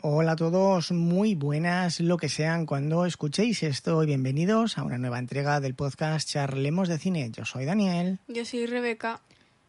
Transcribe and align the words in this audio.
Hola 0.00 0.32
a 0.32 0.36
todos, 0.36 0.92
muy 0.92 1.34
buenas 1.34 1.98
lo 1.98 2.18
que 2.18 2.28
sean 2.28 2.66
cuando 2.66 3.04
escuchéis 3.04 3.64
esto 3.64 4.00
y 4.04 4.06
bienvenidos 4.06 4.78
a 4.78 4.84
una 4.84 4.96
nueva 4.96 5.18
entrega 5.18 5.58
del 5.58 5.74
podcast 5.74 6.28
Charlemos 6.28 6.88
de 6.88 6.98
Cine. 6.98 7.32
Yo 7.32 7.44
soy 7.44 7.64
Daniel. 7.64 8.20
Yo 8.28 8.44
soy 8.44 8.66
Rebeca. 8.66 9.20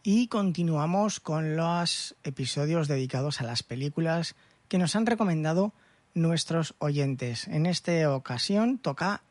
Y 0.04 0.28
continuamos 0.28 1.20
con 1.20 1.56
los 1.56 2.16
episodios 2.24 2.88
dedicados 2.88 3.42
a 3.42 3.44
las 3.44 3.64
películas 3.64 4.36
que 4.68 4.78
nos 4.78 4.96
han 4.96 5.08
recomendado 5.08 5.74
nuestros 6.14 6.76
oyentes. 6.78 7.48
En 7.48 7.66
esta 7.66 8.14
ocasión 8.14 8.78
toca 8.78 9.24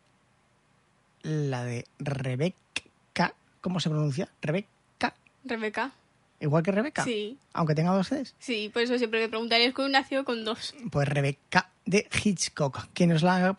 la 1.23 1.63
de 1.63 1.85
Rebeca. 2.01 3.35
¿Cómo 3.61 3.79
se 3.79 3.89
pronuncia? 3.89 4.29
Rebeca. 4.43 5.15
Rebeca. 5.45 5.93
Igual 6.41 6.63
que 6.63 6.73
Rebeca. 6.73 7.05
Sí. 7.05 7.39
Aunque 7.53 7.75
tenga 7.75 7.91
dos 7.93 8.09
Cs. 8.09 8.35
Sí, 8.39 8.71
por 8.73 8.83
eso 8.83 8.97
siempre 8.99 9.21
me 9.21 9.29
preguntarías 9.29 9.75
con 9.75 9.91
nació 9.91 10.25
con 10.25 10.45
dos. 10.45 10.75
Pues 10.91 11.09
Rebeca 11.09 11.71
de 11.85 12.09
Hitchcock, 12.25 12.89
que 12.95 13.07
nos 13.07 13.23
la 13.23 13.49
ha 13.49 13.57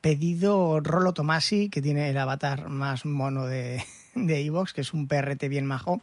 pedido 0.00 0.80
Rolo 0.80 1.12
Tomasi, 1.12 1.68
que 1.68 1.82
tiene 1.82 2.10
el 2.10 2.18
avatar 2.18 2.68
más 2.68 3.04
mono 3.04 3.46
de 3.46 3.82
de 4.14 4.44
Evox, 4.44 4.72
que 4.72 4.80
es 4.80 4.92
un 4.92 5.06
PRT 5.06 5.48
bien 5.48 5.66
majo. 5.66 6.00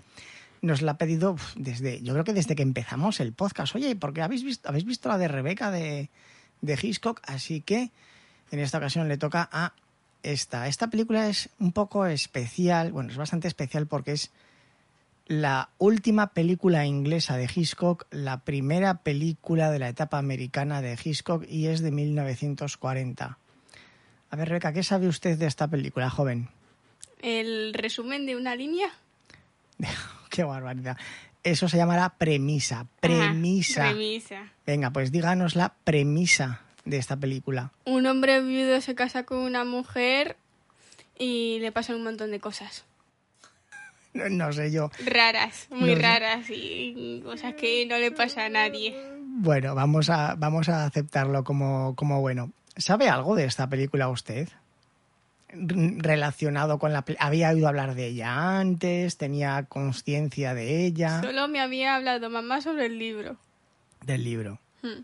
Nos 0.62 0.82
la 0.82 0.94
ha 0.94 0.98
pedido 0.98 1.36
desde, 1.56 2.02
yo 2.02 2.14
creo 2.14 2.26
que 2.26 2.34
desde 2.34 2.56
que 2.56 2.64
empezamos 2.64 3.20
el 3.20 3.34
podcast. 3.34 3.76
Oye, 3.76 3.96
porque 3.96 4.22
habéis 4.22 4.44
visto, 4.44 4.68
habéis 4.68 4.86
visto 4.86 5.10
la 5.10 5.18
de 5.18 5.28
Rebeca 5.28 5.72
de, 5.72 6.10
de 6.62 6.80
Hitchcock, 6.82 7.22
así 7.26 7.62
que 7.62 7.92
en 8.52 8.60
esta 8.60 8.80
ocasión 8.80 9.08
le 9.08 9.18
toca 9.18 9.48
a 9.52 9.74
esta. 10.24 10.68
Esta 10.68 10.88
película 10.88 11.30
es 11.30 11.50
un 11.60 11.72
poco 11.72 12.06
especial, 12.08 12.92
bueno, 12.92 13.12
es 13.12 13.18
bastante 13.18 13.48
especial 13.48 13.86
porque 13.86 14.14
es 14.14 14.32
la 15.28 15.70
última 15.78 16.34
película 16.34 16.86
inglesa 16.86 17.38
de 17.38 17.50
Hitchcock, 17.54 18.06
la 18.12 18.40
primera 18.40 19.04
película 19.04 19.72
de 19.72 19.80
la 19.80 19.90
etapa 19.90 20.18
americana 20.18 20.82
de 20.82 20.98
Hitchcock 21.02 21.46
y 21.50 21.68
es 21.68 21.82
de 21.82 21.92
1940. 21.92 23.38
A 24.30 24.36
ver, 24.36 24.50
Rebeca, 24.50 24.74
¿qué 24.74 24.84
sabe 24.84 25.08
usted 25.08 25.38
de 25.38 25.46
esta 25.46 25.68
película, 25.68 26.10
joven? 26.10 26.50
El 27.22 27.74
resumen 27.74 28.26
de 28.26 28.36
una 28.36 28.56
línea. 28.56 28.90
Qué 30.30 30.44
barbaridad. 30.44 30.98
Eso 31.44 31.70
se 31.70 31.78
llamará 31.78 32.10
premisa. 32.18 32.88
Premisa. 33.00 33.84
Ajá, 33.84 33.92
premisa. 33.92 34.52
Venga, 34.66 34.92
pues 34.92 35.12
díganos 35.12 35.56
la 35.56 35.74
premisa 35.84 36.62
de 36.84 36.98
esta 36.98 37.16
película. 37.18 37.72
Un 37.86 38.06
hombre 38.06 38.42
viudo 38.42 38.82
se 38.82 38.96
casa 38.96 39.24
con 39.24 39.40
una 39.40 39.64
mujer 39.64 40.38
y 41.18 41.60
le 41.60 41.72
pasan 41.72 41.98
un 41.98 42.04
montón 42.04 42.32
de 42.32 42.40
cosas. 42.40 42.87
No, 44.18 44.30
no 44.30 44.52
sé 44.52 44.72
yo. 44.72 44.90
Raras, 45.06 45.68
muy 45.70 45.96
No 45.96 46.02
raras 46.02 46.48
y 46.50 47.22
cosas 47.24 47.54
que 47.54 47.86
no 47.86 47.98
le 47.98 48.12
pasa 48.12 48.46
a 48.46 48.50
nadie. 48.50 48.96
Bueno, 49.40 49.76
vamos 49.76 50.10
a, 50.10 50.34
vamos 50.36 50.68
a 50.68 50.86
aceptarlo 50.86 51.44
como, 51.44 51.96
como 51.96 52.22
bueno. 52.22 52.52
¿Sabe 52.76 53.08
algo 53.08 53.36
de 53.36 53.46
esta 53.46 53.70
película 53.70 54.10
usted? 54.10 54.50
Relacionado 55.50 56.80
con 56.80 56.92
la... 56.92 57.06
¿Había 57.20 57.52
oído 57.52 57.68
hablar 57.68 57.94
de 57.94 58.08
ella 58.08 58.60
antes? 58.60 59.18
¿Tenía 59.18 59.66
conciencia 59.70 60.56
de 60.56 60.86
ella? 60.86 61.22
Solo 61.22 61.48
me 61.48 61.60
había 61.60 61.96
hablado 61.96 62.30
mamá 62.32 62.62
sobre 62.62 62.88
el 62.88 62.98
libro. 62.98 63.38
Del 64.04 64.24
libro. 64.24 64.60
Hmm. 64.82 65.04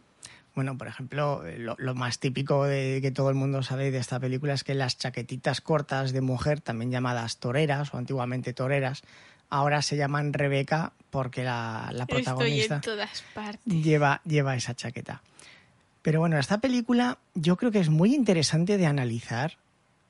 Bueno, 0.55 0.77
por 0.77 0.87
ejemplo, 0.87 1.45
eh, 1.45 1.57
lo, 1.57 1.75
lo 1.79 1.95
más 1.95 2.19
típico 2.19 2.65
de 2.65 2.99
que 3.01 3.11
todo 3.11 3.29
el 3.29 3.35
mundo 3.35 3.63
sabe 3.63 3.89
de 3.89 3.97
esta 3.97 4.19
película 4.19 4.53
es 4.53 4.63
que 4.63 4.75
las 4.75 4.97
chaquetitas 4.97 5.61
cortas 5.61 6.13
de 6.13 6.21
mujer, 6.21 6.61
también 6.61 6.91
llamadas 6.91 7.37
toreras 7.37 7.93
o 7.93 7.97
antiguamente 7.97 8.53
toreras, 8.53 9.01
ahora 9.49 9.81
se 9.81 9.97
llaman 9.97 10.33
Rebeca 10.33 10.93
porque 11.09 11.43
la, 11.43 11.89
la 11.91 12.03
Estoy 12.03 12.23
protagonista 12.23 12.75
en 12.75 12.81
todas 12.81 13.23
partes. 13.33 13.83
lleva, 13.83 14.21
lleva 14.25 14.55
esa 14.55 14.75
chaqueta. 14.75 15.21
Pero 16.01 16.19
bueno, 16.19 16.37
esta 16.37 16.59
película 16.59 17.17
yo 17.33 17.55
creo 17.55 17.71
que 17.71 17.79
es 17.79 17.89
muy 17.89 18.13
interesante 18.13 18.77
de 18.77 18.85
analizar, 18.85 19.57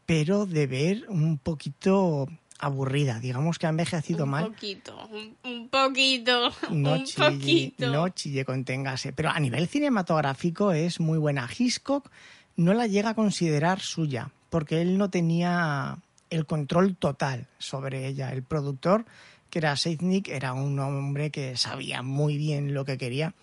pero 0.05 0.45
de 0.45 0.67
ver 0.67 1.05
un 1.07 1.37
poquito 1.37 2.27
aburrida. 2.59 3.19
Digamos 3.19 3.59
que 3.59 3.65
ha 3.67 3.69
envejecido 3.69 4.25
un 4.25 4.29
mal. 4.31 4.45
poquito, 4.47 5.07
un, 5.07 5.35
un 5.43 5.69
poquito, 5.69 6.51
no 6.71 6.93
un 6.93 7.03
chille, 7.03 7.31
poquito. 7.31 7.91
no 7.91 8.09
chille, 8.09 8.45
conténgase. 8.45 9.13
Pero 9.13 9.29
a 9.29 9.39
nivel 9.39 9.67
cinematográfico 9.67 10.71
es 10.71 10.99
muy 10.99 11.17
buena. 11.17 11.47
Hitchcock 11.57 12.09
no 12.55 12.73
la 12.73 12.87
llega 12.87 13.09
a 13.09 13.15
considerar 13.15 13.79
suya, 13.79 14.31
porque 14.49 14.81
él 14.81 14.97
no 14.97 15.09
tenía 15.09 15.97
el 16.29 16.45
control 16.45 16.95
total 16.95 17.47
sobre 17.57 18.07
ella. 18.07 18.31
El 18.31 18.43
productor, 18.43 19.05
que 19.49 19.59
era 19.59 19.75
Seidnik, 19.75 20.29
era 20.29 20.53
un 20.53 20.79
hombre 20.79 21.29
que 21.31 21.57
sabía 21.57 22.01
muy 22.01 22.37
bien 22.37 22.73
lo 22.73 22.85
que 22.85 22.97
quería 22.97 23.33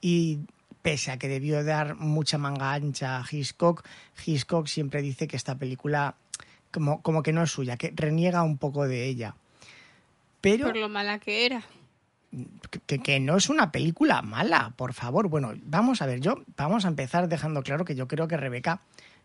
y 0.00 0.40
pese 0.82 1.10
a 1.10 1.18
que 1.18 1.28
debió 1.28 1.62
dar 1.62 1.96
mucha 1.96 2.38
manga 2.38 2.72
ancha 2.72 3.18
a 3.18 3.24
Hitchcock, 3.30 3.84
Hitchcock 4.24 4.66
siempre 4.66 5.02
dice 5.02 5.28
que 5.28 5.36
esta 5.36 5.56
película 5.56 6.14
como, 6.72 7.02
como 7.02 7.22
que 7.22 7.32
no 7.32 7.42
es 7.42 7.50
suya, 7.50 7.76
que 7.76 7.92
reniega 7.94 8.42
un 8.42 8.58
poco 8.58 8.86
de 8.86 9.06
ella. 9.06 9.36
Pero 10.40 10.66
Por 10.66 10.76
lo 10.76 10.88
mala 10.88 11.18
que 11.18 11.46
era. 11.46 11.62
que, 12.86 12.98
que 12.98 13.20
no 13.20 13.36
es 13.36 13.48
una 13.50 13.72
película 13.72 14.22
mala, 14.22 14.72
por 14.76 14.94
favor. 14.94 15.28
Bueno, 15.28 15.52
vamos 15.64 16.00
a 16.02 16.06
ver, 16.06 16.20
yo 16.20 16.42
vamos 16.56 16.84
a 16.84 16.88
empezar 16.88 17.28
dejando 17.28 17.62
claro 17.62 17.84
que 17.84 17.94
yo 17.94 18.08
creo 18.08 18.28
que 18.28 18.36
Rebeca 18.36 18.80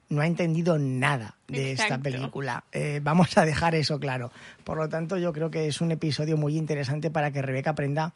no 0.09 0.22
ha 0.22 0.28
entendido 0.28 0.78
nada 0.78 1.35
de 1.47 1.72
esta 1.72 1.97
película. 1.97 2.63
Eh, 2.72 3.00
vamos 3.01 3.38
a 3.38 3.45
dejar 3.45 3.75
eso 3.75 4.00
claro. 4.00 4.31
Por 4.63 4.77
lo 4.77 4.89
tanto, 4.89 5.17
yo 5.17 5.33
creo 5.33 5.50
que 5.50 5.67
es 5.67 5.81
un 5.81 5.91
episodio 5.91 6.38
muy 6.38 6.57
interesante 6.57 7.09
para 7.09 7.31
que 7.31 7.41
Rebeca 7.41 7.72
aprenda 7.72 8.13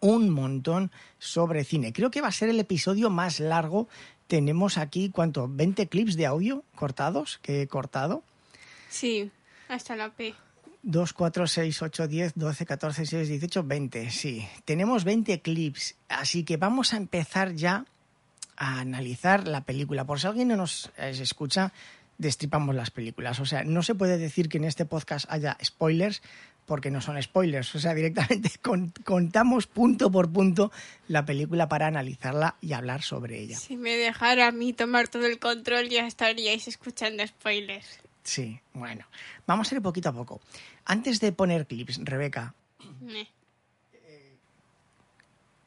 un 0.00 0.30
montón 0.30 0.90
sobre 1.18 1.64
cine. 1.64 1.92
Creo 1.92 2.10
que 2.10 2.20
va 2.20 2.28
a 2.28 2.32
ser 2.32 2.48
el 2.50 2.60
episodio 2.60 3.10
más 3.10 3.40
largo. 3.40 3.88
Tenemos 4.26 4.76
aquí, 4.76 5.10
¿cuánto? 5.10 5.48
¿20 5.48 5.88
clips 5.88 6.16
de 6.16 6.26
audio 6.26 6.62
cortados 6.74 7.38
que 7.42 7.62
he 7.62 7.66
cortado? 7.66 8.22
Sí, 8.88 9.30
hasta 9.68 9.96
la 9.96 10.10
P. 10.10 10.34
2, 10.82 11.12
4, 11.12 11.46
6, 11.46 11.82
8, 11.82 12.08
10, 12.08 12.32
12, 12.36 12.66
14, 12.66 13.02
16, 13.02 13.28
18, 13.28 13.64
20. 13.64 14.10
Sí, 14.10 14.46
tenemos 14.64 15.04
20 15.04 15.40
clips, 15.40 15.96
así 16.08 16.44
que 16.44 16.56
vamos 16.56 16.92
a 16.94 16.96
empezar 16.96 17.52
ya 17.54 17.84
a 18.56 18.80
analizar 18.80 19.46
la 19.46 19.62
película. 19.62 20.04
Por 20.04 20.20
si 20.20 20.26
alguien 20.28 20.48
no 20.48 20.56
nos 20.56 20.90
escucha, 20.98 21.72
destripamos 22.16 22.74
las 22.74 22.90
películas. 22.90 23.38
O 23.40 23.46
sea, 23.46 23.64
no 23.64 23.82
se 23.82 23.94
puede 23.94 24.18
decir 24.18 24.48
que 24.48 24.58
en 24.58 24.64
este 24.64 24.84
podcast 24.86 25.26
haya 25.30 25.56
spoilers 25.62 26.22
porque 26.64 26.90
no 26.90 27.00
son 27.00 27.20
spoilers. 27.22 27.74
O 27.74 27.78
sea, 27.80 27.94
directamente 27.94 28.50
con- 28.62 28.92
contamos 29.04 29.66
punto 29.66 30.10
por 30.10 30.30
punto 30.30 30.70
la 31.08 31.24
película 31.24 31.68
para 31.68 31.86
analizarla 31.86 32.56
y 32.60 32.72
hablar 32.72 33.02
sobre 33.02 33.40
ella. 33.40 33.56
Si 33.58 33.76
me 33.76 33.96
dejara 33.96 34.48
a 34.48 34.52
mí 34.52 34.72
tomar 34.72 35.08
todo 35.08 35.26
el 35.26 35.38
control, 35.38 35.88
ya 35.88 36.06
estaríais 36.06 36.68
escuchando 36.68 37.26
spoilers. 37.26 38.00
Sí, 38.28 38.60
bueno, 38.74 39.06
vamos 39.46 39.72
a 39.72 39.74
ir 39.74 39.80
poquito 39.80 40.10
a 40.10 40.12
poco. 40.12 40.42
Antes 40.84 41.18
de 41.18 41.32
poner 41.32 41.66
clips, 41.66 41.98
Rebeca, 42.04 42.52
Meh. 43.00 43.26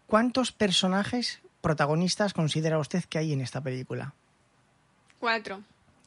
¿Cuántos 0.05 0.51
personajes 0.51 1.39
protagonistas 1.61 2.33
considera 2.33 2.77
usted 2.77 3.03
que 3.05 3.17
hay 3.17 3.33
en 3.33 3.41
esta 3.41 3.61
película? 3.61 4.13
Cuatro. 5.19 5.61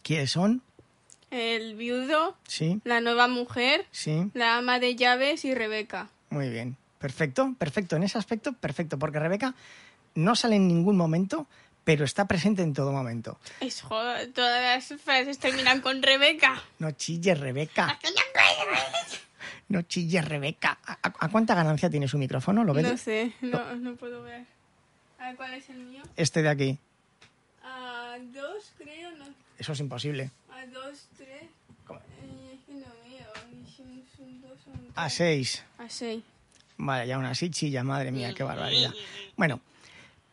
¿Quiénes 0.05 0.31
son? 0.31 0.63
El 1.33 1.75
viudo, 1.75 2.37
Sí, 2.47 2.81
la 2.85 3.01
nueva 3.01 3.27
mujer, 3.27 3.87
sí, 3.91 4.31
la 4.35 4.57
ama 4.59 4.79
de 4.79 4.95
llaves 4.95 5.45
y 5.45 5.55
Rebeca. 5.57 6.09
muy 6.31 6.51
bien. 6.51 6.77
Perfecto, 7.01 7.53
perfecto. 7.59 7.97
En 7.97 8.05
ese 8.05 8.17
aspecto, 8.17 8.53
perfecto, 8.53 8.97
porque 8.97 9.19
Rebeca 9.19 9.55
no 10.15 10.37
sale 10.37 10.55
en 10.57 10.69
ningún 10.69 10.97
momento, 10.97 11.49
pero 11.85 12.05
está 12.05 12.27
presente 12.27 12.63
en 12.63 12.73
todo 12.73 12.93
momento. 12.93 13.39
Es 13.61 13.83
joder, 13.83 14.33
todas 14.33 14.63
las 14.91 15.01
frases 15.01 15.39
terminan 15.39 15.81
con 15.81 16.03
Rebeca. 16.03 16.63
No 16.79 16.91
chilles, 16.93 17.39
Rebeca. 17.39 17.99
No 19.69 19.83
chilles, 19.83 20.25
Rebeca. 20.25 20.79
¿A, 20.85 21.29
cuánta 21.29 21.55
ganancia 21.55 21.91
tiene 21.91 22.09
su 22.09 22.19
micrófono? 22.19 22.65
¿Lo 22.65 22.75
ves? 22.75 22.85
No 22.85 22.97
sé, 22.97 23.33
no, 23.41 23.77
no 23.77 23.97
puedo 23.97 24.23
ver. 24.23 24.45
A 25.19 25.29
ver, 25.29 25.37
¿cuál 25.37 25.55
es 25.55 25.69
el 25.71 25.79
mío? 25.79 26.03
Este 26.17 26.43
de 26.43 26.49
aquí. 26.49 26.79
A 27.63 28.17
dos, 28.33 28.73
creo, 28.79 29.11
no. 29.13 29.27
Eso 29.59 29.73
es 29.73 29.81
imposible. 29.81 30.31
A 30.51 30.67
dos, 30.67 31.07
tres. 31.17 31.45
¿Cómo? 31.87 32.01
Eh, 32.01 32.55
es 32.55 32.61
que 32.67 32.73
no 32.75 32.87
veo. 33.09 33.33
Son, 33.77 34.03
son 34.17 34.41
dos, 34.43 34.59
son 34.65 34.93
A 34.95 35.09
seis. 35.09 35.63
A 35.79 35.89
seis. 35.89 36.23
Vale, 36.77 37.07
ya 37.07 37.17
aún 37.17 37.25
así 37.25 37.51
chilla, 37.51 37.85
madre 37.85 38.11
mía, 38.11 38.35
qué 38.35 38.43
barbaridad. 38.43 38.93
Bueno, 39.37 39.61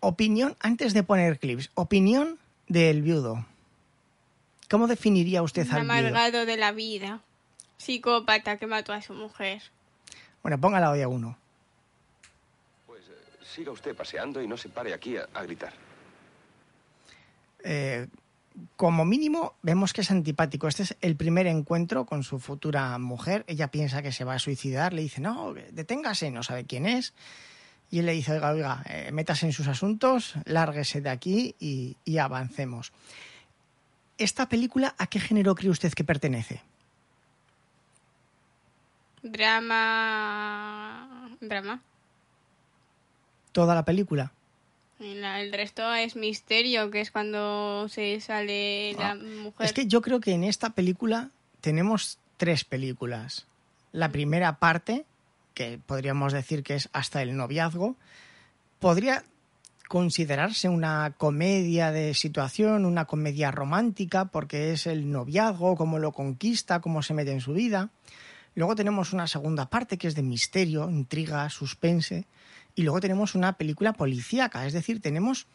opinión, 0.02 0.58
antes 0.60 0.94
de 0.94 1.04
poner 1.04 1.40
clips, 1.40 1.72
opinión 1.76 2.38
del 2.68 3.02
viudo. 3.02 3.46
¿Cómo 4.70 4.88
definiría 4.88 5.42
usted 5.42 5.66
Un 5.68 5.74
al 5.74 5.82
viudo? 5.82 5.94
amargado 5.94 6.46
de 6.46 6.58
la 6.58 6.72
vida. 6.74 7.22
Psicópata 7.78 8.58
que 8.58 8.68
mató 8.68 8.94
a 8.94 9.02
su 9.02 9.14
mujer. 9.14 9.62
Bueno, 10.44 10.60
póngala 10.60 10.92
hoy 10.92 11.02
a 11.02 11.08
uno. 11.08 11.38
Pues 12.88 13.02
eh, 13.02 13.44
siga 13.44 13.72
usted 13.72 13.96
paseando 13.96 14.42
y 14.42 14.48
no 14.48 14.58
se 14.58 14.70
pare 14.70 14.94
aquí 14.94 15.18
a, 15.18 15.28
a 15.34 15.44
gritar. 15.44 15.74
Eh, 17.64 18.08
como 18.76 19.06
mínimo, 19.06 19.54
vemos 19.62 19.94
que 19.94 20.02
es 20.02 20.12
antipático. 20.12 20.68
Este 20.68 20.84
es 20.84 20.96
el 21.02 21.16
primer 21.16 21.48
encuentro 21.48 22.06
con 22.06 22.24
su 22.24 22.40
futura 22.40 22.98
mujer. 22.98 23.44
Ella 23.48 23.70
piensa 23.70 24.02
que 24.02 24.12
se 24.12 24.24
va 24.24 24.36
a 24.36 24.40
suicidar. 24.40 24.94
Le 24.94 25.02
dice, 25.04 25.22
no, 25.22 25.54
deténgase, 25.54 26.32
no 26.32 26.44
sabe 26.44 26.66
quién 26.66 26.86
es. 26.86 27.14
Y 27.92 28.00
él 28.00 28.06
le 28.06 28.14
dice, 28.14 28.32
oiga, 28.32 28.52
oiga, 28.52 28.84
eh, 28.88 29.12
métase 29.12 29.46
en 29.46 29.52
sus 29.54 29.68
asuntos, 29.68 30.34
lárguese 30.46 31.02
de 31.02 31.10
aquí 31.10 31.56
y, 31.60 31.98
y 32.06 32.18
avancemos. 32.20 32.92
¿Esta 34.18 34.48
película 34.48 34.96
a 34.98 35.08
qué 35.08 35.20
género 35.20 35.56
cree 35.56 35.70
usted 35.72 35.92
que 35.94 36.04
pertenece? 36.06 36.62
Drama. 39.72 41.30
Drama. 41.42 41.82
¿Toda 43.52 43.76
la 43.76 43.84
película? 43.86 44.32
El 45.00 45.52
resto 45.52 45.94
es 45.94 46.16
misterio, 46.16 46.92
que 46.92 47.02
es 47.02 47.10
cuando 47.12 47.88
se 47.90 48.20
sale 48.22 48.94
la 48.94 49.12
Ah, 49.12 49.16
mujer. 49.16 49.66
Es 49.66 49.74
que 49.74 49.88
yo 49.88 50.02
creo 50.02 50.20
que 50.20 50.34
en 50.34 50.44
esta 50.44 50.70
película 50.72 51.30
tenemos 51.60 52.20
tres 52.38 52.64
películas. 52.64 53.48
La 53.92 54.10
primera 54.12 54.58
parte, 54.60 55.06
que 55.54 55.80
podríamos 55.86 56.34
decir 56.34 56.64
que 56.64 56.76
es 56.76 56.90
hasta 56.94 57.22
el 57.22 57.36
noviazgo, 57.36 57.96
podría 58.80 59.24
considerarse 59.88 60.70
una 60.70 61.14
comedia 61.18 61.92
de 61.92 62.14
situación, 62.14 62.86
una 62.86 63.06
comedia 63.06 63.52
romántica, 63.52 64.26
porque 64.26 64.72
es 64.72 64.88
el 64.88 65.12
noviazgo, 65.12 65.76
cómo 65.76 66.00
lo 66.00 66.14
conquista, 66.14 66.80
cómo 66.80 67.04
se 67.04 67.14
mete 67.14 67.32
en 67.32 67.42
su 67.42 67.54
vida. 67.54 67.90
Luego 68.56 68.76
tenemos 68.76 69.14
una 69.14 69.28
segunda 69.28 69.70
parte 69.70 69.98
que 69.98 70.08
es 70.08 70.16
de 70.16 70.24
misterio, 70.24 70.90
intriga, 70.90 71.50
suspense. 71.50 72.26
Y 72.74 72.84
luego 72.84 73.02
tenemos 73.02 73.36
una 73.36 73.54
película 73.54 73.94
policíaca, 73.94 74.66
es 74.66 74.72
decir, 74.72 75.02
tenemos 75.02 75.48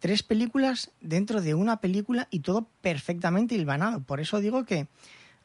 tres 0.00 0.22
películas 0.22 0.90
dentro 1.00 1.40
de 1.40 1.54
una 1.54 1.78
película 1.80 2.26
y 2.30 2.40
todo 2.40 2.66
perfectamente 2.80 3.54
hilvanado. 3.54 4.00
Por 4.00 4.20
eso 4.20 4.40
digo 4.40 4.64
que 4.64 4.88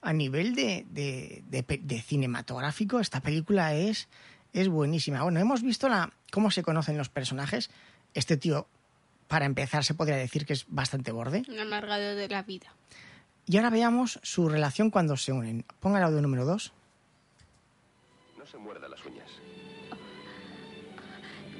a 0.02 0.14
nivel 0.14 0.56
de, 0.56 0.86
de- 0.90 1.44
de 1.82 2.02
cinematográfico 2.02 3.00
esta 3.00 3.20
película 3.22 3.74
es, 3.76 4.08
es 4.54 4.68
buenísima. 4.70 5.24
Bueno, 5.24 5.40
hemos 5.40 5.62
visto 5.62 5.90
la, 5.90 6.12
cómo 6.32 6.52
se 6.52 6.64
conocen 6.64 6.98
los 6.98 7.10
personajes. 7.10 7.70
Este 8.14 8.38
tío, 8.38 8.68
para 9.28 9.46
empezar, 9.46 9.84
se 9.84 9.94
podría 9.94 10.16
decir 10.18 10.46
que 10.46 10.54
es 10.54 10.66
bastante 10.70 11.12
borde. 11.12 11.44
Un 11.50 11.60
amargado 11.60 12.16
de 12.16 12.28
la 12.30 12.44
vida. 12.44 12.74
Y 13.46 13.58
ahora 13.58 13.70
veamos 13.72 14.20
su 14.24 14.48
relación 14.48 14.90
cuando 14.92 15.18
se 15.18 15.32
unen. 15.32 15.66
Ponga 15.80 15.98
el 15.98 16.06
audio 16.06 16.22
número 16.22 16.46
dos. 16.46 16.72
No 18.38 18.46
se 18.46 18.58
muerda 18.58 18.88
las 18.88 19.04
uñas. 19.06 19.30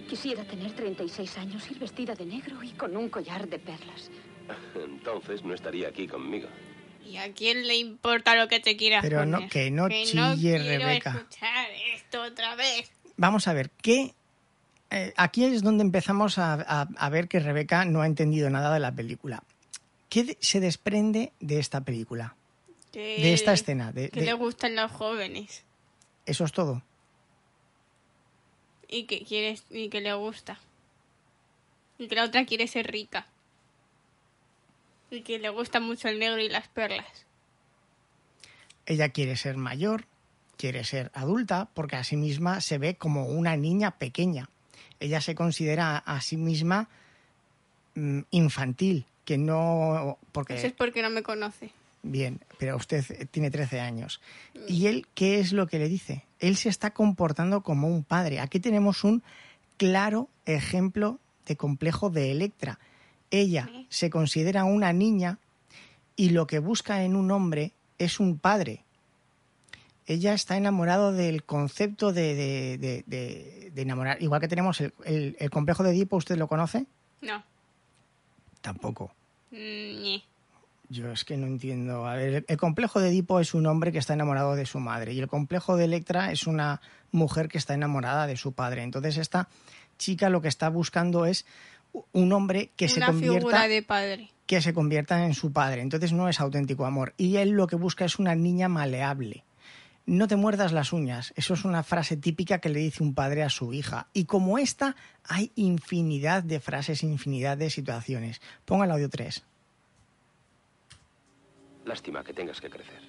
Quisiera 0.08 0.44
tener 0.44 0.72
36 0.72 1.38
años, 1.38 1.70
ir 1.70 1.78
vestida 1.78 2.16
de 2.16 2.26
negro 2.26 2.64
y 2.64 2.72
con 2.72 2.96
un 2.98 3.10
collar 3.10 3.48
de 3.48 3.60
perlas. 3.60 4.10
Entonces 4.76 5.44
no 5.44 5.54
estaría 5.54 5.88
aquí 5.90 6.08
conmigo. 6.08 6.48
¿Y 7.10 7.18
a 7.18 7.34
quién 7.34 7.66
le 7.68 7.76
importa 7.76 8.36
lo 8.36 8.48
que 8.48 8.60
te 8.60 8.78
quieras 8.78 9.02
Pero 9.02 9.26
no- 9.26 9.50
que 9.50 9.72
no 9.72 9.90
chille, 9.90 10.36
quiero 10.40 10.64
Rebeca. 10.64 11.10
escuchar 11.12 11.68
esto 11.96 12.22
otra 12.22 12.56
vez. 12.56 12.92
Vamos 13.18 13.48
a 13.48 13.54
ver, 13.54 13.72
¿qué? 13.82 14.14
eh, 14.92 15.14
aquí 15.18 15.44
es 15.46 15.62
donde 15.64 15.84
empezamos 15.84 16.38
a, 16.38 16.54
a- 16.54 16.88
a 16.98 17.10
ver 17.10 17.28
que 17.28 17.40
Rebeca 17.40 17.86
no 17.86 18.02
ha 18.02 18.06
entendido 18.08 18.50
nada 18.50 18.74
de 18.74 18.80
la 18.80 18.92
película. 18.92 19.44
¿Qué 20.10 20.38
se 20.40 20.60
desprende 20.60 21.32
de 21.40 21.60
esta 21.60 21.82
película? 21.82 22.36
Que, 22.92 23.22
De 23.22 23.34
esta 23.34 23.54
escena. 23.54 23.92
De, 23.92 24.10
Que 24.10 24.20
de- 24.22 24.26
le 24.28 24.34
gustan 24.34 24.76
los 24.76 24.92
jóvenes. 24.92 25.64
Eso 26.26 26.44
es 26.44 26.52
todo. 26.52 26.82
Y 28.88 29.04
que, 29.04 29.24
quiere, 29.24 29.60
y 29.70 29.90
que 29.90 30.02
le 30.02 30.14
gusta. 30.14 30.60
Y 32.00 32.08
que 32.08 32.16
la 32.16 32.24
otra 32.24 32.46
quiere 32.46 32.68
ser 32.68 32.92
rica. 32.92 33.28
Y 35.12 35.22
que 35.22 35.40
le 35.40 35.50
gusta 35.50 35.80
mucho 35.80 36.08
el 36.08 36.20
negro 36.20 36.40
y 36.40 36.50
las 36.50 36.68
perlas. 36.68 37.26
Ella 38.86 39.10
quiere 39.10 39.36
ser 39.36 39.58
mayor, 39.58 40.06
quiere 40.58 40.84
ser 40.84 41.12
adulta, 41.14 41.70
porque 41.74 41.96
a 41.96 42.04
sí 42.04 42.18
misma 42.18 42.62
se 42.62 42.78
ve 42.78 42.96
como 42.96 43.26
una 43.28 43.56
niña 43.56 43.92
pequeña. 43.92 44.50
Ella 45.00 45.22
se 45.22 45.36
considera 45.36 45.98
a 45.98 46.22
sí 46.22 46.38
misma 46.38 46.90
mm, 47.96 48.22
infantil, 48.32 49.06
que 49.26 49.38
no... 49.38 50.18
Porque... 50.32 50.56
Eso 50.56 50.68
es 50.68 50.74
porque 50.74 51.02
no 51.02 51.10
me 51.10 51.24
conoce. 51.24 51.72
Bien, 52.02 52.40
pero 52.58 52.78
usted 52.78 53.28
tiene 53.30 53.52
13 53.52 53.80
años. 53.80 54.22
¿Y 54.68 54.88
él 54.88 55.08
qué 55.14 55.40
es 55.40 55.52
lo 55.52 55.68
que 55.68 55.80
le 55.80 55.90
dice? 55.90 56.24
Él 56.40 56.56
se 56.56 56.70
está 56.70 56.92
comportando 56.92 57.62
como 57.62 57.88
un 57.88 58.04
padre. 58.04 58.40
Aquí 58.40 58.60
tenemos 58.60 59.04
un 59.04 59.22
claro 59.78 60.30
ejemplo 60.46 61.20
de 61.46 61.58
complejo 61.58 62.10
de 62.10 62.32
Electra. 62.32 62.80
Ella 63.32 63.70
se 63.90 64.10
considera 64.10 64.64
una 64.64 64.92
niña 64.94 65.38
y 66.16 66.30
lo 66.32 66.48
que 66.48 66.60
busca 66.60 67.04
en 67.04 67.16
un 67.16 67.32
hombre 67.32 67.74
es 67.98 68.20
un 68.20 68.38
padre. 68.40 68.84
Ella 70.06 70.34
está 70.34 70.58
enamorado 70.58 71.14
del 71.14 71.44
concepto 71.44 72.12
de, 72.12 72.34
de- 72.36 73.04
de- 73.06 73.82
enamorar. 73.82 74.22
Igual 74.22 74.42
que 74.42 74.48
tenemos 74.50 74.82
el, 74.82 74.94
el- 75.06 75.38
el 75.40 75.50
complejo 75.50 75.84
de 75.84 75.92
Edipo, 75.92 76.18
¿usted 76.18 76.36
lo 76.38 76.48
conoce? 76.48 76.86
No. 77.22 77.42
Tampoco. 78.62 79.12
Mm. 79.52 80.18
Yo 80.90 81.12
es 81.12 81.24
que 81.24 81.38
no 81.38 81.46
entiendo. 81.48 82.08
A 82.08 82.16
ver, 82.16 82.44
el 82.48 82.58
complejo 82.58 83.00
de 83.00 83.10
Edipo 83.10 83.40
es 83.40 83.54
un 83.54 83.68
hombre 83.68 83.92
que 83.92 84.00
está 84.00 84.14
enamorado 84.16 84.56
de 84.56 84.66
su 84.66 84.80
madre 84.80 85.14
y 85.14 85.20
el 85.20 85.28
complejo 85.28 85.78
de 85.78 85.86
Electra 85.86 86.32
es 86.32 86.48
una 86.48 86.82
mujer 87.12 87.48
que 87.48 87.58
está 87.60 87.74
enamorada 87.76 88.26
de 88.28 88.36
su 88.36 88.54
padre. 88.54 88.82
Entonces 88.84 89.18
esta 89.18 89.48
chica 89.98 90.30
lo 90.30 90.42
que 90.42 90.48
está 90.48 90.70
buscando 90.70 91.26
es 91.26 91.46
un 92.12 92.34
hombre 92.34 92.72
que 92.76 92.88
se 92.88 93.02
convierta 93.02 93.40
figura 93.40 93.68
de 93.68 93.84
padre. 93.84 94.30
que 94.46 94.62
se 94.62 94.74
convierta 94.74 95.26
en 95.26 95.34
su 95.34 95.52
padre. 95.52 95.82
Entonces 95.82 96.12
no 96.12 96.28
es 96.30 96.40
auténtico 96.40 96.86
amor. 96.86 97.14
Y 97.18 97.38
él 97.38 97.52
lo 97.52 97.68
que 97.68 97.76
busca 97.76 98.06
es 98.06 98.20
una 98.20 98.36
niña 98.36 98.68
maleable. 98.68 99.44
No 100.06 100.28
te 100.28 100.36
muerdas 100.36 100.72
las 100.72 100.92
uñas. 100.92 101.34
Eso 101.36 101.54
es 101.54 101.66
una 101.66 101.84
frase 101.84 102.18
típica 102.18 102.60
que 102.60 102.70
le 102.70 102.80
dice 102.80 103.04
un 103.04 103.14
padre 103.14 103.44
a 103.44 103.50
su 103.50 103.74
hija. 103.74 104.08
Y 104.12 104.26
como 104.26 104.58
esta, 104.58 104.96
hay 105.24 105.52
infinidad 105.56 106.42
de 106.42 106.60
frases, 106.60 107.04
infinidad 107.04 107.58
de 107.58 107.70
situaciones. 107.70 108.42
Ponga 108.66 108.86
el 108.86 108.92
audio 108.92 109.10
3. 109.10 109.44
Lástima 111.86 112.24
que 112.24 112.34
tengas 112.34 112.60
que 112.60 112.70
crecer. 112.70 113.02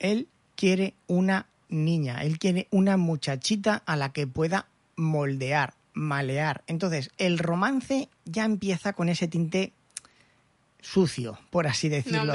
Él 0.00 0.28
quiere 0.56 0.94
una 1.06 1.46
niña, 1.68 2.22
él 2.22 2.38
quiere 2.38 2.66
una 2.70 2.96
muchachita 2.96 3.82
a 3.86 3.96
la 3.96 4.12
que 4.12 4.26
pueda 4.26 4.66
moldear, 4.96 5.74
malear. 5.92 6.62
Entonces, 6.66 7.10
el 7.18 7.38
romance 7.38 8.08
ya 8.24 8.44
empieza 8.44 8.92
con 8.92 9.08
ese 9.08 9.28
tinte 9.28 9.72
sucio, 10.80 11.38
por 11.50 11.66
así 11.66 11.88
No 11.88 11.96
decirlo, 11.96 12.32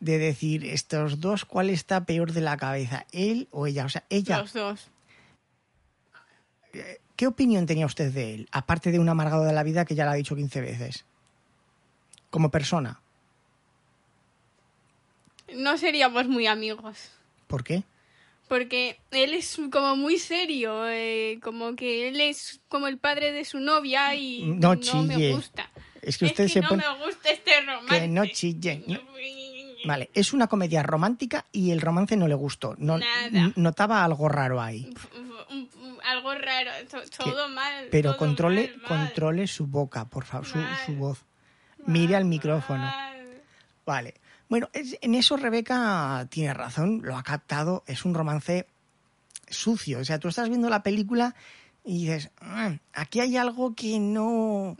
de, 0.00 0.18
decir, 0.18 0.64
estos 0.64 1.20
dos, 1.20 1.44
¿cuál 1.44 1.70
está 1.70 2.04
peor 2.04 2.32
de 2.32 2.40
la 2.40 2.56
cabeza? 2.56 3.06
¿Él 3.12 3.48
o 3.50 3.66
ella? 3.66 3.84
O 3.84 3.88
sea, 3.88 4.04
ella, 4.08 4.38
Los 4.38 4.52
dos. 4.52 4.90
¿qué 7.16 7.26
opinión 7.26 7.66
tenía 7.66 7.86
usted 7.86 8.12
de 8.12 8.34
él? 8.34 8.48
Aparte 8.50 8.90
de 8.90 8.98
un 8.98 9.08
amargado 9.08 9.44
de 9.44 9.52
la 9.52 9.62
vida 9.62 9.84
que 9.84 9.94
ya 9.94 10.04
lo 10.04 10.10
ha 10.10 10.14
dicho 10.14 10.34
15 10.34 10.60
veces. 10.60 11.04
Como 12.30 12.50
persona. 12.50 13.00
No 15.54 15.76
seríamos 15.76 16.26
muy 16.28 16.46
amigos. 16.46 17.10
¿Por 17.46 17.62
qué? 17.62 17.84
Porque 18.52 19.00
él 19.12 19.32
es 19.32 19.58
como 19.72 19.96
muy 19.96 20.18
serio, 20.18 20.86
eh, 20.86 21.40
como 21.42 21.74
que 21.74 22.08
él 22.08 22.20
es 22.20 22.60
como 22.68 22.86
el 22.86 22.98
padre 22.98 23.32
de 23.32 23.46
su 23.46 23.58
novia 23.60 24.14
y 24.14 24.42
No 24.44 24.74
me 25.04 25.32
gusta. 25.32 25.70
Es 26.02 26.18
que 26.18 26.26
usted 26.26 26.44
es 26.44 26.52
que 26.52 26.60
se 26.60 26.60
no 26.60 26.68
pone... 26.68 26.84
me 26.86 27.06
gusta 27.06 27.30
este 27.30 27.62
romance. 27.62 28.00
Que 28.00 28.08
no 28.08 28.26
chille. 28.26 28.84
No- 28.86 29.00
Vale, 29.86 30.10
es 30.12 30.34
una 30.34 30.48
comedia 30.48 30.82
romántica 30.82 31.46
y 31.50 31.70
el 31.70 31.80
romance 31.80 32.14
no 32.14 32.28
le 32.28 32.34
gustó. 32.34 32.74
No, 32.76 32.98
Nada. 32.98 33.52
Notaba 33.56 34.04
algo 34.04 34.28
raro 34.28 34.60
ahí. 34.60 34.92
Algo 36.04 36.34
raro, 36.34 36.72
to- 36.90 37.24
todo 37.24 37.48
mal. 37.48 37.88
Pero 37.90 38.10
todo 38.10 38.18
controle, 38.18 38.68
mal, 38.68 38.76
mal. 38.76 39.06
controle 39.06 39.46
su 39.46 39.66
boca, 39.66 40.04
por 40.04 40.26
favor, 40.26 40.46
su, 40.84 40.92
voz. 40.92 41.24
Mire 41.86 42.16
al 42.16 42.26
micrófono. 42.26 42.92
Vale. 43.86 44.12
Bueno, 44.52 44.68
en 44.74 45.14
eso 45.14 45.38
Rebeca 45.38 46.26
tiene 46.28 46.52
razón, 46.52 47.00
lo 47.02 47.16
ha 47.16 47.22
captado. 47.22 47.84
Es 47.86 48.04
un 48.04 48.12
romance 48.12 48.66
sucio. 49.48 50.00
O 50.00 50.04
sea, 50.04 50.18
tú 50.18 50.28
estás 50.28 50.50
viendo 50.50 50.68
la 50.68 50.82
película 50.82 51.34
y 51.86 52.00
dices, 52.00 52.30
"Ah, 52.38 52.76
aquí 52.92 53.20
hay 53.20 53.38
algo 53.38 53.74
que 53.74 53.98
no, 53.98 54.76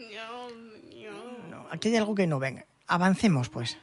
Aquí 1.70 1.88
hay 1.88 1.96
algo 1.96 2.14
que 2.14 2.26
no 2.26 2.38
venga. 2.38 2.66
Avancemos, 2.86 3.48
pues. 3.48 3.78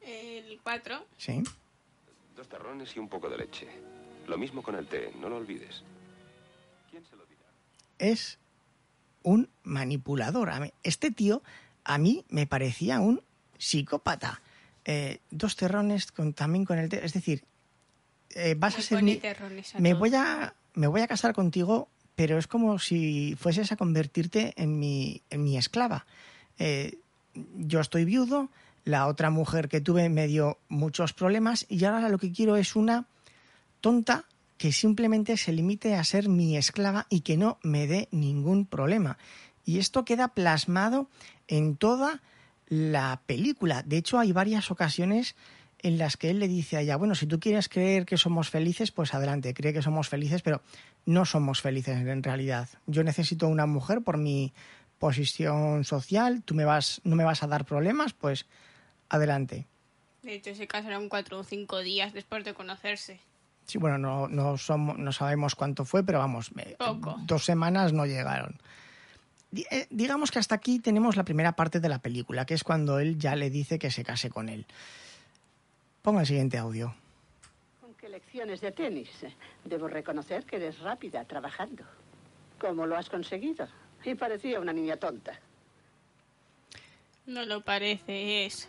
El 0.00 0.58
4. 0.62 1.04
Sí. 1.18 1.42
Dos 2.34 2.48
terrones 2.48 2.96
y 2.96 2.98
un 2.98 3.10
poco 3.10 3.28
de 3.28 3.36
leche. 3.36 3.68
Lo 4.26 4.38
mismo 4.38 4.62
con 4.62 4.76
el 4.76 4.86
té, 4.86 5.12
no 5.20 5.28
lo 5.28 5.36
olvides. 5.36 5.82
¿Quién 6.90 7.04
se 7.04 7.14
lo 7.14 7.26
dirá? 7.26 7.44
es 7.98 8.38
un 9.22 9.50
manipulador. 9.64 10.50
Este 10.82 11.10
tío 11.10 11.42
a 11.84 11.98
mí 11.98 12.24
me 12.30 12.46
parecía 12.46 13.00
un 13.00 13.22
psicópata. 13.58 14.40
Eh, 14.84 15.18
dos 15.30 15.56
terrones 15.56 16.10
con, 16.10 16.32
también 16.32 16.64
con 16.64 16.78
el... 16.78 16.88
te- 16.88 17.04
Es 17.04 17.12
decir, 17.12 17.44
eh, 18.30 18.54
vas 18.58 18.78
a 18.78 18.82
ser 18.82 19.02
mi... 19.02 19.20
a 19.74 19.80
Me 19.80 19.90
todo. 19.90 19.98
voy, 20.00 20.14
a, 20.14 20.54
me 20.74 20.86
voy 20.86 21.00
a 21.02 21.06
casar 21.06 21.34
contigo, 21.34 21.88
pero 22.16 22.38
es 22.38 22.46
como 22.46 22.78
si 22.78 23.36
fueses 23.38 23.70
a 23.72 23.76
convertirte 23.76 24.52
en 24.56 24.78
mi, 24.78 25.22
en 25.30 25.44
mi 25.44 25.56
esclava. 25.56 26.06
Eh, 26.58 26.98
yo 27.56 27.80
estoy 27.80 28.04
viudo, 28.04 28.48
la 28.84 29.06
otra 29.06 29.30
mujer 29.30 29.68
que 29.68 29.80
tuve 29.80 30.08
me 30.08 30.26
dio 30.26 30.58
muchos 30.68 31.12
problemas 31.12 31.64
y 31.68 31.84
ahora 31.84 32.08
lo 32.08 32.18
que 32.18 32.32
quiero 32.32 32.56
es 32.56 32.74
una 32.76 33.06
tonta 33.80 34.24
que 34.58 34.72
simplemente 34.72 35.36
se 35.36 35.52
limite 35.52 35.94
a 35.94 36.04
ser 36.04 36.28
mi 36.28 36.56
esclava 36.56 37.06
y 37.08 37.20
que 37.20 37.36
no 37.36 37.58
me 37.62 37.86
dé 37.86 38.08
ningún 38.12 38.66
problema. 38.66 39.18
Y 39.64 39.78
esto 39.78 40.04
queda 40.04 40.28
plasmado 40.28 41.08
en 41.48 41.76
toda 41.76 42.20
la 42.72 43.20
película. 43.26 43.82
De 43.82 43.98
hecho, 43.98 44.18
hay 44.18 44.32
varias 44.32 44.70
ocasiones 44.70 45.36
en 45.80 45.98
las 45.98 46.16
que 46.16 46.30
él 46.30 46.38
le 46.38 46.48
dice 46.48 46.78
a 46.78 46.80
ella, 46.80 46.96
bueno, 46.96 47.14
si 47.14 47.26
tú 47.26 47.38
quieres 47.38 47.68
creer 47.68 48.06
que 48.06 48.16
somos 48.16 48.48
felices, 48.48 48.92
pues 48.92 49.12
adelante, 49.12 49.52
cree 49.52 49.74
que 49.74 49.82
somos 49.82 50.08
felices, 50.08 50.40
pero 50.40 50.62
no 51.04 51.26
somos 51.26 51.60
felices 51.60 51.98
en 51.98 52.22
realidad. 52.22 52.70
Yo 52.86 53.04
necesito 53.04 53.46
una 53.46 53.66
mujer 53.66 54.00
por 54.00 54.16
mi 54.16 54.54
posición 54.98 55.84
social, 55.84 56.42
tú 56.44 56.54
me 56.54 56.64
vas, 56.64 57.02
no 57.04 57.14
me 57.14 57.24
vas 57.24 57.42
a 57.42 57.46
dar 57.46 57.66
problemas, 57.66 58.14
pues 58.14 58.46
adelante. 59.10 59.66
De 60.22 60.36
hecho, 60.36 60.54
se 60.54 60.66
casaron 60.66 61.10
cuatro 61.10 61.40
o 61.40 61.44
cinco 61.44 61.80
días 61.80 62.14
después 62.14 62.42
de 62.42 62.54
conocerse. 62.54 63.20
Sí, 63.66 63.76
bueno, 63.76 63.98
no, 63.98 64.28
no, 64.28 64.56
somos, 64.56 64.96
no 64.96 65.12
sabemos 65.12 65.54
cuánto 65.56 65.84
fue, 65.84 66.04
pero 66.04 66.20
vamos, 66.20 66.50
Poco. 66.78 67.16
dos 67.26 67.44
semanas 67.44 67.92
no 67.92 68.06
llegaron. 68.06 68.58
Eh, 69.54 69.86
Digamos 69.90 70.30
que 70.30 70.38
hasta 70.38 70.54
aquí 70.54 70.78
tenemos 70.78 71.16
la 71.16 71.24
primera 71.24 71.52
parte 71.52 71.78
de 71.80 71.88
la 71.88 71.98
película, 72.00 72.46
que 72.46 72.54
es 72.54 72.64
cuando 72.64 72.98
él 72.98 73.18
ya 73.18 73.36
le 73.36 73.50
dice 73.50 73.78
que 73.78 73.90
se 73.90 74.02
case 74.04 74.30
con 74.30 74.48
él. 74.48 74.66
Ponga 76.02 76.20
el 76.22 76.26
siguiente 76.26 76.58
audio. 76.58 76.94
¿Con 77.80 77.94
qué 77.94 78.08
lecciones 78.08 78.60
de 78.60 78.72
tenis? 78.72 79.10
Debo 79.64 79.88
reconocer 79.88 80.44
que 80.44 80.56
eres 80.56 80.78
rápida 80.80 81.24
trabajando. 81.24 81.84
¿Cómo 82.60 82.86
lo 82.86 82.96
has 82.96 83.08
conseguido? 83.10 83.68
Y 84.04 84.14
parecía 84.14 84.58
una 84.60 84.72
niña 84.72 84.96
tonta. 84.96 85.38
No 87.26 87.44
lo 87.44 87.60
parece, 87.62 88.46
es. 88.46 88.68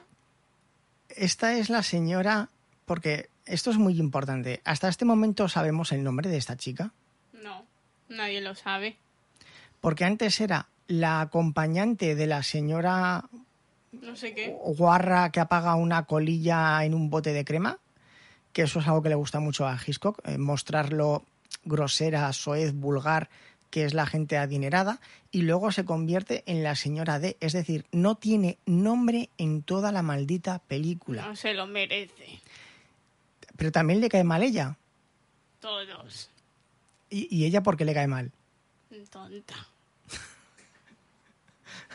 Esta 1.09 1.53
es 1.57 1.69
la 1.69 1.81
señora, 1.83 2.49
porque 2.85 3.29
esto 3.45 3.71
es 3.71 3.77
muy 3.77 3.99
importante. 3.99 4.61
Hasta 4.63 4.89
este 4.89 5.05
momento 5.05 5.47
sabemos 5.49 5.91
el 5.91 6.03
nombre 6.03 6.29
de 6.29 6.37
esta 6.37 6.55
chica, 6.57 6.91
No, 7.33 7.65
nadie 8.09 8.41
lo 8.41 8.53
sabe. 8.55 8.97
porque 9.81 10.05
antes 10.05 10.39
era 10.39 10.67
la 10.87 11.21
acompañante 11.21 12.15
de 12.15 12.27
la 12.27 12.43
señora 12.43 13.25
No 13.91 14.15
sé 14.15 14.33
qué. 14.33 14.55
guarra 14.77 15.31
que 15.31 15.39
apaga 15.39 15.75
una 15.75 16.05
colilla 16.05 16.83
en 16.83 16.93
un 16.93 17.09
bote 17.09 17.33
de 17.33 17.45
crema, 17.45 17.79
que 18.51 18.63
eso 18.63 18.79
es 18.79 18.87
algo 18.87 19.01
que 19.01 19.09
le 19.09 19.15
gusta 19.15 19.39
mucho 19.39 19.67
a 19.67 19.77
Hitchcock, 19.77 20.19
eh, 20.27 20.37
mostrarlo 20.37 21.23
grosera, 21.63 22.31
soez, 22.33 22.73
vulgar, 22.73 23.29
que 23.69 23.85
es 23.85 23.93
la 23.93 24.05
gente 24.05 24.37
adinerada, 24.37 24.99
y 25.31 25.41
luego 25.41 25.71
se 25.71 25.85
convierte 25.85 26.43
en 26.45 26.61
la 26.61 26.75
señora 26.75 27.19
D, 27.19 27.37
es 27.39 27.53
decir, 27.53 27.85
no 27.91 28.15
tiene 28.15 28.59
nombre 28.65 29.29
en 29.37 29.63
toda 29.63 29.91
la 29.91 30.03
maldita 30.03 30.59
película. 30.59 31.25
No 31.25 31.35
se 31.35 31.53
lo 31.53 31.65
merece. 31.65 32.39
Pero 33.55 33.71
también 33.71 33.99
le 34.01 34.09
cae 34.09 34.23
mal 34.23 34.43
ella. 34.43 34.77
Todos. 35.59 36.29
¿Y, 37.09 37.35
y 37.35 37.45
ella 37.45 37.63
por 37.63 37.77
qué 37.77 37.85
le 37.85 37.93
cae 37.93 38.07
mal? 38.07 38.31
Tonta. 39.09 39.55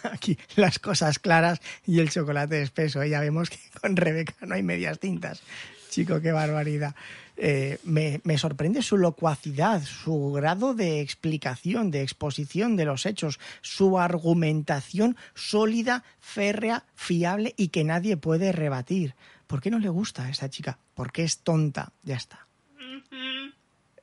Aquí 0.13 0.39
las 0.57 0.79
cosas 0.79 1.19
claras 1.19 1.61
y 1.87 2.01
el 2.01 2.11
chocolate 2.11 2.63
espeso. 2.63 3.03
¿eh? 3.03 3.11
Ya 3.11 3.21
vemos 3.21 3.51
que 3.51 3.59
con 3.81 3.97
Rebeca 3.97 4.35
no 4.47 4.55
hay 4.55 4.63
medias 4.63 4.99
tintas. 4.99 5.43
Chico, 5.91 6.21
qué 6.21 6.33
barbaridad. 6.33 6.95
Eh, 7.37 7.79
me, 7.85 8.21
me 8.25 8.37
sorprende 8.37 8.83
su 8.83 8.97
locuacidad, 8.97 9.83
su 9.85 10.33
grado 10.33 10.75
de 10.75 11.01
explicación, 11.01 11.91
de 11.91 12.03
exposición 12.03 12.77
de 12.77 12.85
los 12.85 13.07
hechos, 13.07 13.39
su 13.63 13.99
argumentación 13.99 15.17
sólida, 15.35 16.05
férrea, 16.21 16.85
fiable 16.95 17.55
y 17.57 17.69
que 17.69 17.85
nadie 17.85 18.17
puede 18.17 18.53
rebatir. 18.53 19.15
¿Por 19.47 19.63
qué 19.63 19.71
no 19.71 19.79
le 19.79 19.89
gusta 19.89 20.25
a 20.25 20.31
esta 20.31 20.51
chica? 20.51 20.79
Porque 20.95 21.25
es 21.25 21.39
tonta. 21.39 21.93
Ya 22.03 22.17
está. 22.17 22.47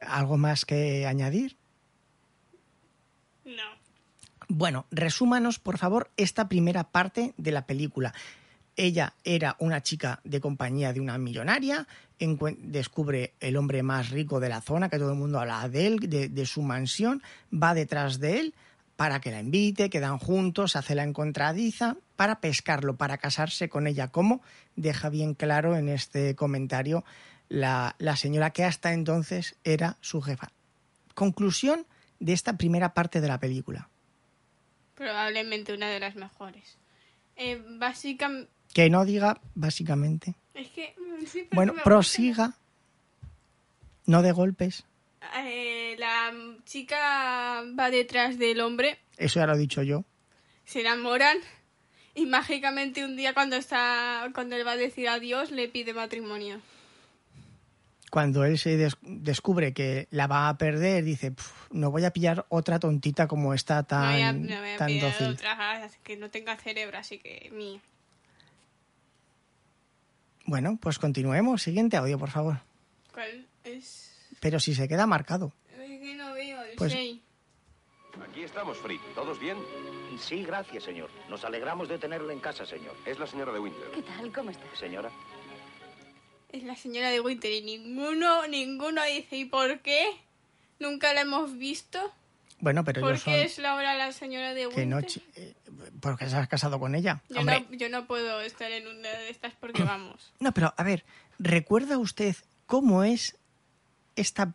¿Algo 0.02 0.38
más 0.38 0.66
que 0.66 1.06
añadir? 1.06 1.56
No. 3.46 3.75
Bueno, 4.48 4.86
resúmanos, 4.92 5.60
por 5.60 5.78
favor, 5.78 6.12
esta 6.18 6.48
primera 6.48 6.84
parte 6.84 7.34
de 7.38 7.52
la 7.52 7.66
película. 7.66 8.14
Ella 8.76 9.14
era 9.24 9.56
una 9.60 9.82
chica 9.82 10.20
de 10.24 10.42
compañía 10.42 10.94
de 10.94 11.00
una 11.00 11.18
millonaria, 11.18 11.88
descubre 12.20 13.34
el 13.40 13.56
hombre 13.58 13.84
más 13.84 14.10
rico 14.10 14.40
de 14.40 14.50
la 14.50 14.62
zona, 14.62 14.90
que 14.90 15.00
todo 15.00 15.12
el 15.12 15.18
mundo 15.18 15.40
habla 15.40 15.68
de 15.70 15.88
él, 15.88 16.00
de, 16.00 16.46
su 16.46 16.62
mansión, 16.62 17.24
va 17.52 17.74
detrás 17.74 18.20
de 18.20 18.40
él 18.40 18.54
para 18.98 19.20
que 19.20 19.32
la 19.32 19.40
invite, 19.40 19.90
quedan 19.90 20.18
juntos, 20.20 20.76
hace 20.76 20.96
la 20.96 21.04
encontradiza 21.04 21.98
para 22.16 22.40
pescarlo, 22.40 22.96
para 22.96 23.18
casarse 23.18 23.68
con 23.68 23.88
ella, 23.88 24.10
como 24.10 24.42
deja 24.76 25.10
bien 25.10 25.34
claro 25.34 25.76
en 25.76 25.90
este 25.90 26.36
comentario 26.36 27.04
la 27.48 28.16
señora 28.16 28.52
que 28.52 28.64
hasta 28.64 28.94
entonces 28.94 29.56
era 29.64 29.98
su 30.02 30.22
jefa. 30.22 30.52
Conclusión 31.14 31.86
de 32.20 32.34
esta 32.34 32.58
primera 32.58 32.94
parte 32.94 33.22
de 33.22 33.28
la 33.28 33.40
película. 33.40 33.90
Probablemente 34.96 35.74
una 35.74 35.90
de 35.90 36.00
las 36.00 36.16
mejores. 36.16 36.78
Eh, 37.36 37.62
básicamente. 37.68 38.50
Que 38.74 38.90
no 38.90 39.06
diga, 39.06 39.40
básicamente. 39.54 40.36
Es 40.54 40.70
que. 40.70 40.96
mm, 40.98 41.26
sí, 41.26 41.48
Bueno, 41.52 41.74
me 41.74 41.82
prosiga. 41.82 42.54
No 44.06 44.22
de 44.22 44.32
golpes. 44.32 44.86
Eh, 45.38 45.96
la 45.98 46.32
chica 46.66 47.64
va 47.78 47.90
detrás 47.90 48.38
del 48.38 48.62
hombre, 48.62 49.00
Eso 49.18 49.40
ya 49.40 49.48
lo 49.48 49.56
he 49.56 49.58
dicho 49.58 49.82
yo. 49.82 50.04
se 50.66 50.82
enamoran 50.82 51.38
y 52.14 52.26
mágicamente 52.28 53.04
un 53.04 53.16
día 53.16 53.34
cuando 53.34 53.56
está 53.56 54.30
cuando 54.36 54.56
él 54.56 54.66
va 54.66 54.74
a 54.74 54.78
decir 54.78 55.10
adiós 55.10 55.50
le 55.52 55.68
pide 55.68 55.94
matrimonio. 55.94 56.62
Cuando 58.16 58.46
él 58.46 58.58
se 58.58 58.78
des- 58.78 58.96
descubre 59.02 59.74
que 59.74 60.08
la 60.10 60.26
va 60.28 60.48
a 60.48 60.58
perder, 60.58 61.04
dice, 61.04 61.32
"Pf, 61.32 61.68
no 61.72 61.92
voy 61.92 62.06
a 62.06 62.12
pillar 62.12 62.46
otra 62.48 62.80
tontita 62.80 63.28
como 63.28 63.54
esta 63.54 63.82
No 63.82 63.88
voy 63.90 64.22
a, 64.22 64.28
tan, 64.32 64.48
no 64.48 64.60
voy 64.62 64.70
a 64.70 64.78
tan 64.78 65.00
dócil. 65.02 65.28
otra 65.32 65.90
que 66.02 66.16
no 66.16 66.30
tenga 66.30 66.56
cerebro, 66.56 66.98
así 66.98 67.20
que 67.20 67.50
mía. 67.52 67.82
Bueno, 70.46 70.78
pues 70.82 70.98
continuemos. 70.98 71.62
Siguiente 71.64 71.98
audio, 71.98 72.18
por 72.18 72.30
favor. 72.30 72.60
¿Cuál 73.14 73.46
es? 73.66 74.16
Pero 74.40 74.62
si 74.62 74.74
se 74.76 74.88
queda 74.88 75.06
marcado. 75.06 75.52
Es 75.78 76.00
que 76.00 76.16
no 76.16 76.34
veo 76.34 76.62
el 76.64 76.76
Pues-. 76.78 76.94
Aquí 76.94 78.44
estamos, 78.44 78.78
Fritz. 78.78 79.02
¿Todos 79.14 79.38
bien? 79.42 79.58
Sí, 80.22 80.46
gracias, 80.46 80.84
señor. 80.86 81.10
Nos 81.30 81.44
alegramos 81.44 81.90
de 81.90 81.98
tenerle 81.98 82.32
en 82.32 82.40
casa, 82.40 82.66
señor. 82.66 82.96
Es 83.06 83.20
la 83.20 83.28
señora 83.28 83.52
de 83.52 83.60
Winter. 83.60 83.92
¿Qué 83.94 84.04
tal? 84.04 84.32
¿Cómo 84.32 84.52
estás? 84.52 84.70
Señora, 84.80 85.10
Es 86.56 86.64
la 86.64 86.76
señora 86.76 87.10
de 87.12 87.20
Winter 87.20 87.52
y 87.52 87.62
ninguno, 87.62 88.48
ninguno 88.48 89.04
dice 89.04 89.36
¿y 89.38 89.46
por 89.46 89.80
qué? 89.80 90.06
Nunca 90.80 91.14
la 91.14 91.22
hemos 91.22 91.58
visto. 91.58 92.00
Bueno, 92.60 92.84
pero 92.86 93.02
¿Por 93.02 93.18
son... 93.18 93.34
qué 93.34 93.44
es 93.44 93.60
ahora 93.60 93.96
la 93.96 94.12
señora 94.14 94.54
de 94.54 94.68
Winter? 94.68 94.88
No, 94.88 95.02
chi- 95.02 95.22
eh, 95.36 95.54
porque 96.00 96.30
se 96.30 96.38
has 96.38 96.48
casado 96.48 96.80
con 96.80 96.96
ella. 96.96 97.22
Yo 97.30 97.44
no, 97.44 97.70
yo 97.72 97.90
no 97.90 98.08
puedo 98.08 98.40
estar 98.42 98.72
en 98.72 98.88
una 98.88 99.10
de 99.10 99.30
estas 99.30 99.54
porque 99.56 99.84
vamos. 99.84 100.32
No, 100.40 100.54
pero 100.54 100.74
a 100.78 100.84
ver, 100.84 101.04
¿recuerda 101.40 101.98
usted 101.98 102.36
cómo 102.66 103.04
es 103.04 103.36
esta, 104.16 104.54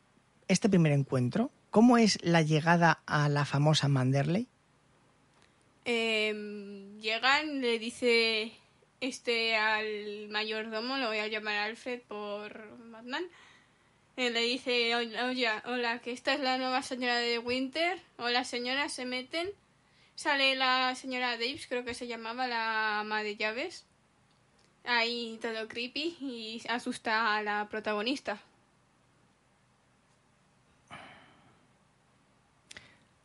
este 0.49 0.69
primer 0.71 0.93
encuentro? 0.93 1.51
¿Cómo 1.71 1.99
es 1.99 2.19
la 2.23 2.41
llegada 2.43 3.03
a 3.07 3.29
la 3.29 3.45
famosa 3.45 3.89
Manderley? 3.89 4.49
Eh, 5.85 6.95
llegan, 7.01 7.61
le 7.61 7.79
dice 7.79 8.53
este 9.01 9.57
al 9.57 10.29
mayordomo, 10.29 10.97
lo 10.99 11.09
voy 11.09 11.19
a 11.19 11.27
llamar 11.29 11.57
Alfred 11.57 12.01
por 12.09 12.79
Batman. 12.91 13.25
Eh, 14.17 14.31
le 14.31 14.41
dice, 14.43 14.95
"Oye, 14.97 15.23
oye, 15.23 15.49
hola, 15.65 16.01
que 16.01 16.13
esta 16.13 16.35
es 16.35 16.41
la 16.41 16.59
nueva 16.59 16.83
señora 16.83 17.17
de 17.17 17.39
Winter. 17.39 17.99
Hola 18.19 18.45
señora, 18.45 18.89
se 18.89 19.07
meten. 19.07 19.49
Sale 20.15 20.55
la 20.57 20.95
señora 20.95 21.33
Davis, 21.39 21.67
creo 21.67 21.85
que 21.85 21.95
se 21.95 22.07
llamaba 22.07 22.47
la 22.47 23.01
ama 23.01 23.23
de 23.23 23.37
llaves. 23.37 23.87
Ahí 24.85 25.39
todo 25.41 25.69
creepy 25.69 26.17
y 26.21 26.63
asusta 26.69 27.37
a 27.37 27.43
la 27.43 27.69
protagonista. 27.71 28.41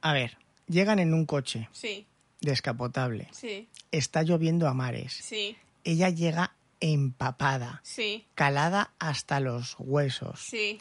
A 0.02 0.14
ver, 0.14 0.38
llegan 0.68 1.00
en 1.00 1.14
un 1.14 1.26
coche 1.26 1.68
Sí, 1.72 2.06
descapotable. 2.42 3.28
sí, 3.32 3.68
Está 3.92 4.24
lloviendo 4.24 4.68
a 4.68 4.74
mares. 4.74 5.14
sí, 5.14 5.58
Ella 5.86 6.10
llega 6.10 6.56
empapada, 6.82 7.80
sí, 7.84 8.26
calada 8.36 8.92
hasta 9.00 9.40
los 9.40 9.76
huesos. 9.80 10.42
sí. 10.42 10.80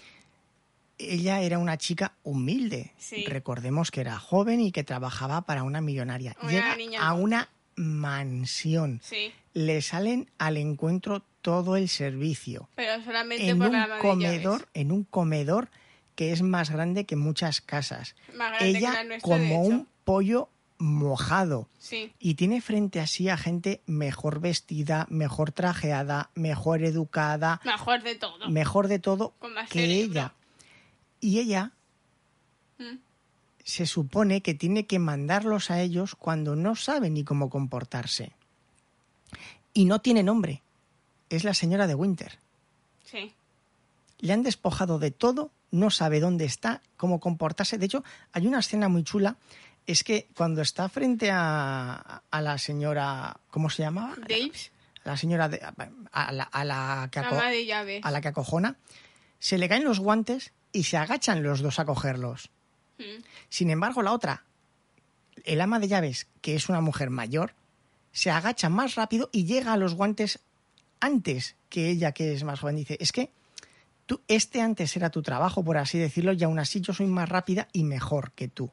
Ella 0.96 1.40
era 1.40 1.58
una 1.58 1.76
chica 1.76 2.14
humilde. 2.22 2.92
Sí. 2.98 3.24
Recordemos 3.26 3.90
que 3.90 4.00
era 4.00 4.16
joven 4.16 4.60
y 4.60 4.70
que 4.70 4.84
trabajaba 4.84 5.42
para 5.42 5.64
una 5.64 5.80
millonaria. 5.80 6.36
Una 6.40 6.50
Llega 6.52 6.76
niña 6.76 7.02
a 7.04 7.14
una 7.14 7.48
mansión. 7.74 9.00
Sí, 9.02 9.32
Le 9.54 9.82
salen 9.82 10.30
al 10.38 10.56
encuentro 10.56 11.24
todo 11.42 11.74
el 11.76 11.88
servicio. 11.88 12.68
pero 12.76 13.02
solamente 13.02 13.48
En 13.48 13.58
por 13.58 13.66
un 13.68 13.72
la 13.72 13.98
comedor, 13.98 14.68
en 14.72 14.92
un 14.92 15.02
comedor 15.02 15.68
que 16.14 16.30
es 16.32 16.42
más 16.42 16.70
grande 16.70 17.06
que 17.06 17.16
muchas 17.16 17.60
casas. 17.60 18.14
Más 18.36 18.50
grande 18.52 18.72
que 18.72 18.78
Ella 18.78 18.92
la 18.92 19.04
nuestra, 19.04 19.28
como 19.36 19.62
un 19.62 19.88
pollo 20.04 20.48
mojado. 20.78 21.68
Sí, 21.78 22.12
Y 22.18 22.34
tiene 22.34 22.60
frente 22.60 23.00
a 23.00 23.06
sí 23.06 23.28
a 23.28 23.36
gente 23.36 23.80
mejor 23.86 24.40
vestida, 24.40 25.06
mejor 25.10 25.52
trajeada, 25.52 26.30
mejor 26.34 26.82
educada, 26.82 27.60
mejor 27.64 28.02
de 28.02 28.14
todo. 28.16 28.48
mejor 28.50 28.88
de 28.88 28.98
todo 28.98 29.34
que 29.70 29.80
cerebro. 29.80 30.10
ella. 30.12 30.34
Y 31.20 31.38
ella 31.38 31.72
Mm. 32.78 32.96
se 33.64 33.86
supone 33.86 34.40
que 34.42 34.52
tiene 34.54 34.86
que 34.86 34.98
mandarlos 34.98 35.70
a 35.70 35.80
ellos 35.80 36.16
cuando 36.16 36.56
no 36.56 36.74
sabe 36.74 37.08
ni 37.08 37.22
cómo 37.24 37.48
comportarse. 37.50 38.32
Y 39.72 39.84
no 39.84 40.00
tiene 40.00 40.22
nombre. 40.22 40.62
Es 41.30 41.44
la 41.44 41.54
señora 41.54 41.86
de 41.86 41.94
Winter. 41.94 42.38
Sí. 43.04 43.32
Le 44.18 44.32
han 44.32 44.42
despojado 44.42 44.98
de 44.98 45.10
todo, 45.12 45.50
no 45.70 45.90
sabe 45.90 46.20
dónde 46.20 46.44
está, 46.44 46.82
cómo 46.96 47.20
comportarse. 47.20 47.78
De 47.78 47.86
hecho, 47.86 48.04
hay 48.32 48.46
una 48.46 48.58
escena 48.60 48.88
muy 48.88 49.04
chula. 49.04 49.36
Es 49.86 50.02
que 50.04 50.28
cuando 50.36 50.62
está 50.62 50.88
frente 50.88 51.30
a, 51.30 52.22
a 52.30 52.40
la 52.42 52.56
señora, 52.58 53.36
¿cómo 53.50 53.68
se 53.68 53.82
llamaba? 53.82 54.14
Daves, 54.28 54.72
La 55.04 55.16
señora 55.16 55.48
de, 55.48 55.60
a, 56.12 56.32
la, 56.32 56.44
a 56.44 56.64
la 56.64 57.08
que 57.12 57.20
aco- 57.20 57.50
de 57.50 57.66
llaves. 57.66 58.00
a 58.04 58.10
la 58.10 58.20
que 58.22 58.28
acojona, 58.28 58.76
se 59.38 59.58
le 59.58 59.68
caen 59.68 59.84
los 59.84 60.00
guantes 60.00 60.52
y 60.72 60.84
se 60.84 60.96
agachan 60.96 61.42
los 61.42 61.60
dos 61.60 61.78
a 61.78 61.84
cogerlos. 61.84 62.50
Mm. 62.98 63.22
Sin 63.50 63.68
embargo, 63.70 64.02
la 64.02 64.12
otra, 64.12 64.44
el 65.44 65.60
ama 65.60 65.78
de 65.78 65.88
llaves, 65.88 66.28
que 66.40 66.54
es 66.54 66.68
una 66.70 66.80
mujer 66.80 67.10
mayor, 67.10 67.52
se 68.12 68.30
agacha 68.30 68.70
más 68.70 68.94
rápido 68.94 69.28
y 69.32 69.44
llega 69.44 69.74
a 69.74 69.76
los 69.76 69.94
guantes 69.94 70.38
antes 71.00 71.56
que 71.68 71.90
ella, 71.90 72.12
que 72.12 72.32
es 72.32 72.42
más 72.44 72.60
joven. 72.60 72.76
Dice, 72.76 72.96
es 73.00 73.12
que 73.12 73.30
tú, 74.06 74.22
este 74.28 74.62
antes 74.62 74.96
era 74.96 75.10
tu 75.10 75.20
trabajo, 75.22 75.62
por 75.62 75.76
así 75.76 75.98
decirlo, 75.98 76.32
y 76.32 76.42
aún 76.42 76.58
así 76.58 76.80
yo 76.80 76.94
soy 76.94 77.06
más 77.06 77.28
rápida 77.28 77.68
y 77.72 77.84
mejor 77.84 78.32
que 78.32 78.48
tú. 78.48 78.70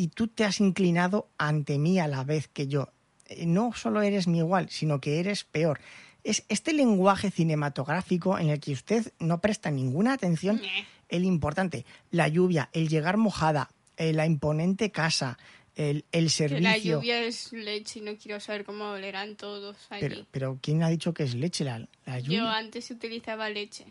Y 0.00 0.08
tú 0.08 0.28
te 0.28 0.44
has 0.44 0.60
inclinado 0.60 1.28
ante 1.36 1.78
mí 1.78 1.98
a 1.98 2.08
la 2.08 2.24
vez 2.24 2.48
que 2.48 2.66
yo. 2.68 2.88
Eh, 3.26 3.44
No 3.44 3.72
solo 3.74 4.00
eres 4.00 4.26
mi 4.28 4.38
igual, 4.38 4.70
sino 4.70 4.98
que 4.98 5.20
eres 5.20 5.44
peor. 5.44 5.78
Es 6.24 6.44
este 6.48 6.72
lenguaje 6.72 7.30
cinematográfico 7.30 8.38
en 8.38 8.48
el 8.48 8.60
que 8.60 8.72
usted 8.72 9.12
no 9.18 9.40
presta 9.42 9.70
ninguna 9.70 10.14
atención 10.14 10.60
el 11.08 11.24
importante, 11.24 11.84
la 12.10 12.28
lluvia, 12.28 12.70
el 12.72 12.88
llegar 12.88 13.16
mojada, 13.18 13.68
eh, 13.98 14.12
la 14.14 14.24
imponente 14.24 14.90
casa, 14.90 15.36
el, 15.76 16.04
el 16.12 16.24
Que 16.24 16.30
servicio. 16.30 16.62
la 16.70 16.78
lluvia 16.78 17.22
es 17.22 17.52
leche 17.52 17.98
y 17.98 18.02
no 18.02 18.16
quiero 18.16 18.38
saber 18.40 18.64
cómo 18.64 18.90
olerán 18.92 19.36
todos 19.36 19.76
allí. 19.90 20.00
pero, 20.08 20.26
pero 20.30 20.58
¿quién 20.62 20.82
ha 20.82 20.88
dicho 20.88 21.12
que 21.12 21.24
es 21.24 21.34
leche 21.34 21.64
la, 21.64 21.86
la 22.06 22.20
lluvia? 22.20 22.38
Yo 22.38 22.48
antes 22.48 22.90
utilizaba 22.90 23.48
leche 23.50 23.84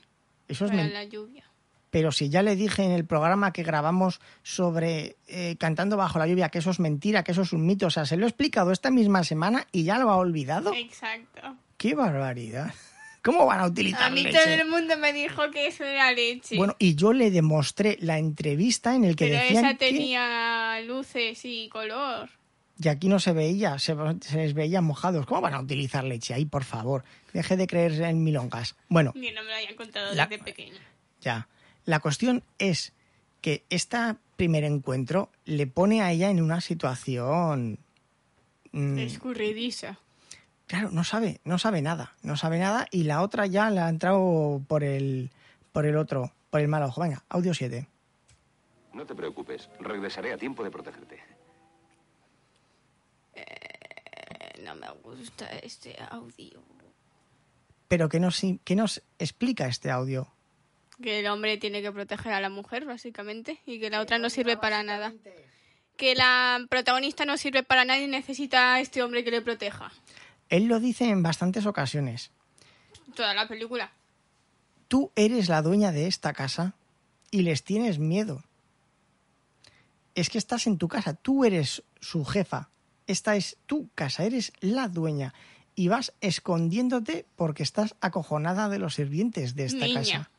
Eso 0.48 0.66
es 0.66 0.72
para 0.72 0.88
la 0.88 1.04
lluvia. 1.04 1.44
Pero 1.92 2.12
si 2.12 2.30
ya 2.30 2.44
le 2.44 2.56
dije 2.56 2.84
en 2.84 2.92
el 2.92 3.06
programa 3.06 3.52
que 3.54 3.64
grabamos 3.64 4.20
sobre 4.44 5.18
eh, 5.28 5.56
Cantando 5.60 5.98
bajo 5.98 6.20
la 6.20 6.28
lluvia 6.28 6.50
que 6.50 6.60
eso 6.60 6.70
es 6.72 6.80
mentira, 6.80 7.24
que 7.24 7.32
eso 7.32 7.42
es 7.42 7.52
un 7.54 7.66
mito, 7.66 7.88
o 7.88 7.90
sea, 7.90 8.06
se 8.06 8.16
lo 8.18 8.26
he 8.26 8.30
explicado 8.30 8.72
esta 8.72 8.92
misma 8.92 9.24
semana 9.24 9.66
y 9.72 9.84
ya 9.84 9.98
lo 9.98 10.10
ha 10.12 10.18
olvidado. 10.18 10.74
Exacto. 10.74 11.56
¡Qué 11.78 11.96
barbaridad! 11.96 12.74
¿Cómo 13.24 13.46
van 13.46 13.60
a 13.60 13.66
utilizar 13.66 14.04
A 14.04 14.10
mí 14.12 14.24
leche? 14.24 14.38
todo 14.38 14.54
el 14.54 14.68
mundo 14.70 14.98
me 14.98 15.12
dijo 15.14 15.52
que 15.52 15.68
eso 15.68 15.84
era 15.84 16.12
leche. 16.14 16.56
Bueno, 16.56 16.76
y 16.80 16.96
yo 16.96 17.12
le 17.12 17.32
demostré 17.32 17.98
la 18.00 18.18
entrevista 18.18 18.96
en 18.96 19.04
el 19.04 19.16
que 19.16 19.26
pero 19.28 19.40
decían 19.40 19.66
esa 19.66 19.74
que... 19.78 19.86
tenía 19.92 20.80
luces 20.86 21.42
y 21.44 21.68
color. 21.70 22.30
Y 22.82 22.88
aquí 22.88 23.10
no 23.10 23.20
se 23.20 23.34
veía, 23.34 23.78
se, 23.78 23.94
se 24.22 24.38
les 24.38 24.54
veía 24.54 24.80
mojados. 24.80 25.26
¿Cómo 25.26 25.42
van 25.42 25.54
a 25.54 25.60
utilizar 25.60 26.06
leche 26.06 26.34
ahí, 26.34 26.46
por 26.46 26.64
favor? 26.64 27.04
Deje 27.34 27.58
de 27.58 27.68
creer 27.68 28.02
en 28.04 28.24
milongas. 28.24 28.78
Bueno, 28.88 29.12
Ni 29.16 29.32
no 29.32 29.44
me 29.44 29.50
lo 29.50 29.56
hayan 29.56 29.76
contado 29.76 30.16
La- 30.16 30.28
desde 30.28 30.42
pequeña. 30.44 30.80
ya. 31.20 31.48
La 31.90 32.00
cuestión 32.02 32.44
es 32.60 32.94
que 33.42 33.64
este 33.72 33.98
primer 34.36 34.64
encuentro 34.64 35.32
le 35.46 35.66
pone 35.66 36.04
a 36.04 36.12
ella 36.12 36.30
en 36.30 36.40
una 36.40 36.62
situación... 36.62 37.80
mm, 38.74 39.00
Escurridiza. 39.00 39.98
claro, 40.68 40.92
no 40.92 41.04
sabe, 41.04 41.42
no 41.46 41.58
sabe 41.58 41.82
nada, 41.82 42.14
no 42.22 42.38
sabe 42.38 42.60
nada 42.60 42.86
y 42.92 43.06
la 43.06 43.24
otra 43.24 43.48
ya 43.48 43.72
le 43.72 43.80
ha 43.80 43.90
entrado 43.90 44.62
por 44.68 44.84
el, 44.84 45.32
por 45.72 45.88
el 45.88 45.98
otro, 45.98 46.32
por 46.52 46.62
el 46.62 46.68
mal 46.68 46.84
ojo. 46.84 47.02
Venga, 47.02 47.24
audio 47.28 47.56
7. 47.56 47.88
No 48.94 49.04
te 49.08 49.16
preocupes, 49.16 49.68
regresaré 49.80 50.32
a 50.32 50.38
tiempo 50.38 50.64
de 50.64 50.70
protegerte. 50.70 51.20
Eh, 53.34 54.62
No 54.64 54.76
me 54.76 54.92
gusta 55.02 55.48
este 55.64 55.96
audio. 56.12 56.62
Pero 57.88 58.10
¿qué 58.10 58.20
nos, 58.20 58.40
qué 58.64 58.76
nos 58.76 59.02
explica 59.18 59.66
este 59.66 59.90
audio? 59.90 60.32
Que 61.02 61.20
el 61.20 61.28
hombre 61.28 61.58
tiene 61.58 61.82
que 61.82 61.92
proteger 61.92 62.34
a 62.34 62.42
la 62.42 62.50
mujer, 62.50 62.86
básicamente, 62.86 63.60
y 63.66 63.80
que 63.80 63.90
la 63.90 64.02
otra 64.02 64.18
no 64.18 64.30
sirve 64.30 64.58
para 64.58 64.84
nada. 64.84 65.14
Que 65.96 66.16
la 66.16 66.66
protagonista 66.70 67.26
no 67.26 67.38
sirve 67.38 67.64
para 67.64 67.86
nada 67.86 68.00
y 68.00 68.08
necesita 68.08 68.76
a 68.76 68.82
este 68.82 69.02
hombre 69.04 69.24
que 69.24 69.32
le 69.32 69.42
proteja. 69.42 69.92
Él 70.50 70.66
lo 70.66 70.80
dice 70.80 71.06
en 71.10 71.24
bastantes 71.24 71.66
ocasiones. 71.66 72.32
Toda 73.16 73.34
la 73.34 73.48
película. 73.48 73.92
Tú 74.88 75.12
eres 75.16 75.50
la 75.50 75.62
dueña 75.62 75.92
de 75.92 76.08
esta 76.08 76.34
casa 76.34 76.74
y 77.32 77.44
les 77.44 77.64
tienes 77.64 78.00
miedo. 78.00 78.44
Es 80.16 80.30
que 80.30 80.38
estás 80.38 80.68
en 80.68 80.78
tu 80.78 80.88
casa, 80.88 81.14
tú 81.14 81.46
eres 81.46 81.84
su 82.02 82.26
jefa. 82.26 82.70
Esta 83.08 83.36
es 83.36 83.58
tu 83.66 83.90
casa, 83.96 84.24
eres 84.26 84.52
la 84.60 84.88
dueña. 84.88 85.34
Y 85.76 85.88
vas 85.88 86.14
escondiéndote 86.22 87.26
porque 87.36 87.64
estás 87.64 87.96
acojonada 88.02 88.68
de 88.70 88.80
los 88.80 88.96
sirvientes 88.96 89.56
de 89.56 89.66
esta 89.66 89.86
Niña. 89.86 90.00
casa. 90.00 90.32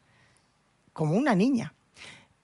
Como 1.00 1.16
una 1.16 1.34
niña. 1.34 1.72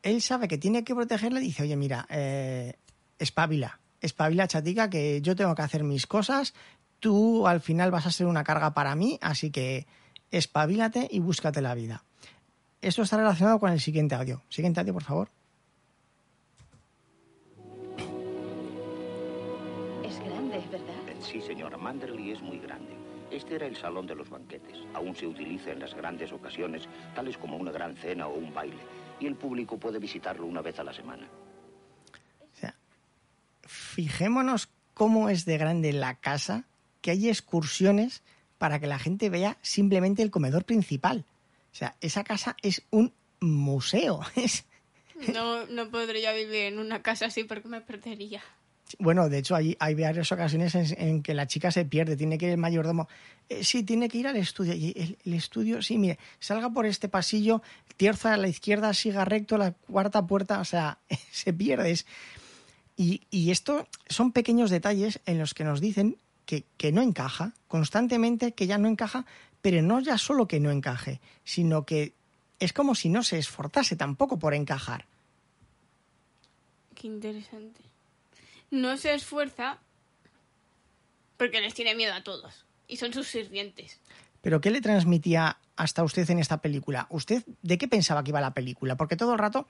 Él 0.03 0.23
sabe 0.23 0.49
que 0.49 0.57
tiene 0.57 0.83
que 0.83 0.95
protegerla 0.95 1.41
y 1.41 1.45
dice, 1.45 1.65
oye, 1.65 1.77
mira, 1.77 2.07
eh, 2.09 2.79
espabila, 3.19 3.81
espabila 4.01 4.49
chatica, 4.49 4.89
que 4.89 5.21
yo 5.21 5.37
tengo 5.37 5.55
que 5.55 5.61
hacer 5.61 5.85
mis 5.85 6.07
cosas, 6.07 6.55
tú 6.99 7.47
al 7.47 7.61
final 7.61 7.91
vas 7.91 8.07
a 8.07 8.11
ser 8.11 8.27
una 8.27 8.45
carga 8.45 8.73
para 8.73 8.95
mí, 8.95 9.19
así 9.21 9.51
que 9.51 9.87
espabilate 10.31 11.07
y 11.11 11.19
búscate 11.19 11.61
la 11.61 11.75
vida. 11.75 12.03
Esto 12.81 13.03
está 13.03 13.19
relacionado 13.19 13.61
con 13.61 13.73
el 13.73 13.79
siguiente 13.79 14.15
audio. 14.15 14.43
Siguiente 14.49 14.81
audio, 14.81 14.95
por 14.95 15.05
favor. 15.05 15.29
Es 20.03 20.19
grande, 20.21 20.65
¿verdad? 20.73 21.21
Sí, 21.21 21.43
señora, 21.43 21.77
Manderley 21.77 22.31
es 22.31 22.41
muy 22.41 22.59
grande. 22.59 23.06
Este 23.31 23.57
era 23.57 23.67
el 23.67 23.77
salón 23.77 24.07
de 24.07 24.15
los 24.15 24.31
banquetes. 24.31 24.79
Aún 24.95 25.15
se 25.15 25.27
utiliza 25.27 25.73
en 25.73 25.81
las 25.81 25.95
grandes 25.95 26.33
ocasiones, 26.33 26.89
tales 27.15 27.37
como 27.39 27.57
una 27.57 27.73
gran 27.73 27.97
cena 27.97 28.27
o 28.27 28.35
un 28.35 28.55
baile. 28.55 28.79
Y 29.21 29.27
el 29.27 29.35
público 29.35 29.79
puede 29.79 29.99
visitarlo 29.99 30.47
una 30.47 30.63
vez 30.63 30.79
a 30.79 30.85
la 30.85 30.93
semana. 30.93 31.29
O 32.41 32.61
sea, 32.61 32.77
fijémonos 33.63 34.69
cómo 34.95 35.29
es 35.29 35.45
de 35.45 35.59
grande 35.59 35.93
la 35.93 36.15
casa, 36.15 36.65
que 37.01 37.11
hay 37.11 37.29
excursiones 37.29 38.23
para 38.59 38.79
que 38.79 38.87
la 38.87 38.99
gente 38.99 39.29
vea 39.29 39.59
simplemente 39.61 40.23
el 40.23 40.31
comedor 40.31 40.65
principal. 40.65 41.25
O 41.73 41.75
sea, 41.75 41.97
esa 42.01 42.25
casa 42.25 42.57
es 42.63 42.83
un 42.91 43.13
museo. 43.41 44.21
Es, 44.37 44.65
No, 45.33 45.67
no 45.67 45.91
podría 45.91 46.33
vivir 46.33 46.63
en 46.63 46.79
una 46.79 47.03
casa 47.03 47.27
así 47.27 47.45
porque 47.45 47.69
me 47.69 47.81
perdería. 47.81 48.43
Bueno, 48.99 49.29
de 49.29 49.39
hecho, 49.39 49.57
hay, 49.57 49.77
varias 49.79 50.31
ocasiones 50.31 50.75
en, 50.75 51.23
que 51.23 51.35
la 51.35 51.47
chica 51.47 51.71
se 51.71 51.85
pierde, 51.85 52.17
tiene 52.17 52.39
que 52.39 52.47
ir 52.47 52.53
el 52.53 52.59
mayordomo. 52.59 53.09
eh, 53.49 53.65
sí, 53.65 53.83
tiene 53.83 54.09
que 54.09 54.19
ir 54.19 54.27
al 54.27 54.37
estudio. 54.37 54.75
Y 54.75 55.17
el, 55.25 55.35
estudio, 55.35 55.83
sí, 55.83 55.99
mire, 55.99 56.19
salga 56.39 56.71
por 56.71 56.87
este 56.87 57.09
pasillo, 57.09 57.63
tierza 57.97 58.35
a 58.35 58.37
la 58.37 58.49
izquierda, 58.49 58.95
siga 58.95 59.25
recto, 59.25 59.59
la 59.59 59.73
cuarta 59.73 60.27
puerta, 60.27 60.61
o 60.61 60.65
sea, 60.65 60.99
se 61.33 61.53
pierde. 61.53 61.99
Y, 62.97 63.23
y 63.31 63.51
esto 63.51 63.89
son 64.09 64.33
pequeños 64.33 64.71
detalles 64.71 65.21
en 65.27 65.39
los 65.39 65.53
que 65.53 65.65
nos 65.65 65.81
dicen 65.81 66.17
que, 66.47 66.65
que 66.77 66.93
no 66.93 67.03
encaja, 67.03 67.53
constantemente 67.69 68.53
que 68.53 68.67
ya 68.67 68.79
no 68.79 68.89
encaja, 68.89 69.27
pero 69.61 69.83
no 69.83 70.01
ya 70.01 70.17
solo 70.17 70.47
que 70.47 70.61
no 70.61 70.71
encaje, 70.71 71.21
sino 71.45 71.85
que 71.85 72.15
es 72.61 72.73
como 72.73 72.95
si 72.95 73.09
no 73.09 73.23
se 73.23 73.39
esforzase 73.39 73.97
tampoco 73.97 74.39
por 74.39 74.55
encajar. 74.55 75.07
Qué 76.95 77.09
interesante. 77.09 77.83
No 78.71 78.97
se 78.97 79.15
esfuerza 79.15 79.79
porque 81.37 81.61
les 81.61 81.75
tiene 81.75 81.95
miedo 81.95 82.15
a 82.15 82.23
todos. 82.23 82.65
Y 82.89 82.97
son 82.97 83.13
sus 83.13 83.27
sirvientes. 83.29 84.01
Pero 84.43 84.61
¿qué 84.61 84.71
le 84.71 84.81
transmitía 84.81 85.59
hasta 85.77 86.05
usted 86.05 86.29
en 86.31 86.39
esta 86.39 86.59
película? 86.63 87.07
¿Usted 87.11 87.43
de 87.63 87.79
qué 87.79 87.89
pensaba 87.89 88.23
que 88.23 88.31
iba 88.31 88.41
la 88.41 88.55
película? 88.55 88.97
Porque 88.97 89.17
todo 89.17 89.33
el 89.33 89.39
rato 89.39 89.67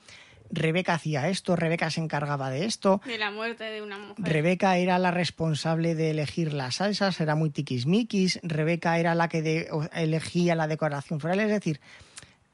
Rebeca 0.50 0.94
hacía 0.94 1.28
esto, 1.28 1.56
Rebeca 1.56 1.90
se 1.90 2.00
encargaba 2.00 2.50
de 2.50 2.66
esto, 2.66 3.00
De 3.04 3.18
la 3.18 3.30
muerte 3.30 3.64
de 3.64 3.82
una 3.82 3.98
mujer. 3.98 4.24
Rebeca 4.24 4.76
era 4.76 4.98
la 4.98 5.11
responsable 5.11 5.94
de 5.94 6.11
elegir 6.11 6.52
las 6.52 6.76
salsas, 6.76 7.20
era 7.20 7.35
muy 7.35 7.50
tiquismiquis, 7.50 8.38
Rebeca 8.42 8.98
era 8.98 9.14
la 9.16 9.28
que 9.28 9.42
de- 9.42 9.68
elegía 9.94 10.54
la 10.54 10.68
decoración 10.68 11.18
floral, 11.20 11.40
es 11.40 11.48
decir, 11.50 11.80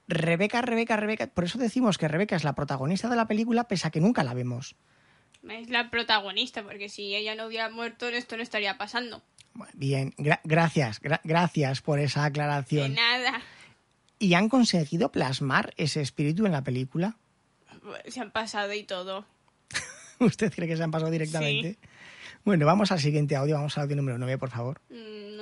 Rebeca, 0.08 0.62
Rebeca, 0.62 0.96
Rebeca, 0.96 1.26
por 1.26 1.44
eso 1.44 1.58
decimos 1.58 1.98
que 1.98 2.08
Rebeca 2.08 2.34
es 2.36 2.44
la 2.44 2.54
protagonista 2.54 3.08
de 3.10 3.16
la 3.16 3.26
película, 3.28 3.64
pese 3.64 3.88
a 3.88 3.90
que 3.90 4.00
nunca 4.00 4.24
la 4.24 4.32
vemos 4.32 4.74
es 5.48 5.70
la 5.70 5.90
protagonista, 5.90 6.62
porque 6.62 6.88
si 6.88 7.14
ella 7.14 7.34
no 7.34 7.46
hubiera 7.46 7.68
muerto, 7.70 8.08
esto 8.08 8.36
no 8.36 8.42
estaría 8.42 8.78
pasando. 8.78 9.22
Bien, 9.74 10.14
gracias, 10.44 11.00
gracias 11.24 11.82
por 11.82 11.98
esa 11.98 12.24
aclaración. 12.24 12.90
De 12.90 12.96
nada. 12.96 13.42
¿Y 14.18 14.34
han 14.34 14.48
conseguido 14.48 15.10
plasmar 15.10 15.74
ese 15.76 16.00
espíritu 16.00 16.46
en 16.46 16.52
la 16.52 16.62
película? 16.62 17.16
Se 18.06 18.20
han 18.20 18.30
pasado 18.30 18.72
y 18.72 18.84
todo. 18.84 19.26
¿Usted 20.20 20.52
cree 20.52 20.68
que 20.68 20.76
se 20.76 20.82
han 20.82 20.90
pasado 20.90 21.10
directamente? 21.10 21.78
Bueno, 22.44 22.66
vamos 22.66 22.92
al 22.92 23.00
siguiente 23.00 23.36
audio, 23.36 23.56
vamos 23.56 23.76
al 23.76 23.84
audio 23.84 23.96
número 23.96 24.18
9, 24.18 24.38
por 24.38 24.50
favor. 24.50 24.80
Mm, 24.90 25.32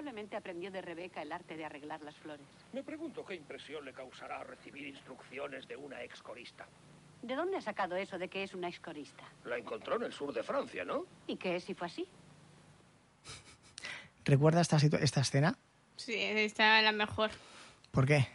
Probablemente 0.00 0.34
aprendió 0.34 0.70
de 0.70 0.80
Rebeca 0.80 1.20
el 1.20 1.30
arte 1.30 1.58
de 1.58 1.66
arreglar 1.66 2.00
las 2.00 2.16
flores. 2.16 2.46
Me 2.72 2.82
pregunto 2.82 3.22
qué 3.22 3.34
impresión 3.34 3.84
le 3.84 3.92
causará 3.92 4.42
recibir 4.44 4.86
instrucciones 4.86 5.68
de 5.68 5.76
una 5.76 6.02
ex 6.02 6.22
corista. 6.22 6.66
¿De 7.20 7.34
dónde 7.36 7.58
ha 7.58 7.60
sacado 7.60 7.96
eso 7.96 8.16
de 8.16 8.28
que 8.28 8.42
es 8.42 8.54
una 8.54 8.66
excorista? 8.70 9.24
La 9.44 9.58
encontró 9.58 9.96
en 9.96 10.04
el 10.04 10.12
sur 10.14 10.32
de 10.32 10.42
Francia, 10.42 10.86
¿no? 10.86 11.04
¿Y 11.26 11.36
qué 11.36 11.56
es 11.56 11.64
si 11.64 11.74
fue 11.74 11.86
así? 11.88 12.08
¿Recuerda 14.24 14.62
esta, 14.62 14.78
esta 14.78 15.20
escena? 15.20 15.58
Sí, 15.96 16.14
está 16.16 16.80
la 16.80 16.92
mejor. 16.92 17.30
¿Por 17.90 18.06
qué? 18.06 18.26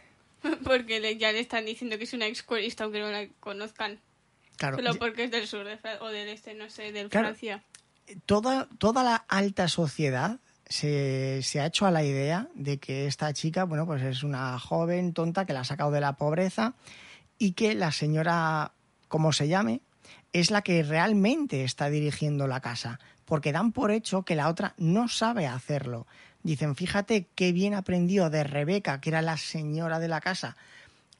Porque 0.64 1.00
le- 1.00 1.16
ya 1.18 1.32
le 1.32 1.40
están 1.40 1.64
diciendo 1.66 1.98
que 1.98 2.04
es 2.04 2.12
una 2.12 2.26
excorista 2.26 2.84
aunque 2.84 3.00
no 3.00 3.10
la 3.10 3.26
conozcan. 3.40 3.98
Claro, 4.56 4.76
Solo 4.76 4.94
porque 5.00 5.24
es 5.24 5.32
del 5.32 5.48
sur 5.48 5.64
de 5.66 5.78
Fra- 5.78 5.98
o 6.00 6.06
del 6.10 6.28
este, 6.28 6.54
no 6.54 6.70
sé, 6.70 6.92
del 6.92 7.08
Claro. 7.10 7.26
Francia. 7.26 7.64
toda, 8.24 8.68
toda 8.78 9.02
la 9.02 9.16
alta 9.16 9.66
sociedad 9.66 10.38
se, 10.68 11.60
ha 11.60 11.66
hecho 11.66 11.86
a 11.86 11.90
la 11.90 12.02
idea 12.02 12.48
de 12.54 12.78
que 12.78 13.06
esta 13.06 13.32
chica, 13.32 13.64
bueno, 13.64 13.86
pues 13.86 14.02
es 14.02 14.22
una 14.22 14.58
joven 14.58 15.12
tonta 15.12 15.44
que 15.44 15.52
la 15.52 15.60
ha 15.60 15.64
sacado 15.64 15.90
de 15.90 16.00
la 16.00 16.16
pobreza 16.16 16.74
y 17.38 17.52
que 17.52 17.74
la 17.74 17.92
señora, 17.92 18.72
como 19.08 19.32
se 19.32 19.48
llame, 19.48 19.80
es 20.32 20.50
la 20.50 20.62
que 20.62 20.82
realmente 20.82 21.64
está 21.64 21.88
dirigiendo 21.88 22.46
la 22.46 22.60
casa, 22.60 22.98
porque 23.24 23.52
dan 23.52 23.72
por 23.72 23.90
hecho 23.90 24.22
que 24.22 24.36
la 24.36 24.48
otra 24.48 24.74
no 24.76 25.08
sabe 25.08 25.46
hacerlo. 25.46 26.06
Dicen, 26.42 26.76
fíjate 26.76 27.26
qué 27.34 27.52
bien 27.52 27.74
aprendió 27.74 28.30
de 28.30 28.44
Rebeca, 28.44 29.00
que 29.00 29.10
era 29.10 29.22
la 29.22 29.36
señora 29.36 29.98
de 29.98 30.08
la 30.08 30.20
casa, 30.20 30.56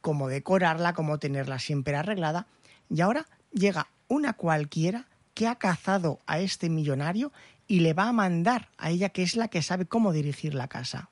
cómo 0.00 0.28
decorarla, 0.28 0.92
cómo 0.92 1.18
tenerla 1.18 1.58
siempre 1.58 1.96
arreglada, 1.96 2.46
y 2.88 3.00
ahora 3.00 3.26
llega 3.52 3.88
una 4.08 4.34
cualquiera 4.34 5.06
que 5.34 5.48
ha 5.48 5.56
cazado 5.56 6.20
a 6.26 6.38
este 6.38 6.70
millonario 6.70 7.32
y 7.68 7.80
le 7.80 7.94
va 7.94 8.08
a 8.08 8.12
mandar 8.12 8.70
a 8.78 8.90
ella, 8.90 9.08
que 9.08 9.22
es 9.22 9.36
la 9.36 9.48
que 9.48 9.62
sabe 9.62 9.86
cómo 9.86 10.12
dirigir 10.12 10.54
la 10.54 10.68
casa. 10.68 11.10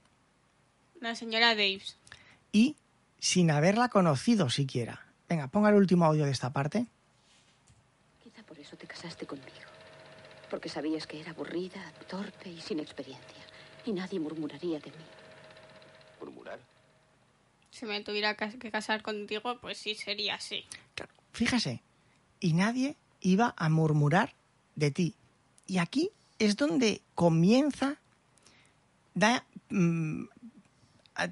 La 1.00 1.14
señora 1.14 1.48
Daves. 1.48 1.96
Y 2.52 2.76
sin 3.18 3.50
haberla 3.50 3.88
conocido 3.88 4.50
siquiera. 4.50 5.06
Venga, 5.28 5.48
ponga 5.48 5.70
el 5.70 5.76
último 5.76 6.04
audio 6.04 6.24
de 6.24 6.30
esta 6.30 6.52
parte. 6.52 6.86
Quizá 8.22 8.42
por 8.44 8.58
eso 8.58 8.76
te 8.76 8.86
casaste 8.86 9.26
conmigo. 9.26 9.48
Porque 10.50 10.68
sabías 10.68 11.06
que 11.06 11.20
era 11.20 11.32
aburrida, 11.32 11.92
torpe 12.08 12.50
y 12.50 12.60
sin 12.60 12.78
experiencia. 12.78 13.44
Y 13.84 13.92
nadie 13.92 14.20
murmuraría 14.20 14.78
de 14.78 14.90
mí. 14.90 15.04
¿Murmurar? 16.20 16.60
Si 17.70 17.86
me 17.86 18.00
tuviera 18.02 18.36
que 18.36 18.70
casar 18.70 19.02
contigo, 19.02 19.58
pues 19.60 19.78
sí 19.78 19.96
sería 19.96 20.36
así. 20.36 20.64
Claro, 20.94 21.12
fíjese, 21.32 21.82
y 22.38 22.52
nadie 22.52 22.96
iba 23.20 23.52
a 23.56 23.68
murmurar 23.68 24.34
de 24.76 24.92
ti. 24.92 25.14
Y 25.66 25.78
aquí 25.78 26.10
es 26.44 26.56
donde 26.56 27.02
comienza, 27.14 27.96
da, 29.14 29.44
mm, 29.70 30.24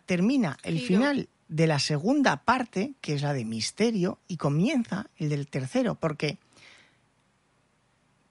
termina 0.07 0.59
el 0.63 0.79
Giro. 0.79 0.87
final 0.87 1.29
de 1.49 1.67
la 1.67 1.79
segunda 1.79 2.39
parte, 2.45 2.95
que 3.01 3.15
es 3.15 3.23
la 3.23 3.35
de 3.35 3.45
misterio, 3.45 4.19
y 4.27 4.37
comienza 4.37 5.09
el 5.19 5.29
del 5.29 5.47
tercero, 5.49 5.95
porque 5.95 6.39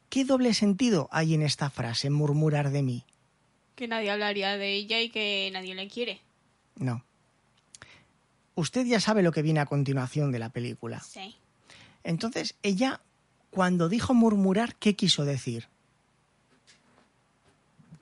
¿qué 0.10 0.26
doble 0.26 0.54
sentido 0.54 1.08
hay 1.12 1.34
en 1.34 1.42
esta 1.42 1.70
frase, 1.70 2.10
murmurar 2.10 2.72
de 2.72 2.82
mí? 2.82 3.06
Que 3.76 3.88
nadie 3.88 4.12
hablaría 4.12 4.58
de 4.58 4.74
ella 4.74 5.02
y 5.02 5.10
que 5.10 5.50
nadie 5.54 5.76
le 5.76 5.88
quiere. 5.88 6.22
No. 6.76 7.04
Usted 8.56 8.86
ya 8.86 9.00
sabe 9.00 9.24
lo 9.24 9.32
que 9.32 9.42
viene 9.42 9.60
a 9.60 9.66
continuación 9.66 10.32
de 10.32 10.40
la 10.40 10.50
película. 10.50 11.00
Sí. 11.00 11.36
Entonces, 12.04 12.56
ella, 12.64 13.02
cuando 13.50 13.88
dijo 13.88 14.14
murmurar, 14.14 14.76
¿qué 14.76 14.96
quiso 14.96 15.26
decir? 15.26 15.68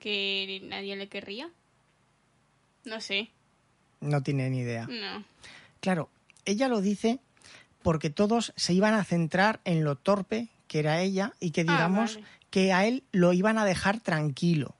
Que 0.00 0.60
nadie 0.64 0.96
le 0.96 1.08
querría. 1.08 1.50
No 2.84 3.00
sé. 3.00 3.30
No 4.00 4.22
tiene 4.22 4.48
ni 4.50 4.60
idea. 4.60 4.86
No. 4.86 5.24
Claro, 5.80 6.08
ella 6.44 6.68
lo 6.68 6.80
dice 6.80 7.18
porque 7.82 8.10
todos 8.10 8.52
se 8.56 8.72
iban 8.72 8.94
a 8.94 9.04
centrar 9.04 9.60
en 9.64 9.84
lo 9.84 9.96
torpe 9.96 10.48
que 10.66 10.78
era 10.80 11.00
ella 11.00 11.32
y 11.40 11.50
que 11.50 11.62
Ah, 11.62 11.64
digamos 11.64 12.14
vale. 12.16 12.26
que 12.50 12.72
a 12.72 12.86
él 12.86 13.04
lo 13.12 13.32
iban 13.32 13.58
a 13.58 13.64
dejar 13.64 14.00
tranquilo, 14.00 14.74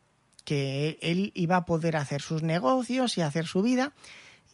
que 0.45 0.99
él 1.03 1.33
iba 1.35 1.57
a 1.57 1.65
poder 1.65 1.97
hacer 1.97 2.23
sus 2.23 2.43
negocios 2.43 3.19
y 3.19 3.23
hacer 3.23 3.47
su 3.47 3.63
vida 3.63 3.93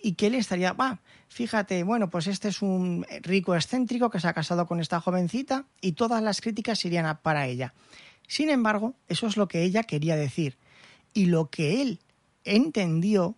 y 0.02 0.12
que 0.14 0.26
él 0.28 0.34
estaría, 0.34 0.72
va, 0.72 1.00
fíjate, 1.28 1.82
bueno, 1.82 2.10
pues 2.10 2.26
este 2.26 2.48
es 2.48 2.62
un 2.62 3.04
rico 3.22 3.54
excéntrico 3.54 4.10
que 4.10 4.20
se 4.20 4.28
ha 4.28 4.32
casado 4.32 4.66
con 4.66 4.80
esta 4.80 5.00
jovencita 5.00 5.64
y 5.80 5.92
todas 5.92 6.22
las 6.22 6.40
críticas 6.40 6.84
irían 6.84 7.06
a- 7.06 7.20
para 7.20 7.46
ella. 7.46 7.74
Sin 8.26 8.50
embargo, 8.50 8.94
eso 9.08 9.26
es 9.26 9.36
lo 9.36 9.48
que 9.48 9.62
ella 9.62 9.82
quería 9.82 10.16
decir. 10.16 10.56
Y 11.14 11.26
lo 11.26 11.50
que 11.50 11.82
él 11.82 12.00
entendió 12.44 13.36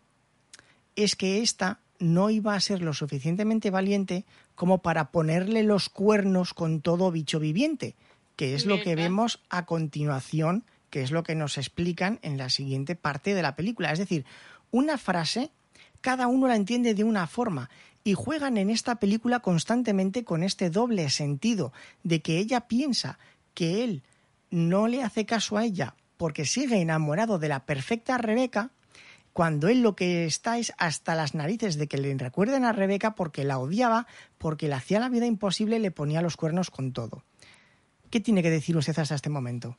es 0.96 1.16
que 1.16 1.42
ésta 1.42 1.81
no 1.98 2.31
iba 2.31 2.55
a 2.55 2.61
ser 2.61 2.83
lo 2.83 2.92
suficientemente 2.92 3.70
valiente 3.70 4.24
como 4.55 4.79
para 4.79 5.11
ponerle 5.11 5.62
los 5.62 5.88
cuernos 5.88 6.55
con 6.55 6.81
todo 6.81 7.11
bicho 7.11 7.40
viviente, 7.40 7.94
que 8.37 8.55
es 8.55 8.66
lo 8.66 8.81
que 8.83 8.94
vemos 8.94 9.40
a 9.48 9.66
continuación, 9.66 10.64
que 10.90 11.03
es 11.03 11.11
lo 11.11 11.22
que 11.22 11.35
nos 11.35 11.59
explican 11.59 12.18
en 12.22 12.38
la 12.38 12.51
siguiente 12.51 12.94
parte 12.94 13.35
de 13.35 13.42
la 13.42 13.57
película. 13.57 13.92
Es 13.92 13.98
decir, 13.98 14.24
una 14.70 14.98
frase, 14.98 15.51
cada 16.01 16.27
uno 16.27 16.48
la 16.48 16.57
entiende 16.57 16.94
de 16.94 17.05
una 17.05 17.27
forma 17.27 17.70
y 18.05 18.14
juegan 18.14 18.57
en 18.57 18.70
esta 18.70 18.96
película 18.96 19.40
constantemente 19.40 20.24
con 20.24 20.42
este 20.42 20.70
doble 20.70 21.11
sentido 21.11 21.72
de 22.03 22.22
que 22.22 22.38
ella 22.38 22.62
piensa 22.62 23.18
que 23.55 23.85
él 23.85 24.03
no 24.51 24.89
le 24.89 25.03
hace 25.03 25.27
caso 25.27 25.57
a 25.57 25.65
ella 25.65 25.95
porque 26.19 26.45
sigue 26.45 26.81
enamorado 26.81 27.39
de 27.39 27.49
la 27.49 27.65
perfecta 27.65 28.19
Rebeca, 28.19 28.71
cuando 29.33 29.69
él 29.69 29.83
lo 29.83 29.95
que 29.95 30.27
está 30.27 30.59
es 30.59 30.73
hasta 30.77 31.15
las 31.15 31.35
narices 31.35 31.79
de 31.79 31.87
que 31.87 31.97
le 31.97 32.13
recuerden 32.19 32.65
a 32.65 32.73
Rebeca 32.73 33.15
porque 33.15 33.45
la 33.45 33.59
odiaba, 33.59 34.07
porque 34.37 34.69
le 34.69 34.75
hacía 34.75 34.99
la 34.99 35.09
vida 35.09 35.27
imposible 35.27 35.79
le 35.79 35.93
ponía 35.93 36.21
los 36.21 36.37
cuernos 36.37 36.71
con 36.71 36.93
todo. 36.93 37.23
¿Qué 38.11 38.21
tiene 38.21 38.43
que 38.43 38.51
decir 38.51 38.77
usted 38.77 38.99
hasta 38.99 39.15
este 39.15 39.31
momento? 39.31 39.77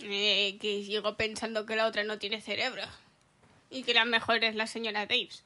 Eh, 0.00 0.58
que 0.60 0.82
sigo 0.84 1.16
pensando 1.16 1.64
que 1.64 1.76
la 1.76 1.86
otra 1.86 2.02
no 2.02 2.18
tiene 2.18 2.40
cerebro. 2.40 2.82
Y 3.70 3.84
que 3.84 3.94
la 3.94 4.04
mejor 4.04 4.42
es 4.42 4.56
la 4.56 4.66
señora 4.66 5.06
Daves. 5.06 5.44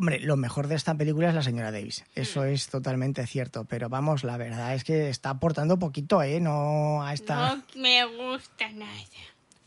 Hombre, 0.00 0.20
lo 0.20 0.36
mejor 0.36 0.68
de 0.68 0.76
esta 0.76 0.94
película 0.94 1.28
es 1.28 1.34
la 1.34 1.42
señora 1.42 1.72
Davis. 1.72 2.04
Eso 2.14 2.44
es 2.44 2.68
totalmente 2.68 3.26
cierto. 3.26 3.64
Pero 3.64 3.88
vamos, 3.88 4.22
la 4.22 4.36
verdad 4.36 4.72
es 4.72 4.84
que 4.84 5.08
está 5.08 5.30
aportando 5.30 5.76
poquito, 5.76 6.22
¿eh? 6.22 6.38
No 6.38 7.02
a 7.02 7.12
esta... 7.12 7.56
No 7.56 7.64
me 7.74 8.04
gusta 8.04 8.70
nada. 8.70 8.92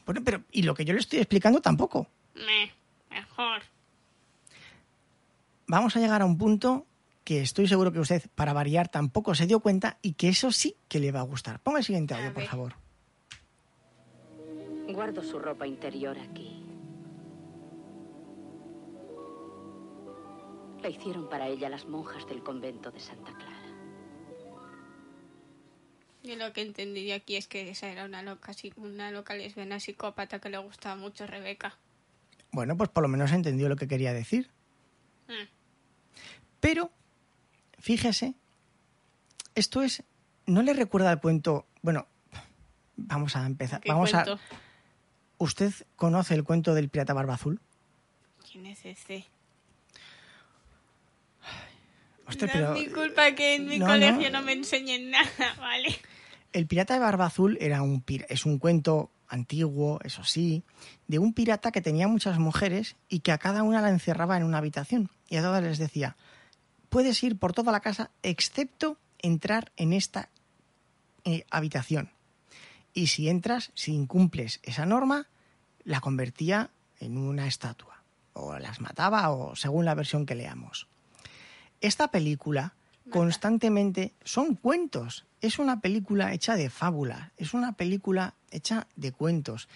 Bueno, 0.06 0.22
pero... 0.24 0.42
Y 0.54 0.64
lo 0.64 0.74
que 0.74 0.86
yo 0.86 0.94
le 0.94 1.02
estoy 1.02 1.20
explicando 1.20 1.60
tampoco. 1.60 2.08
Me, 2.34 2.72
mejor. 3.10 3.62
Vamos 5.68 5.98
a 5.98 6.00
llegar 6.00 6.22
a 6.22 6.26
un 6.26 6.38
punto 6.38 6.86
que 7.26 7.42
estoy 7.42 7.68
seguro 7.68 7.92
que 7.92 8.00
usted, 8.00 8.24
para 8.34 8.54
variar, 8.54 8.88
tampoco 8.88 9.36
se 9.36 9.48
dio 9.48 9.60
cuenta 9.60 9.98
y 10.02 10.14
que 10.14 10.30
eso 10.30 10.54
sí 10.54 10.78
que 10.88 11.02
le 11.02 11.12
va 11.12 11.20
a 11.20 11.24
gustar. 11.24 11.60
Ponga 11.60 11.80
el 11.80 11.84
siguiente 11.84 12.14
audio, 12.14 12.34
por 12.34 12.46
favor. 12.46 12.74
Guardo 14.88 15.24
su 15.24 15.40
ropa 15.40 15.68
interior 15.68 16.18
aquí. 16.18 16.64
La 20.82 20.90
hicieron 20.90 21.30
para 21.30 21.48
ella 21.48 21.70
las 21.70 21.86
monjas 21.86 22.26
del 22.28 22.42
convento 22.44 22.92
de 22.92 23.00
Santa 23.00 23.32
Clara. 23.34 23.58
Yo 26.24 26.36
lo 26.36 26.54
que 26.54 26.62
entendí 26.62 27.06
de 27.06 27.14
aquí 27.14 27.36
es 27.36 27.48
que 27.48 27.70
esa 27.70 27.88
era 27.88 28.06
una 28.06 28.22
loca, 28.22 28.54
sí- 28.54 28.74
una 28.78 29.12
loca 29.12 29.34
lesbiana 29.36 29.80
psicópata 29.80 30.40
que 30.40 30.50
le 30.50 30.58
gustaba 30.60 30.96
mucho 30.96 31.24
a 31.24 31.28
Rebeca. 31.28 31.78
Bueno, 32.52 32.76
pues 32.78 32.90
por 32.90 33.02
lo 33.04 33.08
menos 33.10 33.32
entendió 33.32 33.70
lo 33.70 33.76
que 33.76 33.88
quería 33.88 34.14
decir. 34.14 34.50
Mm. 35.28 35.48
Pero, 36.60 36.92
fíjese, 37.80 38.36
esto 39.56 39.82
es. 39.82 40.04
¿No 40.46 40.62
le 40.62 40.74
recuerda 40.74 41.12
el 41.12 41.20
cuento? 41.20 41.66
Bueno, 41.82 42.08
vamos 42.98 43.36
a 43.36 43.46
empezar. 43.46 43.82
¿Qué 43.82 43.90
Vamos 43.90 44.12
cuento? 44.12 44.34
a. 44.34 44.40
¿Usted 45.38 45.72
conoce 45.96 46.36
el 46.36 46.44
cuento 46.44 46.74
del 46.76 46.90
pirata 46.90 47.14
barba 47.14 47.36
azul? 47.36 47.60
¿Quién 48.52 48.66
es 48.68 48.86
ese? 48.86 49.26
Usted, 52.32 52.48
no 52.48 52.54
pero- 52.54 52.76
es 52.76 52.88
mi 52.88 52.94
culpa 52.94 53.32
que 53.34 53.56
en 53.56 53.68
mi 53.68 53.80
no, 53.80 53.86
colegio 53.88 54.30
no. 54.32 54.40
no. 54.40 54.46
me 54.46 54.54
enseñen 54.54 55.12
nada, 55.12 55.30
¿vale? 55.60 55.96
El 56.54 56.68
pirata 56.68 56.94
de 56.96 57.00
barba 57.00 57.26
azul 57.28 57.58
era 57.62 57.82
un 57.82 58.04
pir- 58.04 58.26
es 58.30 58.46
un 58.46 58.58
cuento 58.60 59.10
antiguo, 59.30 60.00
eso 60.04 60.24
sí, 60.26 60.64
de 61.08 61.18
un 61.20 61.34
pirata 61.34 61.72
que 61.72 61.80
tenía 61.82 62.08
muchas 62.10 62.38
mujeres 62.40 62.98
y 63.08 63.20
que 63.22 63.32
a 63.32 63.38
cada 63.38 63.64
una 63.64 63.80
la 63.82 63.90
encerraba 63.90 64.36
en 64.36 64.44
una 64.44 64.58
habitación 64.58 65.10
y 65.30 65.38
a 65.38 65.42
todas 65.42 65.64
les 65.64 65.78
decía, 65.78 66.18
puedes 66.90 67.24
ir 67.24 67.38
por 67.40 67.54
toda 67.54 67.72
la 67.72 67.80
casa 67.80 68.12
excepto 68.24 68.98
entrar 69.20 69.72
en 69.78 69.94
esta 69.94 70.28
eh, 71.24 71.46
habitación. 71.50 72.10
Y 72.94 73.08
si 73.08 73.30
entras, 73.30 73.72
si 73.74 73.94
incumples 73.94 74.60
esa 74.64 74.86
norma, 74.86 75.28
la 75.86 76.02
convertía 76.02 76.70
en 77.00 77.18
una 77.18 77.48
estatua 77.48 78.04
o 78.34 78.60
las 78.60 78.82
mataba 78.82 79.30
o 79.32 79.56
según 79.56 79.86
la 79.86 79.96
versión 79.96 80.26
que 80.26 80.36
leamos. 80.36 80.88
Esta 81.82 82.10
película 82.10 82.76
constantemente 83.10 84.14
son 84.24 84.56
cuentos. 84.56 85.26
Es 85.42 85.60
una 85.60 85.82
película 85.82 86.34
hecha 86.34 86.56
de 86.56 86.70
fábula, 86.70 87.32
es 87.38 87.54
una 87.54 87.74
película 87.74 88.36
hecha 88.52 88.88
de 88.96 89.12
cuentos. 89.12 89.68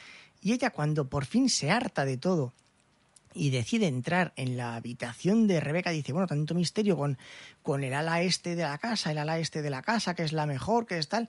Y 0.41 0.54
ella 0.54 0.70
cuando 0.70 1.10
por 1.10 1.26
fin 1.26 1.50
se 1.50 1.72
harta 1.72 2.06
de 2.06 2.18
todo 2.18 2.54
y 3.34 3.50
decide 3.50 3.88
entrar 3.88 4.32
en 4.36 4.56
la 4.56 4.76
habitación 4.76 5.48
de 5.48 5.60
Rebeca, 5.60 5.89
dice, 5.89 6.13
bueno, 6.13 6.28
tanto 6.28 6.54
misterio 6.54 6.96
con, 6.96 7.18
con 7.63 7.84
el 7.84 7.94
ala 7.94 8.22
este 8.22 8.56
de 8.56 8.63
la 8.63 8.78
casa, 8.78 9.12
el 9.12 9.18
ala 9.18 9.39
este 9.39 9.62
de 9.62 9.70
la 9.72 9.82
casa, 9.82 10.13
que 10.13 10.24
es 10.24 10.32
la 10.32 10.46
mejor, 10.46 10.86
que 10.86 11.00
es 11.00 11.10
tal. 11.10 11.28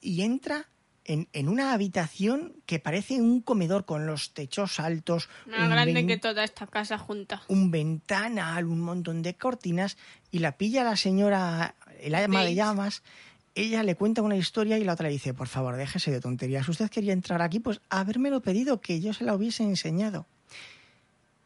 Y 0.00 0.22
entra 0.22 0.68
en, 1.12 1.28
en 1.32 1.48
una 1.48 1.72
habitación 1.72 2.54
que 2.66 2.78
parece 2.78 3.20
un 3.20 3.40
comedor 3.40 3.84
con 3.84 4.06
los 4.06 4.32
techos 4.32 4.78
altos. 4.80 5.28
Más 5.46 5.68
grande 5.68 5.94
ven- 5.94 6.06
que 6.06 6.18
toda 6.18 6.44
esta 6.44 6.66
casa 6.66 6.98
junta. 6.98 7.42
un 7.48 7.70
ventanal, 7.70 8.66
un 8.66 8.80
montón 8.80 9.22
de 9.22 9.34
cortinas, 9.34 9.96
y 10.30 10.38
la 10.38 10.56
pilla 10.56 10.84
la 10.84 10.96
señora, 10.96 11.74
el 12.00 12.14
ama 12.14 12.44
de 12.44 12.54
llamas, 12.54 13.02
ella 13.54 13.82
le 13.82 13.96
cuenta 13.96 14.22
una 14.22 14.36
historia 14.36 14.78
y 14.78 14.84
la 14.84 14.92
otra 14.92 15.08
le 15.08 15.12
dice, 15.12 15.34
por 15.34 15.48
favor, 15.48 15.76
déjese 15.76 16.12
de 16.12 16.20
tonterías, 16.20 16.68
usted 16.68 16.88
quería 16.88 17.12
entrar 17.12 17.42
aquí, 17.42 17.58
pues 17.58 17.80
habérmelo 17.90 18.40
pedido, 18.40 18.80
que 18.80 19.00
yo 19.00 19.12
se 19.12 19.24
la 19.24 19.34
hubiese 19.34 19.64
enseñado. 19.64 20.26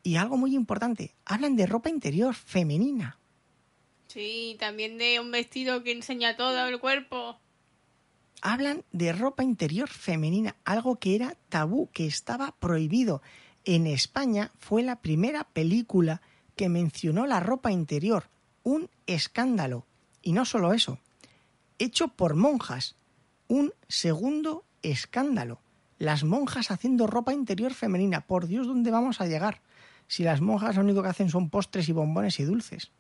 Y 0.03 0.17
algo 0.17 0.37
muy 0.37 0.55
importante, 0.55 1.15
hablan 1.25 1.57
de 1.57 1.67
ropa 1.67 1.89
interior 1.89 2.35
femenina. 2.35 3.17
Sí, 4.09 4.57
también 4.61 4.99
de 4.99 5.19
un 5.19 5.31
vestido 5.31 5.83
que 5.83 5.93
enseña 5.93 6.37
todo 6.37 6.69
el 6.69 6.79
cuerpo. 6.79 7.39
Hablan 8.47 8.85
de 8.93 9.15
ropa 9.15 9.43
interior 9.43 9.89
femenina, 9.89 10.55
algo 10.67 10.97
que 10.97 11.15
era 11.15 11.35
tabú, 11.49 11.89
que 11.95 12.07
estaba 12.07 12.55
prohibido. 12.61 13.23
En 13.65 13.87
España 13.87 14.51
fue 14.59 14.83
la 14.83 14.97
primera 14.97 15.45
película 15.45 16.21
que 16.55 16.69
mencionó 16.69 17.27
la 17.27 17.41
ropa 17.41 17.73
interior. 17.73 18.25
Un 18.63 18.91
escándalo. 19.07 19.87
Y 20.21 20.33
no 20.33 20.45
solo 20.45 20.75
eso, 20.75 20.99
hecho 21.79 22.09
por 22.09 22.35
monjas. 22.35 22.97
Un 23.49 23.73
segundo 23.89 24.67
escándalo. 24.83 25.63
Las 25.99 26.23
monjas 26.23 26.71
haciendo 26.71 27.07
ropa 27.07 27.33
interior 27.33 27.73
femenina. 27.73 28.27
Por 28.27 28.47
Dios, 28.47 28.67
¿dónde 28.67 28.91
vamos 28.91 29.23
a 29.23 29.27
llegar? 29.27 29.63
Si 30.07 30.23
las 30.23 30.43
monjas 30.43 30.77
lo 30.77 30.83
único 30.83 31.03
que 31.03 31.09
hacen 31.09 31.31
son 31.31 31.49
postres 31.49 31.89
y 31.89 31.93
bombones 31.93 32.39
y 32.41 32.45
dulces. 32.45 32.91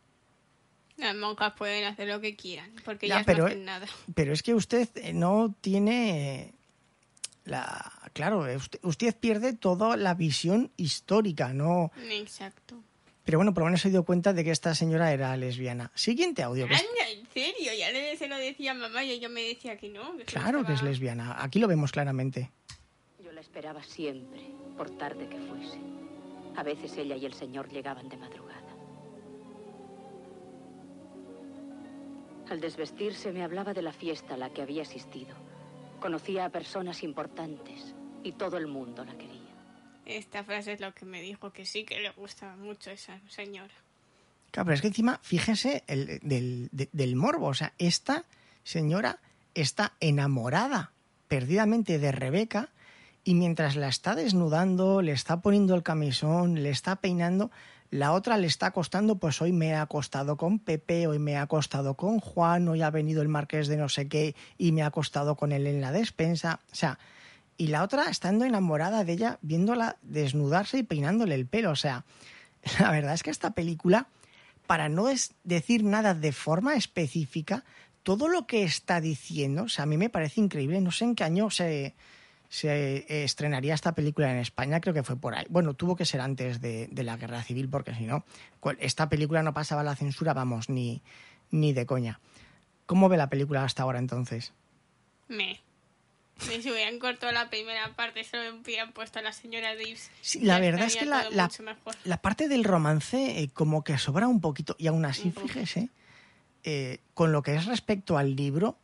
Las 0.96 1.14
monjas 1.16 1.52
pueden 1.58 1.84
hacer 1.84 2.08
lo 2.08 2.20
que 2.20 2.36
quieran, 2.36 2.70
porque 2.84 3.08
Ya, 3.08 3.16
ellas 3.16 3.26
pero- 3.26 3.40
no 3.40 3.46
hacen 3.46 3.64
nada. 3.64 3.86
Pero 4.14 4.32
es 4.32 4.42
que 4.42 4.54
usted 4.54 4.88
eh, 4.96 5.12
no 5.12 5.54
tiene 5.60 6.52
la 7.44 7.92
claro, 8.12 8.46
usted, 8.56 8.78
usted 8.82 9.14
pierde 9.16 9.52
toda 9.54 9.96
la 9.96 10.14
visión 10.14 10.70
histórica, 10.76 11.52
no. 11.52 11.90
Exacto. 12.10 12.76
Pero 13.24 13.38
bueno, 13.38 13.54
por 13.54 13.62
lo 13.62 13.66
menos 13.66 13.80
se 13.80 13.90
dio 13.90 14.04
cuenta 14.04 14.32
de 14.32 14.44
que 14.44 14.50
esta 14.50 14.74
señora 14.74 15.12
era 15.12 15.36
lesbiana. 15.36 15.90
Siguiente 15.94 16.42
audio. 16.42 16.66
Es- 16.66 16.84
en 17.10 17.26
serio, 17.32 17.72
ya 17.76 17.90
le, 17.90 18.16
se 18.16 18.28
lo 18.28 18.36
decía 18.36 18.70
a 18.72 18.74
mamá 18.74 19.02
y 19.04 19.18
yo 19.18 19.28
me 19.30 19.42
decía 19.42 19.76
que 19.76 19.88
no. 19.88 20.16
que 20.18 20.24
claro 20.24 20.64
que 20.64 20.74
es 20.74 20.82
lesbiana. 20.82 21.42
Aquí 21.42 21.58
lo 21.58 21.66
vemos 21.66 21.90
claramente. 21.90 22.50
Yo 23.24 23.32
la 23.32 23.40
esperaba 23.40 23.82
siempre, 23.82 24.40
por 24.76 24.90
tarde 24.90 25.28
que 25.28 25.38
fuese. 25.38 25.78
A 26.56 26.62
veces 26.62 26.96
ella 26.96 27.16
y 27.16 27.24
el 27.26 27.34
señor 27.34 27.68
llegaban 27.70 28.08
de 28.08 28.16
madrugada. 28.16 28.60
Al 32.50 32.60
desvestirse 32.60 33.32
me 33.32 33.42
hablaba 33.42 33.72
de 33.74 33.82
la 33.82 33.92
fiesta 33.92 34.34
a 34.34 34.36
la 34.36 34.50
que 34.50 34.62
había 34.62 34.82
asistido. 34.82 35.34
Conocía 36.00 36.44
a 36.44 36.50
personas 36.50 37.02
importantes 37.02 37.94
y 38.22 38.32
todo 38.32 38.56
el 38.58 38.66
mundo 38.66 39.04
la 39.04 39.16
quería. 39.16 39.40
Esta 40.04 40.44
frase 40.44 40.72
es 40.72 40.80
lo 40.80 40.92
que 40.92 41.06
me 41.06 41.22
dijo 41.22 41.50
que 41.52 41.64
sí 41.64 41.84
que 41.84 41.98
le 42.00 42.10
gustaba 42.10 42.56
mucho 42.56 42.90
a 42.90 42.92
esa 42.92 43.18
señora. 43.28 43.72
Claro, 44.50 44.66
pero 44.66 44.74
es 44.74 44.80
que 44.82 44.88
encima, 44.88 45.18
fíjese 45.22 45.82
el, 45.86 46.18
del, 46.22 46.68
de- 46.72 46.90
del 46.92 47.16
morbo. 47.16 47.46
O 47.48 47.54
sea, 47.54 47.72
esta 47.78 48.24
señora 48.62 49.18
está 49.54 49.94
enamorada 50.00 50.92
perdidamente 51.28 51.98
de 51.98 52.12
Rebeca 52.12 52.68
y 53.24 53.34
mientras 53.34 53.74
la 53.76 53.88
está 53.88 54.14
desnudando, 54.14 55.00
le 55.00 55.12
está 55.12 55.40
poniendo 55.40 55.74
el 55.74 55.82
camisón, 55.82 56.62
le 56.62 56.68
está 56.68 56.96
peinando, 56.96 57.50
la 57.90 58.12
otra 58.12 58.38
le 58.38 58.46
está 58.46 58.66
acostando, 58.66 59.16
pues 59.16 59.40
hoy 59.40 59.52
me 59.52 59.68
he 59.68 59.74
acostado 59.74 60.36
con 60.36 60.58
Pepe, 60.58 61.06
hoy 61.06 61.18
me 61.18 61.32
he 61.32 61.36
acostado 61.36 61.94
con 61.94 62.18
Juan, 62.18 62.68
hoy 62.68 62.82
ha 62.82 62.90
venido 62.90 63.22
el 63.22 63.28
marqués 63.28 63.68
de 63.68 63.76
no 63.76 63.88
sé 63.88 64.08
qué 64.08 64.34
y 64.58 64.72
me 64.72 64.82
ha 64.82 64.86
acostado 64.86 65.36
con 65.36 65.52
él 65.52 65.66
en 65.66 65.80
la 65.80 65.92
despensa. 65.92 66.60
O 66.72 66.74
sea, 66.74 66.98
y 67.56 67.68
la 67.68 67.82
otra 67.82 68.10
estando 68.10 68.44
enamorada 68.44 69.04
de 69.04 69.12
ella, 69.12 69.38
viéndola 69.42 69.96
desnudarse 70.02 70.78
y 70.78 70.82
peinándole 70.82 71.34
el 71.36 71.46
pelo. 71.46 71.70
O 71.70 71.76
sea, 71.76 72.04
la 72.80 72.90
verdad 72.90 73.14
es 73.14 73.22
que 73.22 73.30
esta 73.30 73.52
película, 73.52 74.08
para 74.66 74.88
no 74.88 75.06
decir 75.44 75.84
nada 75.84 76.14
de 76.14 76.32
forma 76.32 76.74
específica, 76.74 77.64
todo 78.02 78.28
lo 78.28 78.46
que 78.46 78.64
está 78.64 79.00
diciendo, 79.00 79.64
o 79.64 79.68
sea, 79.68 79.84
a 79.84 79.86
mí 79.86 79.96
me 79.96 80.10
parece 80.10 80.40
increíble. 80.40 80.80
No 80.80 80.90
sé 80.90 81.04
en 81.04 81.14
qué 81.14 81.24
año 81.24 81.48
se, 81.50 81.94
se 82.54 82.98
eh, 83.08 83.24
estrenaría 83.24 83.74
esta 83.74 83.96
película 83.96 84.30
en 84.30 84.36
España, 84.38 84.80
creo 84.80 84.94
que 84.94 85.02
fue 85.02 85.16
por 85.16 85.34
ahí. 85.34 85.44
Bueno, 85.48 85.74
tuvo 85.74 85.96
que 85.96 86.04
ser 86.04 86.20
antes 86.20 86.60
de, 86.60 86.86
de 86.86 87.02
la 87.02 87.16
guerra 87.16 87.42
civil, 87.42 87.68
porque 87.68 87.92
si 87.96 88.04
no, 88.04 88.24
esta 88.78 89.08
película 89.08 89.42
no 89.42 89.52
pasaba 89.52 89.82
la 89.82 89.96
censura, 89.96 90.34
vamos, 90.34 90.68
ni, 90.68 91.02
ni 91.50 91.72
de 91.72 91.84
coña. 91.84 92.20
¿Cómo 92.86 93.08
ve 93.08 93.16
la 93.16 93.28
película 93.28 93.64
hasta 93.64 93.82
ahora 93.82 93.98
entonces? 93.98 94.52
Me. 95.26 95.60
Me 96.46 96.62
si 96.62 96.70
hubieran 96.70 97.00
cortado 97.00 97.32
la 97.32 97.50
primera 97.50 97.88
parte, 97.96 98.22
solo 98.22 98.42
hubieran 98.62 98.92
puesto 98.92 99.18
a 99.18 99.22
la 99.22 99.32
señora 99.32 99.74
Davis. 99.74 100.12
Sí, 100.20 100.38
la 100.40 100.60
verdad 100.60 100.86
es 100.86 100.94
que 100.96 101.06
la, 101.06 101.28
la- 102.04 102.22
parte 102.22 102.46
del 102.46 102.62
romance 102.62 103.40
eh, 103.40 103.48
como 103.52 103.82
que 103.82 103.98
sobra 103.98 104.28
un 104.28 104.40
poquito. 104.40 104.76
Y 104.78 104.86
aún 104.86 105.04
así, 105.06 105.32
fíjese, 105.32 105.88
eh, 106.62 106.98
con 107.14 107.32
lo 107.32 107.42
que 107.42 107.56
es 107.56 107.66
respecto 107.66 108.16
al 108.16 108.36
libro, 108.36 108.76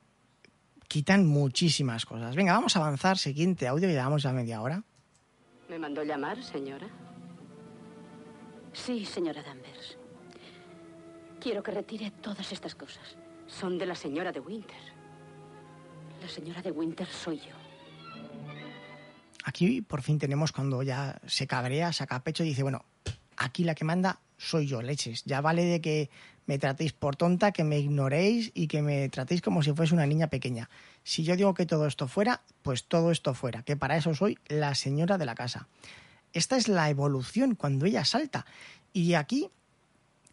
quitan 0.91 1.25
muchísimas 1.25 2.05
cosas. 2.05 2.35
Venga, 2.35 2.53
vamos 2.53 2.75
a 2.75 2.81
avanzar. 2.81 3.17
Siguiente 3.17 3.69
audio, 3.69 3.89
llevamos 3.89 4.25
ya 4.25 4.33
media 4.33 4.61
hora. 4.61 4.83
¿Me 5.69 5.79
mandó 5.79 6.03
llamar, 6.03 6.43
señora? 6.43 6.89
Sí, 8.73 9.07
señora 9.07 9.41
Danvers. 9.41 9.97
Quiero 11.41 11.63
que 11.63 11.71
retire 11.71 12.11
todas 12.11 12.51
estas 12.51 12.75
cosas. 12.75 13.17
Son 13.47 13.79
de 13.79 13.87
la 13.87 13.95
señora 13.95 14.33
de 14.33 14.41
Winter. 14.41 14.83
La 16.21 16.29
señora 16.29 16.61
de 16.61 16.73
Winter 16.73 17.07
soy 17.07 17.39
yo. 17.39 17.55
Aquí 19.45 19.83
por 19.83 20.03
fin 20.03 20.19
tenemos 20.19 20.51
cuando 20.51 20.83
ya 20.83 21.21
se 21.25 21.47
cabrea, 21.47 21.93
saca 21.93 22.25
pecho 22.25 22.43
y 22.43 22.49
dice, 22.49 22.65
bueno, 22.65 22.85
aquí 23.37 23.63
la 23.63 23.77
que 23.77 23.85
manda 23.85 24.19
soy 24.37 24.67
yo, 24.67 24.83
leches. 24.83 25.23
Ya 25.25 25.41
vale 25.41 25.65
de 25.67 25.81
que 25.81 26.11
me 26.51 26.59
tratéis 26.59 26.93
por 26.93 27.15
tonta, 27.15 27.53
que 27.53 27.63
me 27.63 27.79
ignoréis 27.79 28.51
y 28.55 28.67
que 28.67 28.83
me 28.83 29.09
tratéis 29.09 29.41
como 29.41 29.63
si 29.63 29.73
fuese 29.73 29.95
una 29.95 30.05
niña 30.05 30.27
pequeña. 30.27 30.69
Si 31.05 31.23
yo 31.23 31.37
digo 31.37 31.55
que 31.55 31.65
todo 31.65 31.87
esto 31.87 32.09
fuera, 32.09 32.43
pues 32.63 32.83
todo 32.87 33.13
esto 33.13 33.35
fuera, 33.35 33.63
que 33.63 33.77
para 33.77 33.97
eso 33.97 34.17
soy 34.17 34.37
la 34.49 34.75
señora 34.75 35.17
de 35.17 35.27
la 35.27 35.37
casa. 35.37 35.69
Esta 36.33 36.57
es 36.57 36.67
la 36.67 36.91
evolución 36.91 37.55
cuando 37.55 37.87
ella 37.87 38.05
salta. 38.05 38.47
Y 38.93 39.15
aquí, 39.15 39.49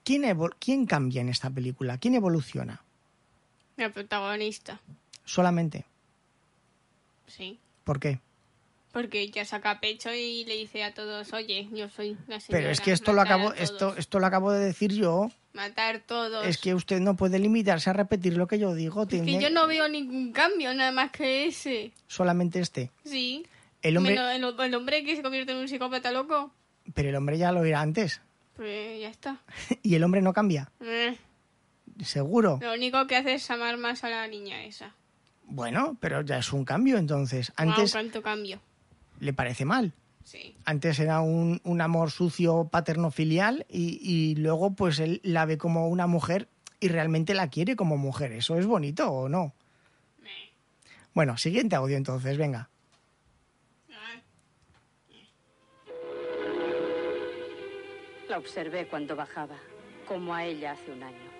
¿quién, 0.03 0.23
¿quién 0.57 0.87
cambia 0.87 1.21
en 1.21 1.29
esta 1.29 1.51
película? 1.51 1.99
¿Quién 1.99 2.15
evoluciona? 2.15 2.83
La 3.75 3.91
protagonista, 3.91 4.81
Solamente. 5.23 5.85
sí. 7.27 7.59
¿Por 7.83 7.99
qué? 7.99 8.19
Porque 8.91 9.21
ella 9.21 9.45
saca 9.45 9.79
pecho 9.79 10.11
y 10.11 10.45
le 10.45 10.55
dice 10.55 10.83
a 10.83 10.91
todos, 10.95 11.31
oye, 11.33 11.69
yo 11.71 11.87
soy 11.89 12.17
la 12.27 12.39
señora. 12.39 12.59
Pero 12.59 12.69
es 12.71 12.81
que 12.81 12.91
esto 12.91 13.13
lo 13.13 13.21
acabo, 13.21 13.53
esto, 13.53 13.95
esto 13.95 14.19
lo 14.19 14.25
acabo 14.25 14.51
de 14.51 14.65
decir 14.65 14.91
yo. 14.91 15.29
Matar 15.57 15.99
todos. 16.05 16.45
Es 16.45 16.57
que 16.59 16.73
usted 16.75 16.99
no 16.99 17.15
puede 17.15 17.39
limitarse 17.39 17.89
a 17.89 17.93
repetir 17.93 18.37
lo 18.37 18.47
que 18.47 18.59
yo 18.59 18.73
digo. 18.75 19.01
Es 19.01 19.07
Tiene 19.09 19.25
que 19.25 19.41
yo 19.41 19.49
no 19.49 19.65
veo 19.67 19.89
ningún 19.89 20.31
cambio, 20.31 20.71
nada 20.73 20.91
más 20.91 21.11
que 21.11 21.47
ese. 21.47 21.91
solamente 22.07 22.59
este. 22.59 22.91
Sí. 23.03 23.45
El 23.81 23.97
hombre, 23.97 24.13
Menos 24.15 24.55
el, 24.59 24.65
el 24.65 24.75
hombre 24.75 25.03
que 25.03 25.15
se 25.15 25.21
convierte 25.23 25.51
en 25.53 25.57
un 25.57 25.67
psicópata 25.67 26.11
loco. 26.11 26.51
pero 26.93 27.09
el 27.09 27.15
hombre 27.15 27.37
ya 27.37 27.51
lo 27.51 27.65
era 27.65 27.81
antes. 27.81 28.21
Pues 28.55 29.01
ya 29.01 29.09
está. 29.09 29.41
Y 29.83 29.95
el 29.95 30.03
hombre 30.03 30.21
no 30.21 30.31
cambia. 30.31 30.71
Eh, 30.79 31.17
Seguro. 32.03 32.59
Lo 32.61 32.73
único 32.73 33.07
que 33.07 33.15
hace 33.15 33.33
es 33.33 33.49
amar 33.49 33.77
más 33.77 34.03
a 34.03 34.09
la 34.09 34.27
niña 34.27 34.63
esa. 34.63 34.93
Bueno, 35.45 35.97
pero 35.99 36.21
ya 36.21 36.37
es 36.37 36.53
un 36.53 36.65
cambio 36.65 36.97
entonces. 36.97 37.51
Antes 37.55 37.91
cuánto 37.93 38.21
cambio. 38.21 38.59
le 39.19 39.33
parece 39.33 39.65
mal. 39.65 39.93
Sí. 40.27 40.57
Antes 40.65 40.99
era 40.99 41.21
un, 41.21 41.61
un 41.63 41.79
amor 41.79 42.11
sucio 42.11 42.67
paterno-filial 42.69 43.65
y, 43.69 43.97
y 44.01 44.35
luego 44.35 44.75
pues 44.75 44.99
él 44.99 45.21
la 45.23 45.45
ve 45.45 45.57
como 45.57 45.87
una 45.87 46.05
mujer 46.05 46.49
y 46.81 46.89
realmente 46.89 47.33
la 47.33 47.49
quiere 47.49 47.77
como 47.77 47.95
mujer. 47.95 48.33
¿Eso 48.33 48.57
es 48.57 48.65
bonito 48.65 49.09
o 49.09 49.29
no? 49.29 49.53
Bueno, 51.13 51.37
siguiente 51.37 51.77
audio 51.77 51.95
entonces, 51.95 52.37
venga. 52.37 52.69
La 58.27 58.37
observé 58.37 58.85
cuando 58.89 59.15
bajaba, 59.15 59.55
como 60.05 60.35
a 60.35 60.43
ella 60.43 60.73
hace 60.73 60.91
un 60.91 61.03
año. 61.03 61.31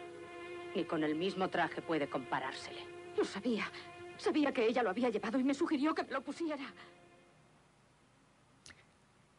Ni 0.74 0.86
con 0.86 1.04
el 1.04 1.16
mismo 1.16 1.50
traje 1.50 1.82
puede 1.82 2.08
comparársele. 2.08 2.80
Lo 3.18 3.26
sabía. 3.26 3.70
Sabía 4.16 4.54
que 4.54 4.66
ella 4.66 4.82
lo 4.82 4.92
había 4.92 5.10
llevado 5.10 5.38
y 5.38 5.44
me 5.44 5.54
sugirió 5.54 5.94
que 5.94 6.04
me 6.04 6.12
lo 6.12 6.24
pusiera. 6.24 6.74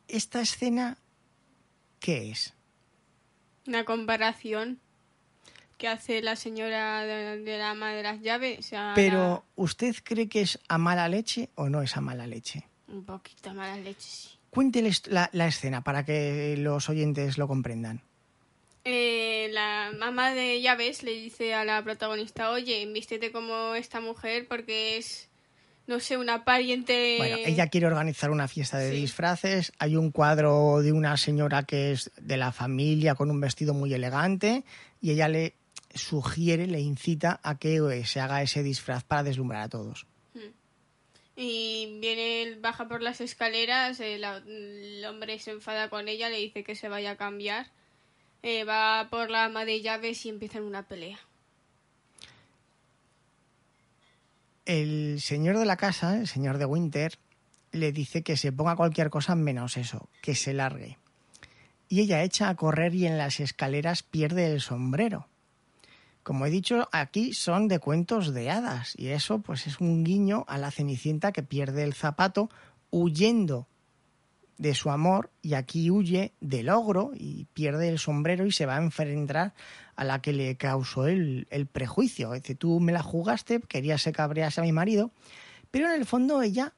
¿Esta 0.08 0.40
escena 0.40 0.98
qué 2.00 2.30
es? 2.30 2.54
Una 3.66 3.84
comparación 3.84 4.80
que 5.76 5.86
hace 5.88 6.22
la 6.22 6.34
señora 6.36 7.02
de, 7.02 7.38
de 7.42 7.58
la 7.58 7.70
ama 7.70 7.92
de 7.92 8.02
las 8.02 8.20
llaves. 8.20 8.70
Pero, 8.94 9.18
la- 9.18 9.42
¿usted 9.56 9.94
cree 10.02 10.28
que 10.28 10.40
es 10.40 10.58
a 10.68 10.78
mala 10.78 11.08
leche 11.08 11.50
o 11.54 11.68
no 11.68 11.82
es 11.82 11.96
a 11.96 12.00
mala 12.00 12.26
leche? 12.26 12.64
Un 12.88 13.04
poquito 13.04 13.52
mala 13.54 13.76
leche, 13.76 14.00
sí. 14.00 14.28
Cuénteles 14.50 15.06
la, 15.08 15.28
la 15.34 15.46
escena 15.46 15.82
para 15.84 16.04
que 16.06 16.56
los 16.58 16.88
oyentes 16.88 17.36
lo 17.36 17.46
comprendan. 17.46 18.00
Eh, 18.84 19.48
la 19.52 19.92
mamá 19.98 20.30
de 20.32 20.62
Llaves 20.62 21.02
le 21.02 21.12
dice 21.12 21.52
a 21.52 21.64
la 21.66 21.84
protagonista, 21.84 22.50
oye, 22.50 22.86
vístete 22.86 23.30
como 23.30 23.74
esta 23.74 24.00
mujer 24.00 24.48
porque 24.48 24.96
es, 24.96 25.27
no 25.88 25.98
sé, 26.00 26.16
una 26.16 26.44
pariente... 26.44 27.16
Bueno, 27.18 27.38
ella 27.44 27.66
quiere 27.66 27.86
organizar 27.86 28.30
una 28.30 28.46
fiesta 28.46 28.78
de 28.78 28.90
Sí. 28.92 29.00
disfraces. 29.00 29.72
Hay 29.78 29.96
un 29.96 30.12
cuadro 30.12 30.80
de 30.82 30.92
una 30.92 31.16
señora 31.16 31.64
que 31.64 31.90
es 31.92 32.12
de 32.20 32.36
la 32.36 32.52
familia 32.52 33.14
con 33.16 33.30
un 33.30 33.40
vestido 33.40 33.74
muy 33.74 33.92
elegante 33.94 34.64
y 35.00 35.10
ella 35.10 35.28
le 35.28 35.54
sugiere, 35.94 36.66
le 36.66 36.80
incita 36.80 37.40
a 37.42 37.58
que 37.58 37.76
eh, 37.76 38.04
se 38.04 38.20
haga 38.20 38.42
ese 38.42 38.62
disfraz 38.62 39.02
para 39.02 39.22
deslumbrar 39.24 39.62
a 39.62 39.68
todos. 39.68 40.06
Y 41.40 41.98
viene, 42.00 42.56
baja 42.60 42.88
por 42.88 43.00
las 43.00 43.20
escaleras, 43.20 44.00
el, 44.00 44.24
el 44.24 45.04
hombre 45.06 45.38
se 45.38 45.52
enfada 45.52 45.88
con 45.88 46.08
ella, 46.08 46.28
le 46.28 46.38
dice 46.38 46.64
que 46.64 46.74
se 46.74 46.88
vaya 46.88 47.12
a 47.12 47.16
cambiar. 47.16 47.70
Eh, 48.42 48.64
va 48.64 49.06
por 49.08 49.30
la 49.30 49.44
ama 49.44 49.64
de 49.64 49.80
llaves 49.80 50.26
y 50.26 50.28
empiezan 50.30 50.64
una 50.64 50.88
pelea. 50.88 51.18
El 54.68 55.22
señor 55.22 55.58
de 55.58 55.64
la 55.64 55.78
casa, 55.78 56.18
el 56.18 56.26
señor 56.26 56.58
de 56.58 56.66
Winter, 56.66 57.18
le 57.72 57.90
dice 57.90 58.22
que 58.22 58.36
se 58.36 58.52
ponga 58.52 58.76
cualquier 58.76 59.08
cosa 59.08 59.34
menos 59.34 59.78
eso, 59.78 60.10
que 60.20 60.34
se 60.34 60.52
largue. 60.52 60.98
Y 61.88 62.00
ella 62.00 62.22
echa 62.22 62.50
a 62.50 62.54
correr 62.54 62.94
y 62.94 63.06
en 63.06 63.16
las 63.16 63.40
escaleras 63.40 64.02
pierde 64.02 64.52
el 64.52 64.60
sombrero. 64.60 65.26
Como 66.22 66.44
he 66.44 66.50
dicho, 66.50 66.86
aquí 66.92 67.32
son 67.32 67.66
de 67.66 67.78
cuentos 67.78 68.34
de 68.34 68.50
hadas 68.50 68.92
y 68.98 69.08
eso 69.08 69.38
pues 69.38 69.66
es 69.66 69.80
un 69.80 70.04
guiño 70.04 70.44
a 70.48 70.58
la 70.58 70.70
Cenicienta 70.70 71.32
que 71.32 71.42
pierde 71.42 71.82
el 71.82 71.94
zapato 71.94 72.50
huyendo 72.90 73.68
de 74.58 74.74
su 74.74 74.90
amor 74.90 75.30
y 75.40 75.54
aquí 75.54 75.90
huye 75.90 76.34
del 76.42 76.68
ogro 76.68 77.12
y 77.14 77.46
pierde 77.54 77.88
el 77.88 77.98
sombrero 77.98 78.44
y 78.44 78.52
se 78.52 78.66
va 78.66 78.76
a 78.76 78.82
enfrentar 78.82 79.54
a 79.98 80.04
la 80.04 80.22
que 80.22 80.32
le 80.32 80.56
causó 80.56 81.08
el, 81.08 81.48
el 81.50 81.66
prejuicio. 81.66 82.32
Es 82.32 82.42
decir, 82.42 82.56
tú 82.56 82.78
me 82.78 82.92
la 82.92 83.02
jugaste, 83.02 83.60
querías 83.60 84.04
que 84.04 84.12
cabrease 84.12 84.60
a 84.60 84.64
mi 84.64 84.70
marido, 84.70 85.10
pero 85.72 85.88
en 85.88 85.96
el 85.96 86.06
fondo 86.06 86.40
ella 86.40 86.72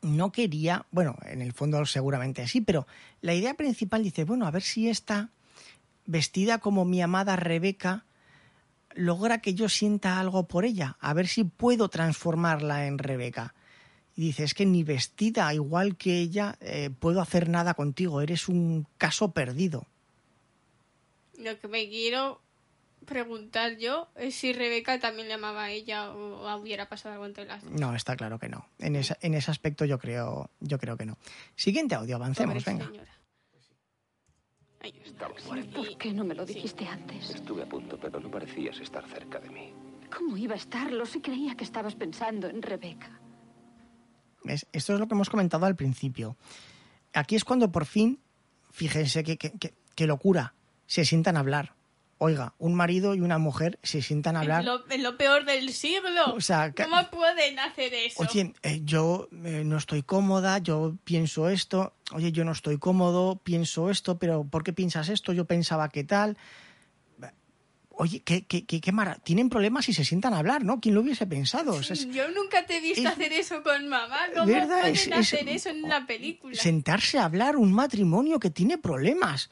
no 0.00 0.32
quería, 0.32 0.86
bueno, 0.90 1.16
en 1.26 1.42
el 1.42 1.52
fondo 1.52 1.84
seguramente 1.84 2.48
sí, 2.48 2.62
pero 2.62 2.86
la 3.20 3.34
idea 3.34 3.52
principal 3.52 4.02
dice, 4.02 4.24
bueno, 4.24 4.46
a 4.46 4.50
ver 4.50 4.62
si 4.62 4.88
esta 4.88 5.32
vestida 6.06 6.58
como 6.58 6.86
mi 6.86 7.02
amada 7.02 7.36
Rebeca 7.36 8.06
logra 8.94 9.42
que 9.42 9.52
yo 9.52 9.68
sienta 9.68 10.18
algo 10.18 10.48
por 10.48 10.64
ella, 10.64 10.96
a 11.00 11.12
ver 11.12 11.26
si 11.26 11.44
puedo 11.44 11.90
transformarla 11.90 12.86
en 12.86 12.96
Rebeca. 12.96 13.54
Y 14.16 14.22
dice, 14.22 14.44
es 14.44 14.54
que 14.54 14.64
ni 14.64 14.82
vestida 14.82 15.52
igual 15.52 15.96
que 15.96 16.20
ella 16.20 16.56
eh, 16.60 16.88
puedo 16.98 17.20
hacer 17.20 17.50
nada 17.50 17.74
contigo, 17.74 18.22
eres 18.22 18.48
un 18.48 18.86
caso 18.96 19.32
perdido. 19.32 19.88
Lo 21.38 21.58
que 21.58 21.68
me 21.68 21.88
quiero 21.88 22.40
preguntar 23.06 23.76
yo 23.76 24.08
es 24.16 24.34
si 24.34 24.52
Rebeca 24.52 24.98
también 24.98 25.28
le 25.28 25.34
amaba 25.34 25.64
a 25.64 25.70
ella 25.70 26.10
o, 26.12 26.56
hubiera 26.56 26.88
pasado 26.88 27.12
algo 27.14 27.26
entre 27.26 27.44
las 27.44 27.62
dos. 27.62 27.72
No, 27.72 27.94
está 27.94 28.16
claro 28.16 28.38
que 28.38 28.48
no. 28.48 28.66
En, 28.78 28.96
esa- 28.96 29.18
en 29.20 29.34
ese 29.34 29.50
aspecto 29.50 29.84
yo 29.84 29.98
creo, 29.98 30.50
yo 30.60 30.78
creo 30.78 30.96
que 30.96 31.04
no. 31.06 31.18
Siguiente 31.56 31.94
audio, 31.94 32.16
avancemos, 32.16 32.54
Pobre 32.64 32.72
venga. 32.78 32.86
señora. 32.90 33.10
Ay, 34.80 35.00
Estaba 35.04 35.34
¿Y 35.38 35.44
muerto. 35.44 35.76
por 35.82 35.98
qué 35.98 36.12
no 36.12 36.24
me 36.24 36.34
lo 36.34 36.44
dijiste 36.44 36.86
antes? 36.86 37.30
Estuve 37.30 37.62
a 37.62 37.66
punto, 37.68 37.98
pero 37.98 38.20
no 38.20 38.30
parecías 38.30 38.78
estar 38.78 39.06
cerca 39.08 39.38
de 39.40 39.50
mí. 39.50 39.72
¿Cómo 40.14 40.36
iba 40.36 40.54
a 40.54 40.58
estarlo 40.58 41.06
si 41.06 41.20
creía 41.20 41.54
que 41.56 41.64
estabas 41.64 41.94
pensando 41.94 42.48
en 42.48 42.62
Rebeca? 42.62 43.18
¿Ves? 44.44 44.66
Esto 44.72 44.92
es 44.94 45.00
lo 45.00 45.08
que 45.08 45.14
hemos 45.14 45.30
comentado 45.30 45.64
al 45.66 45.74
principio. 45.74 46.36
Aquí 47.14 47.34
es 47.34 47.44
cuando 47.44 47.72
por 47.72 47.86
fin, 47.86 48.20
fíjense 48.72 49.24
qué 49.24 49.38
que, 49.38 49.52
que- 49.52 49.74
qué 49.94 50.06
locura, 50.06 50.54
se 50.94 51.04
sientan 51.04 51.36
a 51.36 51.40
hablar. 51.40 51.74
Oiga, 52.18 52.54
un 52.58 52.74
marido 52.74 53.14
y 53.16 53.20
una 53.20 53.38
mujer 53.38 53.78
se 53.82 54.00
sientan 54.00 54.36
a 54.36 54.40
hablar. 54.40 54.60
Es 54.60 54.66
lo, 54.66 54.86
es 54.88 55.00
lo 55.02 55.16
peor 55.16 55.44
del 55.44 55.72
siglo. 55.72 56.32
O 56.34 56.40
sea, 56.40 56.72
¿Cómo 56.72 56.96
pueden 57.10 57.58
hacer 57.58 57.92
eso? 57.92 58.22
Oye, 58.22 58.54
eh, 58.62 58.80
yo 58.84 59.28
eh, 59.44 59.62
no 59.64 59.76
estoy 59.76 60.04
cómoda, 60.04 60.58
yo 60.58 60.94
pienso 61.02 61.48
esto, 61.48 61.92
oye, 62.12 62.30
yo 62.30 62.44
no 62.44 62.52
estoy 62.52 62.78
cómodo, 62.78 63.40
pienso 63.42 63.90
esto, 63.90 64.16
pero 64.18 64.44
¿por 64.44 64.62
qué 64.62 64.72
piensas 64.72 65.08
esto? 65.08 65.32
Yo 65.32 65.44
pensaba 65.44 65.88
que 65.88 66.04
tal. 66.04 66.36
Oye, 67.96 68.20
qué, 68.24 68.44
qué, 68.44 68.64
qué, 68.64 68.80
qué 68.80 68.90
mara- 68.92 69.16
Tienen 69.22 69.48
problemas 69.48 69.88
y 69.88 69.92
se 69.92 70.04
sientan 70.04 70.34
a 70.34 70.38
hablar, 70.38 70.64
¿no? 70.64 70.80
¿Quién 70.80 70.96
lo 70.96 71.00
hubiese 71.02 71.26
pensado? 71.26 71.74
O 71.74 71.82
sea, 71.82 71.94
es- 71.94 72.08
Yo 72.10 72.28
nunca 72.30 72.66
te 72.66 72.78
he 72.78 72.80
visto 72.80 73.02
es- 73.02 73.06
hacer 73.06 73.32
eso 73.32 73.62
con 73.62 73.86
mamá. 73.88 74.18
¿Cómo 74.34 74.46
¿Verdad? 74.46 74.80
pueden 74.80 74.94
Es- 74.94 75.06
es- 75.06 75.12
hacer 75.12 75.48
eso 75.48 75.68
en 75.68 75.84
una 75.84 76.04
película? 76.06 76.56
sentarse 76.56 77.18
a 77.18 77.24
hablar 77.24 77.56
un 77.56 77.72
matrimonio 77.72 78.40
que 78.40 78.50
tiene 78.50 78.78
problemas. 78.78 79.48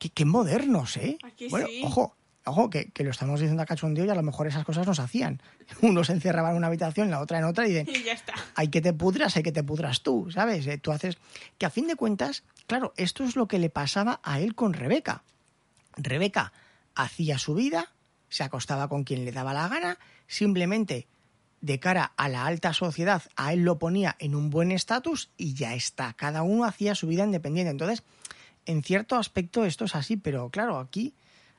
Qué, 0.00 0.10
qué 0.10 0.24
modernos, 0.24 0.96
¿eh? 0.96 1.16
¿A 1.22 1.30
que 1.30 1.46
bueno, 1.48 1.68
sí? 1.68 1.82
ojo, 1.84 2.16
ojo, 2.44 2.70
que, 2.70 2.90
que 2.90 3.04
lo 3.04 3.10
estamos 3.10 3.38
diciendo 3.38 3.62
a 3.62 3.66
cachondeo 3.66 4.04
y 4.04 4.08
a 4.10 4.14
lo 4.16 4.22
mejor 4.24 4.48
esas 4.48 4.64
cosas 4.64 4.86
nos 4.86 4.98
hacían. 4.98 5.40
Uno 5.82 6.02
se 6.02 6.12
encerraba 6.14 6.50
en 6.50 6.56
una 6.56 6.66
habitación, 6.66 7.10
la 7.10 7.20
otra 7.20 7.38
en 7.38 7.44
otra 7.44 7.68
y 7.68 7.72
dicen, 7.74 7.94
Y 7.94 8.02
ya 8.02 8.14
está. 8.14 8.34
hay 8.56 8.68
que 8.68 8.80
te 8.80 8.92
pudras, 8.92 9.36
hay 9.36 9.44
que 9.44 9.52
te 9.52 9.62
pudras 9.62 10.00
tú, 10.02 10.28
¿sabes? 10.32 10.66
Eh, 10.66 10.78
Tú 10.78 10.90
haces... 10.90 11.18
Que 11.58 11.66
a 11.66 11.70
fin 11.70 11.86
de 11.86 11.94
cuentas, 11.94 12.42
claro, 12.66 12.92
esto 12.96 13.22
es 13.22 13.36
lo 13.36 13.46
que 13.46 13.58
le 13.60 13.70
pasaba 13.70 14.18
a 14.24 14.40
él 14.40 14.56
con 14.56 14.72
Rebeca. 14.72 15.22
Rebeca 15.96 16.52
hacía 16.96 17.38
su 17.38 17.54
vida, 17.54 17.92
se 18.30 18.42
acostaba 18.42 18.88
con 18.88 19.04
quien 19.04 19.24
le 19.24 19.32
daba 19.32 19.52
la 19.54 19.68
gana, 19.68 19.98
simplemente 20.26 21.06
de 21.60 21.78
cara 21.78 22.12
a 22.16 22.30
la 22.30 22.46
alta 22.46 22.72
sociedad, 22.72 23.22
a 23.36 23.52
él 23.52 23.64
lo 23.64 23.78
ponía 23.78 24.16
en 24.18 24.34
un 24.34 24.48
buen 24.48 24.72
estatus 24.72 25.30
y 25.36 25.52
ya 25.52 25.74
está. 25.74 26.14
Cada 26.14 26.40
uno 26.42 26.64
hacía 26.64 26.94
su 26.94 27.06
vida 27.06 27.22
independiente. 27.24 27.70
Entonces, 27.70 28.02
en 28.66 28.82
cierto 28.82 29.16
aspecto 29.16 29.64
esto 29.64 29.84
es 29.84 29.94
así, 29.94 30.16
pero 30.16 30.50
claro, 30.50 30.78
aquí, 30.78 31.14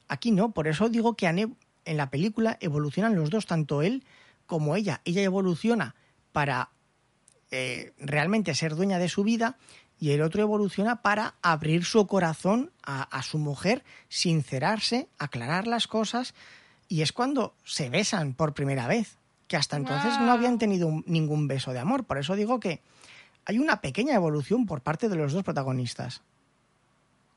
aquí 0.07 0.31
no. 0.31 0.51
Por 0.51 0.67
eso 0.67 0.89
digo 0.89 1.15
que 1.15 1.27
en 1.27 1.97
la 1.97 2.09
película 2.09 2.57
evolucionan 2.61 3.15
los 3.15 3.29
dos, 3.29 3.45
tanto 3.45 3.81
él 3.81 4.03
como 4.45 4.75
ella. 4.75 5.01
Ella 5.05 5.21
evoluciona 5.23 5.95
para 6.31 6.69
eh, 7.51 7.93
realmente 7.99 8.55
ser 8.55 8.75
dueña 8.75 8.99
de 8.99 9.09
su 9.09 9.23
vida 9.23 9.57
y 9.99 10.11
el 10.11 10.21
otro 10.21 10.41
evoluciona 10.41 11.01
para 11.01 11.35
abrir 11.41 11.85
su 11.85 12.07
corazón 12.07 12.71
a, 12.83 13.03
a 13.03 13.21
su 13.23 13.37
mujer, 13.37 13.83
sincerarse, 14.09 15.07
aclarar 15.19 15.67
las 15.67 15.87
cosas 15.87 16.33
y 16.87 17.01
es 17.01 17.11
cuando 17.11 17.53
se 17.65 17.89
besan 17.89 18.33
por 18.33 18.53
primera 18.53 18.87
vez, 18.87 19.17
que 19.47 19.57
hasta 19.57 19.77
entonces 19.77 20.13
no 20.19 20.25
Guau. 20.25 20.37
habían 20.37 20.57
tenido 20.57 20.87
un- 20.87 21.03
ningún 21.07 21.47
beso 21.47 21.71
de 21.73 21.79
amor. 21.79 22.03
Por 22.05 22.17
eso 22.17 22.35
digo 22.35 22.59
que 22.59 22.81
hay 23.45 23.59
una 23.59 23.81
pequeña 23.81 24.15
evolución 24.15 24.65
por 24.65 24.81
parte 24.81 25.07
de 25.09 25.15
los 25.15 25.33
dos 25.33 25.43
protagonistas. 25.43 26.21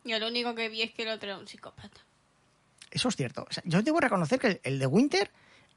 Yo 0.05 0.19
lo 0.19 0.29
único 0.29 0.55
que 0.55 0.69
vi 0.69 0.83
es 0.83 0.93
que 0.93 1.03
el 1.03 1.09
otro 1.09 1.31
era 1.31 1.39
un 1.39 1.49
psicópata. 1.49 2.01
Eso 2.91 3.09
es 3.09 3.17
cierto. 3.17 3.47
O 3.49 3.53
sea, 3.53 3.63
yo 3.67 3.83
debo 3.83 4.01
reconocer 4.01 4.39
que 4.39 4.47
el, 4.47 4.61
el 4.63 4.79
de 4.79 4.87
Winter 4.87 5.31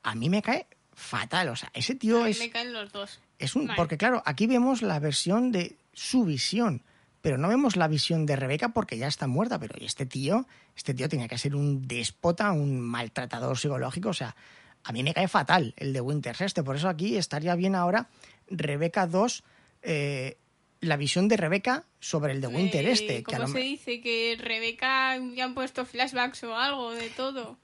a 0.04 0.16
mí 0.16 0.30
me 0.30 0.42
cae 0.42 0.68
fatal. 0.94 1.50
O 1.50 1.56
sea, 1.56 1.70
ese 1.74 1.96
tío 1.96 2.22
A 2.22 2.26
mí 2.26 2.32
es... 2.32 2.40
me 2.40 2.50
caen 2.50 2.74
los 2.74 2.92
dos. 2.92 3.20
Es 3.40 3.56
un, 3.56 3.70
porque 3.76 3.98
claro, 3.98 4.22
aquí 4.26 4.48
vemos 4.48 4.82
la 4.82 5.00
versión 5.00 5.52
de 5.52 5.76
su 5.94 6.26
visión, 6.26 6.84
pero 7.22 7.38
no 7.38 7.48
vemos 7.48 7.76
la 7.76 7.88
visión 7.88 8.26
de 8.26 8.36
Rebeca 8.36 8.70
porque 8.70 8.98
ya 8.98 9.08
está 9.08 9.28
muerta. 9.28 9.60
Pero 9.60 9.76
este 9.80 10.06
tío, 10.06 10.48
este 10.76 10.94
tío 10.94 11.08
tenía 11.08 11.28
que 11.28 11.38
ser 11.38 11.56
un 11.56 11.88
déspota, 11.88 12.52
un 12.52 12.82
maltratador 12.82 13.58
psicológico. 13.58 14.10
O 14.10 14.14
sea, 14.14 14.36
a 14.84 14.92
mí 14.92 15.04
me 15.04 15.14
cae 15.14 15.28
fatal 15.28 15.74
el 15.78 15.94
de 15.94 16.02
Winters 16.02 16.42
este. 16.42 16.64
Por 16.64 16.76
eso 16.76 16.90
aquí 16.90 17.16
estaría 17.16 17.56
bien 17.56 17.76
ahora 17.76 18.10
Rebeca 18.50 19.08
2, 19.08 19.44
eh, 19.84 20.38
la 20.82 20.98
visión 20.98 21.28
de 21.28 21.38
Rebeca 21.38 21.86
sobre 22.00 22.34
el 22.34 22.42
de 22.42 22.48
Winter 22.48 22.86
Eh, 22.86 22.92
este. 22.92 23.24
¿Cómo 23.24 23.48
se 23.48 23.60
dice? 23.60 24.02
Que 24.02 24.38
Rebeca 24.40 25.12
habían 25.12 25.54
puesto 25.54 25.86
flashbacks 25.86 26.44
o 26.44 26.56
algo 26.56 26.92
de 26.92 27.10
todo. 27.10 27.58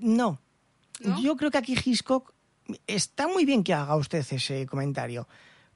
No. 0.00 0.40
¿No? 1.00 1.20
Yo 1.20 1.36
creo 1.36 1.50
que 1.50 1.58
aquí 1.58 1.74
Hitchcock 1.74 2.32
está 2.86 3.26
muy 3.26 3.44
bien 3.44 3.64
que 3.64 3.74
haga 3.74 3.96
usted 3.96 4.24
ese 4.30 4.66
comentario. 4.66 5.28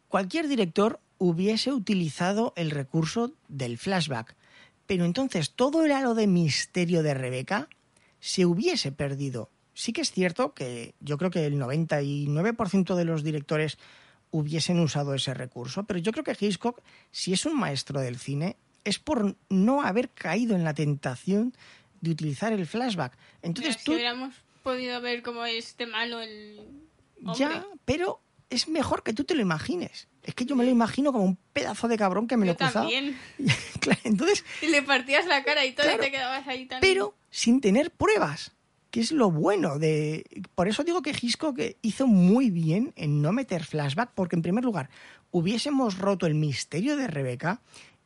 Cualquier 0.08 0.48
director 0.48 1.00
hubiese 1.18 1.72
utilizado 1.72 2.52
el 2.56 2.70
recurso 2.70 3.32
del 3.48 3.76
flashback, 3.76 4.36
pero 4.86 5.04
entonces 5.04 5.50
todo 5.50 5.84
el 5.84 5.92
halo 5.92 6.14
de 6.14 6.26
misterio 6.26 7.02
de 7.02 7.14
Rebeca 7.14 7.68
se 8.20 8.46
hubiese 8.46 8.92
perdido. 8.92 9.50
Sí 9.74 9.92
que 9.92 10.00
es 10.00 10.12
cierto 10.12 10.54
que 10.54 10.94
yo 11.00 11.18
creo 11.18 11.30
que 11.30 11.46
el 11.46 11.58
99% 11.58 12.94
de 12.94 13.04
los 13.04 13.22
directores 13.22 13.78
hubiesen 14.30 14.78
usado 14.80 15.14
ese 15.14 15.34
recurso, 15.34 15.84
pero 15.84 15.98
yo 16.00 16.12
creo 16.12 16.24
que 16.24 16.36
Hitchcock, 16.38 16.80
si 17.10 17.32
es 17.32 17.46
un 17.46 17.58
maestro 17.58 18.00
del 18.00 18.18
cine, 18.18 18.56
es 18.84 18.98
por 18.98 19.36
no 19.48 19.82
haber 19.82 20.10
caído 20.10 20.54
en 20.54 20.64
la 20.64 20.74
tentación 20.74 21.54
de 22.00 22.10
utilizar 22.10 22.52
el 22.52 22.66
flashback. 22.66 23.16
Entonces 23.42 23.76
tú 23.78 23.92
Si 23.92 23.96
hubiéramos 23.96 24.34
podido 24.62 25.00
ver 25.00 25.22
cómo 25.22 25.44
es 25.44 25.76
de 25.76 25.86
malo 25.86 26.20
el 26.20 26.60
hombre. 27.24 27.38
ya, 27.38 27.66
pero 27.84 28.20
es 28.50 28.68
mejor 28.68 29.02
que 29.02 29.12
tú 29.12 29.24
te 29.24 29.34
lo 29.34 29.42
imagines. 29.42 30.08
Es 30.22 30.34
que 30.34 30.44
yo 30.44 30.56
me 30.56 30.64
lo 30.64 30.70
imagino 30.70 31.12
como 31.12 31.24
un 31.24 31.38
pedazo 31.54 31.88
de 31.88 31.96
cabrón 31.96 32.26
que 32.28 32.36
me 32.36 32.46
Yo 32.46 32.52
lo 32.52 32.54
he 32.54 32.56
cruzado. 32.56 32.84
también. 32.88 33.16
Claro, 33.80 34.00
Entonces, 34.04 34.44
Y 34.62 34.66
le 34.66 34.82
partías 34.82 35.26
la 35.26 35.42
cara 35.42 35.64
y 35.64 35.72
todo 35.72 35.86
Claro. 35.86 36.02
y 36.02 36.06
te 36.06 36.10
quedabas 36.12 36.46
ahí 36.48 36.66
tan... 36.66 36.80
pero 36.80 37.14
sin 37.30 37.60
tener 37.60 37.90
pruebas. 37.90 38.52
¿Qué 38.90 39.00
es 39.00 39.12
lo 39.12 39.30
bueno 39.30 39.78
de...? 39.78 40.24
Por 40.54 40.68
eso 40.68 40.82
digo 40.82 41.02
que 41.02 41.10
Hitchcock 41.10 41.58
hizo 41.82 42.06
muy 42.06 42.50
bien 42.50 42.92
en 42.96 43.20
no 43.20 43.32
meter 43.32 43.64
flashback, 43.64 44.12
porque 44.14 44.36
en 44.36 44.42
primer 44.42 44.64
lugar 44.64 44.88
hubiésemos 45.30 45.98
roto 45.98 46.26
el 46.26 46.34
misterio 46.34 46.96
de 46.96 47.06
Rebeca 47.06 47.60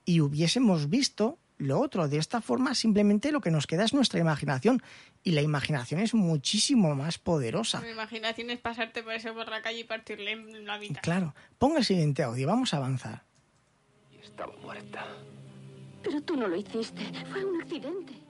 y 0.04 0.20
hubiésemos 0.20 0.88
visto 0.90 1.38
lo 1.58 1.80
otro. 1.80 2.08
De 2.08 2.18
esta 2.18 2.40
forma 2.40 2.74
simplemente 2.74 3.30
lo 3.30 3.40
que 3.40 3.50
nos 3.50 3.66
queda 3.66 3.84
es 3.84 3.94
nuestra 3.94 4.18
imaginación 4.18 4.82
y 5.22 5.30
la 5.32 5.42
imaginación 5.42 6.00
es 6.00 6.14
muchísimo 6.14 6.94
más 6.94 7.18
poderosa. 7.18 7.80
Mi 7.80 7.90
imaginación 7.90 8.50
es 8.50 8.58
pasarte 8.58 9.02
por 9.02 9.12
eso 9.12 9.32
por 9.34 9.48
la 9.48 9.62
calle 9.62 9.80
y 9.80 9.84
partirle 9.84 10.32
en 10.32 10.66
la 10.66 10.78
mitad. 10.78 11.00
Claro. 11.02 11.34
Ponga 11.58 11.78
el 11.78 11.84
siguiente 11.84 12.24
audio, 12.24 12.48
vamos 12.48 12.74
a 12.74 12.78
avanzar. 12.78 13.22
Estaba 14.20 14.52
muerta. 14.62 15.06
Pero 16.02 16.20
tú 16.22 16.36
no 16.36 16.48
lo 16.48 16.56
hiciste. 16.56 17.02
Fue 17.30 17.44
un 17.44 17.62
accidente. 17.62 18.21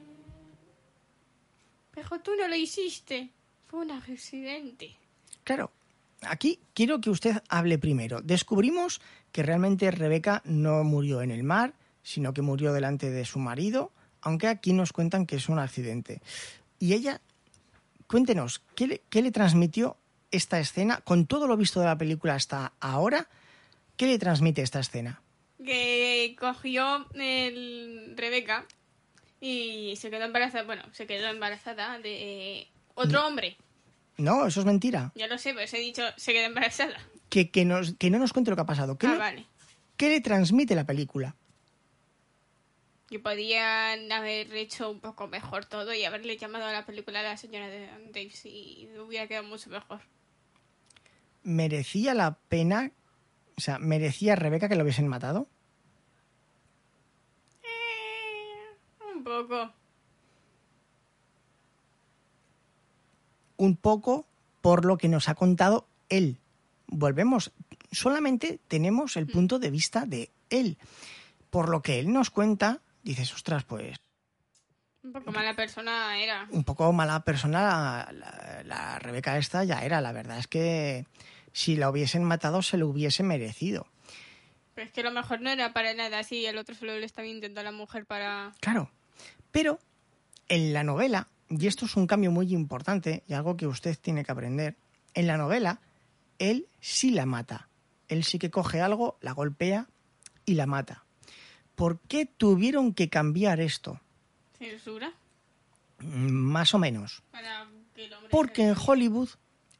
Pero 1.92 2.20
tú 2.20 2.32
no 2.36 2.48
lo 2.48 2.56
hiciste. 2.56 3.30
Fue 3.66 3.80
un 3.80 3.90
accidente. 3.90 4.96
Claro, 5.44 5.70
aquí 6.22 6.58
quiero 6.74 7.00
que 7.00 7.10
usted 7.10 7.42
hable 7.48 7.78
primero. 7.78 8.20
Descubrimos 8.20 9.00
que 9.30 9.42
realmente 9.42 9.90
Rebeca 9.90 10.42
no 10.44 10.84
murió 10.84 11.22
en 11.22 11.30
el 11.30 11.42
mar, 11.42 11.74
sino 12.02 12.34
que 12.34 12.42
murió 12.42 12.72
delante 12.72 13.10
de 13.10 13.24
su 13.24 13.38
marido, 13.38 13.92
aunque 14.20 14.48
aquí 14.48 14.72
nos 14.72 14.92
cuentan 14.92 15.26
que 15.26 15.36
es 15.36 15.48
un 15.48 15.58
accidente. 15.58 16.20
Y 16.78 16.94
ella, 16.94 17.20
cuéntenos, 18.06 18.62
¿qué 18.74 18.86
le, 18.86 19.02
qué 19.08 19.22
le 19.22 19.30
transmitió 19.30 19.96
esta 20.30 20.58
escena? 20.60 21.00
Con 21.00 21.26
todo 21.26 21.46
lo 21.46 21.56
visto 21.56 21.80
de 21.80 21.86
la 21.86 21.98
película 21.98 22.34
hasta 22.34 22.72
ahora, 22.80 23.28
¿qué 23.96 24.06
le 24.06 24.18
transmite 24.18 24.62
esta 24.62 24.80
escena? 24.80 25.22
Que 25.64 26.36
cogió 26.38 27.06
el 27.14 28.14
Rebeca 28.16 28.66
y 29.44 29.96
se 29.96 30.08
quedó 30.08 30.24
embarazada. 30.24 30.62
Bueno, 30.64 30.82
se 30.92 31.06
quedó 31.06 31.26
embarazada 31.28 31.98
de 31.98 32.68
otro 32.94 33.26
hombre. 33.26 33.56
No, 34.18 34.46
eso 34.46 34.60
es 34.60 34.66
mentira. 34.66 35.10
Ya 35.16 35.26
lo 35.26 35.36
sé, 35.36 35.52
pero 35.52 35.64
os 35.64 35.74
he 35.74 35.78
dicho, 35.78 36.02
se 36.16 36.32
quedó 36.32 36.46
embarazada. 36.46 36.96
Que, 37.28 37.50
que, 37.50 37.64
nos, 37.64 37.94
que 37.94 38.08
no 38.10 38.18
nos 38.18 38.32
cuente 38.32 38.50
lo 38.50 38.56
que 38.56 38.62
ha 38.62 38.66
pasado. 38.66 38.96
¿Qué, 38.96 39.06
Ah, 39.08 39.12
le, 39.12 39.18
vale. 39.18 39.46
qué 39.96 40.10
le 40.10 40.20
transmite 40.20 40.74
la 40.76 40.84
película? 40.86 41.34
Que 43.08 43.18
podían 43.18 44.12
haber 44.12 44.54
hecho 44.54 44.90
un 44.90 45.00
poco 45.00 45.26
mejor 45.26 45.64
todo 45.66 45.92
y 45.92 46.04
haberle 46.04 46.36
llamado 46.36 46.66
a 46.66 46.72
la 46.72 46.86
película 46.86 47.20
a 47.20 47.24
la 47.24 47.36
señora 47.36 47.68
de 47.68 47.88
Davis 48.12 48.46
y 48.46 48.88
hubiera 48.98 49.26
quedado 49.26 49.44
mucho 49.48 49.68
mejor. 49.70 50.00
¿Merecía 51.42 52.14
la 52.14 52.34
pena? 52.48 52.92
O 53.56 53.60
sea, 53.60 53.78
¿merecía 53.78 54.36
Rebeca 54.36 54.68
que 54.68 54.76
lo 54.76 54.82
hubiesen 54.82 55.08
matado? 55.08 55.48
Eh, 57.62 59.11
un 59.30 59.46
poco. 59.48 59.72
un 63.56 63.76
poco 63.76 64.26
por 64.60 64.84
lo 64.84 64.98
que 64.98 65.08
nos 65.08 65.28
ha 65.28 65.34
contado 65.34 65.86
él. 66.08 66.38
Volvemos, 66.88 67.52
solamente 67.92 68.58
tenemos 68.68 69.16
el 69.16 69.26
punto 69.26 69.58
de 69.58 69.70
vista 69.70 70.04
de 70.04 70.30
él. 70.50 70.78
Por 71.50 71.68
lo 71.68 71.80
que 71.82 71.98
él 72.00 72.12
nos 72.12 72.30
cuenta, 72.30 72.80
dices, 73.02 73.32
ostras, 73.34 73.64
pues 73.64 73.98
Un 75.04 75.12
poco 75.12 75.30
mala 75.32 75.54
persona 75.54 76.18
era. 76.18 76.48
un 76.50 76.64
poco 76.64 76.92
mala 76.92 77.20
persona 77.24 77.60
la, 77.62 78.12
la- 78.12 78.62
la 78.64 78.98
Rebeca 78.98 79.38
esta 79.38 79.62
ya 79.64 79.84
era. 79.84 80.00
La 80.00 80.12
verdad 80.12 80.38
es 80.38 80.46
que 80.48 81.06
si 81.52 81.76
la 81.76 81.88
hubiesen 81.90 82.24
matado 82.24 82.62
se 82.62 82.78
lo 82.78 82.88
hubiese 82.88 83.22
merecido. 83.22 83.86
Pero 84.74 84.86
es 84.86 84.92
que 84.92 85.02
lo 85.02 85.10
mejor 85.12 85.40
no 85.40 85.50
era 85.50 85.72
para 85.72 85.94
nada 85.94 86.18
así. 86.20 86.46
El 86.46 86.58
otro 86.58 86.74
solo 86.74 86.98
le 86.98 87.04
estaba 87.06 87.28
intentando 87.28 87.60
a 87.60 87.64
la 87.64 87.72
mujer 87.72 88.06
para... 88.06 88.52
Claro. 88.60 88.90
Pero 89.52 89.78
en 90.48 90.72
la 90.72 90.82
novela, 90.82 91.28
y 91.48 91.66
esto 91.66 91.86
es 91.86 91.96
un 91.96 92.06
cambio 92.06 92.30
muy 92.30 92.52
importante 92.52 93.22
y 93.28 93.34
algo 93.34 93.56
que 93.56 93.66
usted 93.66 93.96
tiene 93.98 94.24
que 94.24 94.32
aprender, 94.32 94.76
en 95.14 95.26
la 95.26 95.36
novela 95.36 95.80
él 96.38 96.66
sí 96.80 97.10
la 97.10 97.26
mata. 97.26 97.68
Él 98.08 98.24
sí 98.24 98.38
que 98.38 98.50
coge 98.50 98.80
algo, 98.80 99.16
la 99.20 99.32
golpea 99.32 99.86
y 100.44 100.54
la 100.54 100.66
mata. 100.66 101.04
¿Por 101.76 102.00
qué 102.00 102.26
tuvieron 102.26 102.94
que 102.94 103.08
cambiar 103.08 103.60
esto? 103.60 104.00
¿Censura? 104.58 105.12
Más 105.98 106.74
o 106.74 106.78
menos. 106.78 107.22
Para 107.30 107.68
que 107.94 108.06
el 108.06 108.12
hombre 108.12 108.30
Porque 108.30 108.68
en 108.68 108.76
Hollywood 108.76 109.28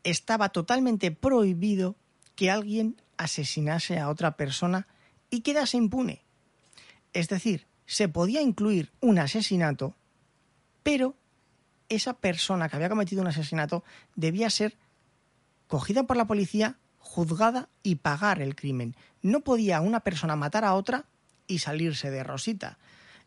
estaba 0.05 0.51
totalmente 0.51 1.11
prohibido 1.11 1.97
que 2.37 2.51
alguien 2.51 3.01
asesinase 3.17 3.99
a 3.99 4.09
otra 4.09 4.37
persona 4.37 4.87
y 5.31 5.41
quedase 5.41 5.77
impune. 5.77 6.23
Es 7.13 7.29
decir, 7.29 7.67
se 7.87 8.09
podía 8.09 8.41
incluir 8.41 8.91
un 9.01 9.19
asesinato, 9.19 9.95
pero 10.83 11.15
esa 11.89 12.15
persona 12.15 12.69
que 12.69 12.77
había 12.77 12.89
cometido 12.89 13.23
un 13.23 13.29
asesinato 13.29 13.85
debía 14.15 14.51
ser 14.51 14.77
cogida 15.67 16.05
por 16.05 16.17
la 16.17 16.27
policía, 16.27 16.79
juzgada 16.99 17.69
y 17.83 17.97
pagar 17.97 18.41
el 18.41 18.55
crimen. 18.55 18.97
No 19.23 19.41
podía 19.41 19.81
una 19.81 20.01
persona 20.01 20.37
matar 20.37 20.65
a 20.65 20.75
otra 20.75 21.07
y 21.47 21.59
salirse 21.59 22.11
de 22.11 22.25
rosita. 22.25 22.79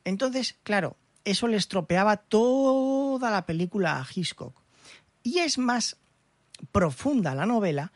Entonces, 0.03 0.55
claro, 0.63 0.95
eso 1.23 1.47
le 1.47 1.57
estropeaba 1.57 2.17
toda 2.17 3.31
la 3.31 3.45
película 3.45 3.99
a 3.99 4.07
Hitchcock. 4.07 4.55
Y 5.23 5.39
es 5.39 5.57
más 5.57 5.97
profunda 6.71 7.35
la 7.35 7.45
novela 7.45 7.91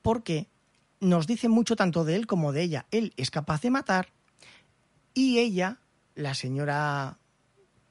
porque 0.00 0.48
nos 1.00 1.26
dice 1.26 1.48
mucho 1.48 1.76
tanto 1.76 2.04
de 2.04 2.16
él 2.16 2.26
como 2.26 2.52
de 2.52 2.62
ella. 2.62 2.86
Él 2.90 3.12
es 3.16 3.30
capaz 3.30 3.60
de 3.60 3.70
matar 3.70 4.08
y 5.14 5.38
ella, 5.38 5.78
la 6.14 6.34
señora 6.34 7.16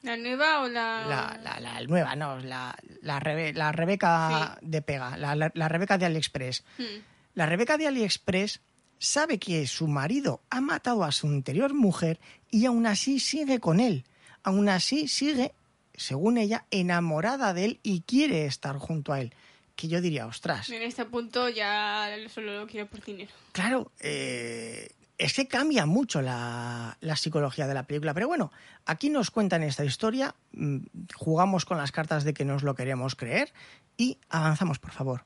¿La 0.04 0.18
nueva 0.18 0.62
o 0.62 0.68
la...? 0.68 1.06
la, 1.08 1.40
la- 1.44 1.60
la 1.60 1.82
nueva, 1.88 2.16
no, 2.16 2.40
la, 2.40 2.76
la, 3.02 3.20
Rebe- 3.20 3.54
la 3.54 3.72
Rebeca 3.72 4.58
de 4.62 4.82
Pega, 4.82 5.16
la, 5.18 5.36
la- 5.36 5.52
la 5.54 5.68
Rebeca 5.68 5.98
de 6.00 6.06
AliExpress. 6.08 6.64
Hmm. 6.80 6.84
La 7.36 7.46
Rebeca 7.46 7.78
de 7.78 7.88
AliExpress 7.88 8.62
sabe 8.98 9.38
que 9.40 9.68
su 9.68 9.88
marido 9.88 10.42
ha 10.50 10.60
matado 10.62 11.04
a 11.04 11.12
su 11.12 11.28
anterior 11.28 11.74
mujer 11.76 12.20
y 12.50 12.66
aún 12.66 12.86
así 12.88 13.20
sigue 13.20 13.60
con 13.60 13.80
él. 13.80 14.06
Aún 14.44 14.70
así 14.70 15.08
sigue, 15.08 15.54
según 15.94 16.38
ella, 16.40 16.66
enamorada 16.72 17.54
de 17.54 17.66
él 17.66 17.80
y 17.84 18.02
quiere 18.02 18.46
estar 18.48 18.78
junto 18.78 19.14
a 19.14 19.22
él. 19.22 19.34
Que 19.76 19.88
yo 19.88 20.02
diría, 20.02 20.26
ostras, 20.28 20.70
En 20.70 20.82
este 20.82 21.06
punto 21.06 21.48
ya 21.50 22.10
solo 22.34 22.60
lo 22.62 22.68
quiero 22.68 22.88
por 22.88 23.04
dinero. 23.04 23.32
Claro, 23.52 23.92
eh, 24.00 24.92
es 25.22 25.34
que 25.34 25.48
cambia 25.48 25.86
mucho 25.86 26.22
la, 26.22 26.98
la 27.00 27.16
psicología 27.16 27.68
de 27.68 27.76
la 27.76 27.84
película. 27.84 28.14
Pero 28.16 28.28
bueno, 28.28 28.52
aquí 28.86 29.10
nos 29.12 29.30
cuentan 29.30 29.62
esta 29.62 29.86
historia, 29.86 30.34
mm, 30.54 30.78
jugamos 31.16 31.64
con 31.66 31.78
las 31.78 31.92
cartas 31.92 32.24
de 32.24 32.34
que 32.34 32.44
nos 32.44 32.64
lo 32.64 32.74
queremos 32.74 33.16
creer 33.16 33.54
y 33.98 34.18
avanzamos, 34.30 34.80
por 34.80 34.92
favor. 34.92 35.26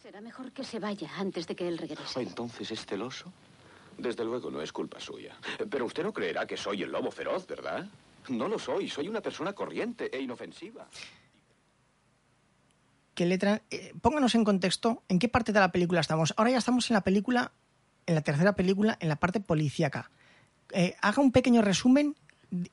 Será 0.00 0.20
mejor 0.20 0.52
que 0.52 0.62
se 0.62 0.78
vaya 0.78 1.10
antes 1.18 1.48
de 1.48 1.56
que 1.56 1.66
él 1.66 1.76
regrese. 1.76 2.22
¿Entonces 2.22 2.70
es 2.70 2.86
celoso? 2.86 3.32
Desde 3.98 4.24
luego 4.24 4.48
no 4.48 4.62
es 4.62 4.72
culpa 4.72 5.00
suya. 5.00 5.36
Pero 5.68 5.86
usted 5.86 6.04
no 6.04 6.12
creerá 6.12 6.46
que 6.46 6.56
soy 6.56 6.84
el 6.84 6.92
lobo 6.92 7.10
feroz, 7.10 7.48
¿verdad? 7.48 7.86
No 8.28 8.46
lo 8.46 8.60
soy, 8.60 8.88
soy 8.88 9.08
una 9.08 9.20
persona 9.20 9.54
corriente 9.54 10.08
e 10.16 10.20
inofensiva. 10.20 10.86
¿Qué 13.14 13.26
letra? 13.26 13.62
eh, 13.70 13.92
pónganos 14.00 14.36
en 14.36 14.44
contexto 14.44 15.02
en 15.08 15.18
qué 15.18 15.28
parte 15.28 15.52
de 15.52 15.58
la 15.58 15.72
película 15.72 16.00
estamos. 16.00 16.32
Ahora 16.36 16.52
ya 16.52 16.58
estamos 16.58 16.88
en 16.90 16.94
la 16.94 17.02
película, 17.02 17.52
en 18.10 18.16
la 18.16 18.22
tercera 18.22 18.54
película, 18.54 18.96
en 19.00 19.08
la 19.08 19.16
parte 19.16 19.38
policíaca. 19.40 20.10
Eh, 20.72 20.96
haga 21.00 21.22
un 21.22 21.30
pequeño 21.32 21.62
resumen 21.62 22.16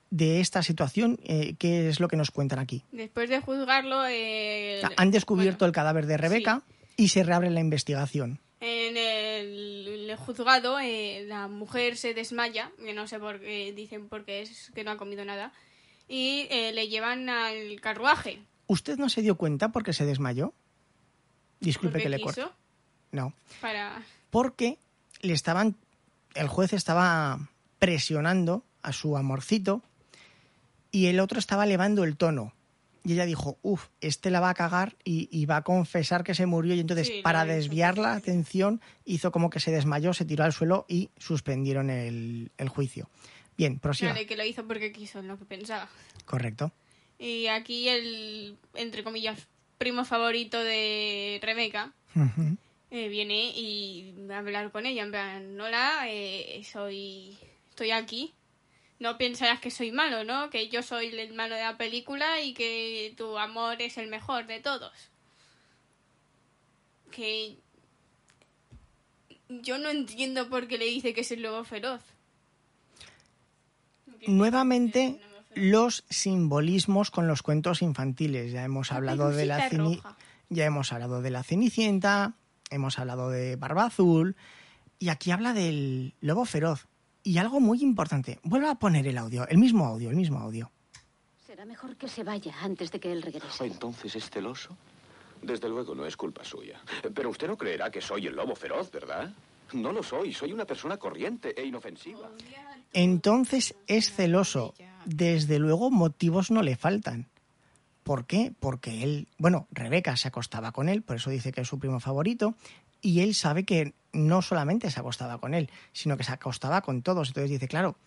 de- 0.09 0.39
esta 0.39 0.63
situación, 0.63 1.19
eh, 1.23 1.53
qué 1.59 1.87
es 1.89 1.99
lo 1.99 2.07
que 2.07 2.17
nos 2.17 2.31
cuentan 2.31 2.57
aquí. 2.59 2.83
Después 2.91 3.29
de 3.29 3.39
juzgarlo... 3.39 4.05
eh, 4.07 4.81
Han 4.97 5.11
descubierto 5.11 5.59
bueno, 5.59 5.69
el 5.69 5.73
cadáver 5.73 6.05
de 6.07 6.17
Rebeca 6.17 6.63
y 6.95 7.09
se 7.09 7.23
reabre 7.23 7.51
la 7.51 7.59
investigación. 7.59 8.39
En 8.59 8.97
el, 8.97 10.09
el 10.09 10.15
juzgado 10.17 10.79
eh, 10.79 11.23
la 11.27 11.47
mujer 11.47 11.95
se 11.97 12.15
desmaya, 12.15 12.71
que 12.83 12.95
no 12.95 13.07
sé 13.07 13.19
por 13.19 13.39
qué 13.39 13.71
dicen 13.75 14.09
porque 14.09 14.41
es 14.41 14.71
que 14.73 14.83
no 14.83 14.89
ha 14.89 14.97
comido 14.97 15.23
nada, 15.23 15.53
y 16.07 16.47
eh, 16.49 16.71
le 16.73 16.87
llevan 16.87 17.29
al 17.29 17.79
carruaje. 17.81 18.39
¿Usted 18.65 18.97
no 18.97 19.09
se 19.09 19.21
dio 19.21 19.37
cuenta 19.37 19.69
porque 19.69 19.93
se 19.93 20.05
desmayó? 20.05 20.53
Disculpe 21.59 21.93
porque 21.99 22.03
que 22.03 22.09
le 22.09 22.19
corte. 22.19 22.43
No, 23.11 23.33
Para... 23.61 24.01
porque 24.31 24.79
le 25.21 25.33
estaban, 25.33 25.75
el 26.35 26.47
juez 26.47 26.73
estaba 26.73 27.49
presionando 27.79 28.63
a 28.81 28.93
su 28.93 29.17
amorcito 29.17 29.83
y 30.91 31.07
el 31.07 31.19
otro 31.19 31.39
estaba 31.39 31.65
elevando 31.65 32.03
el 32.03 32.17
tono. 32.17 32.53
Y 33.03 33.13
ella 33.13 33.25
dijo, 33.25 33.57
uff, 33.61 33.87
este 34.01 34.31
la 34.31 34.41
va 34.41 34.49
a 34.49 34.53
cagar 34.53 34.97
y, 35.05 35.29
y 35.31 35.45
va 35.45 35.57
a 35.57 35.61
confesar 35.61 36.25
que 36.25 36.35
se 36.35 36.45
murió. 36.45 36.75
Y 36.75 36.81
entonces, 36.81 37.07
Sí, 37.07 37.21
para 37.23 37.45
desviar 37.45 37.97
la 37.97 38.13
atención, 38.13 38.81
hizo 39.05 39.31
como 39.31 39.49
que 39.49 39.61
se 39.61 39.71
desmayó, 39.71 40.13
se 40.13 40.25
tiró 40.25 40.43
al 40.43 40.51
suelo 40.51 40.85
y 40.89 41.09
suspendieron 41.17 41.89
el, 41.89 42.51
el 42.57 42.69
juicio. 42.69 43.09
Bien, 43.57 43.79
prosiga. 43.79 44.13
Que 44.13 44.35
lo 44.35 44.43
hizo 44.43 44.67
porque 44.67 44.91
quiso, 44.91 45.21
lo 45.21 45.37
que 45.37 45.45
pensaba. 45.45 45.87
Correcto. 46.25 46.73
Y 47.17 47.47
aquí 47.47 47.87
el, 47.87 48.57
entre 48.73 49.03
comillas, 49.05 49.47
primo 49.77 50.03
favorito 50.03 50.61
de 50.61 51.39
Rebeca. 51.41 51.93
Eh, 52.89 53.07
viene 53.09 53.51
y 53.55 54.15
hablar 54.31 54.71
con 54.71 54.85
ella. 54.85 55.03
En 55.03 55.11
plan, 55.11 55.59
hola, 55.59 56.05
eh, 56.07 56.61
soy, 56.63 57.37
estoy 57.69 57.91
aquí. 57.91 58.33
no 58.99 59.17
pensarás 59.17 59.59
que 59.59 59.71
soy 59.71 59.91
malo, 59.91 60.23
¿no? 60.23 60.49
Que 60.49 60.69
yo 60.69 60.81
soy 60.81 61.07
el 61.07 61.33
malo 61.33 61.55
de 61.55 61.61
la 61.61 61.77
película 61.77 62.41
y 62.41 62.53
que 62.53 63.13
tu 63.17 63.37
amor 63.37 63.81
es 63.81 63.97
el 63.97 64.07
mejor 64.07 64.47
de 64.47 64.59
todos. 64.59 64.93
Que 67.11 67.57
yo 69.49 69.77
no 69.77 69.89
entiendo 69.89 70.49
por 70.49 70.67
qué 70.67 70.77
le 70.77 70.85
dice 70.85 71.13
que 71.13 71.21
es 71.21 71.31
el 71.31 71.41
lobo 71.41 71.63
feroz. 71.63 72.01
Nuevamente 74.25 75.19
los 75.53 76.03
simbolismos 76.09 77.11
con 77.11 77.27
los 77.27 77.43
cuentos 77.43 77.81
infantiles. 77.81 78.51
Ya 78.51 78.63
hemos 78.63 78.89
La 78.89 78.97
hablado 78.97 79.29
de 79.29 79.45
la 79.45 79.69
ya 80.49 80.65
hemos 80.65 80.93
hablado 80.93 81.21
de 81.21 81.29
la 81.29 81.43
Cenicienta, 81.43 82.35
hemos 82.69 82.99
hablado 82.99 83.29
de 83.29 83.55
Barba 83.55 83.85
Azul 83.85 84.35
y 84.99 85.09
aquí 85.09 85.31
habla 85.31 85.53
del 85.53 86.13
lobo 86.21 86.45
feroz. 86.45 86.87
Y 87.23 87.39
algo 87.39 87.59
muy 87.59 87.81
importante, 87.81 88.39
vuelvo 88.43 88.69
a 88.69 88.75
poner 88.75 89.05
el 89.07 89.17
audio, 89.17 89.47
el 89.49 89.57
mismo 89.57 89.85
audio, 89.85 90.09
el 90.09 90.15
mismo 90.15 90.39
audio. 90.39 90.71
Será 91.45 91.65
mejor 91.65 91.97
que 91.97 92.07
se 92.07 92.23
vaya 92.23 92.55
antes 92.61 92.91
de 92.91 92.99
que 92.99 93.11
él 93.11 93.21
regrese. 93.21 93.65
¿Entonces 93.65 94.15
es 94.15 94.29
celoso? 94.29 94.77
Desde 95.41 95.67
luego 95.69 95.93
no 95.93 96.05
es 96.05 96.15
culpa 96.15 96.43
suya. 96.43 96.79
Pero 97.13 97.29
usted 97.29 97.47
no 97.47 97.57
creerá 97.57 97.91
que 97.91 98.01
soy 98.01 98.27
el 98.27 98.35
lobo 98.35 98.55
feroz, 98.55 98.91
¿verdad? 98.91 99.33
No 99.73 99.91
lo 99.91 100.01
soy, 100.01 100.33
soy 100.33 100.53
una 100.53 100.65
persona 100.65 100.97
corriente 100.97 101.59
e 101.59 101.65
inofensiva. 101.65 102.29
Entonces 102.93 103.75
es 103.87 104.13
celoso. 104.13 104.73
Desde 105.05 105.59
luego 105.59 105.91
motivos 105.91 106.49
no 106.51 106.61
le 106.61 106.75
faltan. 106.75 107.27
¿Por 108.07 108.25
qué? 108.25 108.53
Porque 108.57 109.03
él, 109.03 109.27
bueno, 109.37 109.67
Rebeca 109.69 110.15
se 110.15 110.29
acostaba 110.29 110.71
con 110.71 110.87
él, 110.87 111.01
por 111.01 111.17
eso 111.17 111.29
dice 111.29 111.51
que 111.51 111.59
es 111.59 111.67
su 111.67 111.77
primo 111.77 111.99
favorito, 111.99 112.55
y 113.01 113.19
él 113.19 113.35
sabe 113.35 113.65
que 113.65 113.93
no 114.13 114.41
solamente 114.41 114.89
se 114.89 115.01
acostaba 115.01 115.39
con 115.39 115.53
él, 115.53 115.69
sino 115.91 116.15
que 116.15 116.23
se 116.23 116.31
acostaba 116.31 116.81
con 116.81 117.01
todos. 117.01 117.27
Entonces 117.27 117.51
dice, 117.51 117.67
claro, 117.67 117.97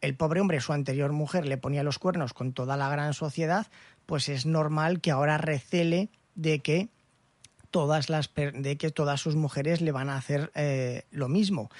el 0.00 0.16
pobre 0.16 0.40
hombre, 0.40 0.60
su 0.60 0.72
anterior 0.72 1.12
mujer, 1.12 1.46
le 1.46 1.58
ponía 1.58 1.82
los 1.82 1.98
cuernos 1.98 2.32
con 2.32 2.54
toda 2.54 2.78
la 2.78 2.88
gran 2.88 3.12
sociedad, 3.12 3.66
pues 4.06 4.30
es 4.30 4.46
normal 4.46 5.02
que 5.02 5.10
ahora 5.10 5.36
recele 5.36 6.08
de 6.34 6.60
que 6.60 6.88
todas 7.70 8.08
las 8.08 8.30
de 8.34 8.76
que 8.78 8.90
todas 8.90 9.20
sus 9.20 9.36
mujeres 9.36 9.82
le 9.82 9.92
van 9.92 10.08
a 10.08 10.16
hacer 10.16 10.52
eh, 10.54 11.04
lo 11.10 11.28
mismo. 11.28 11.70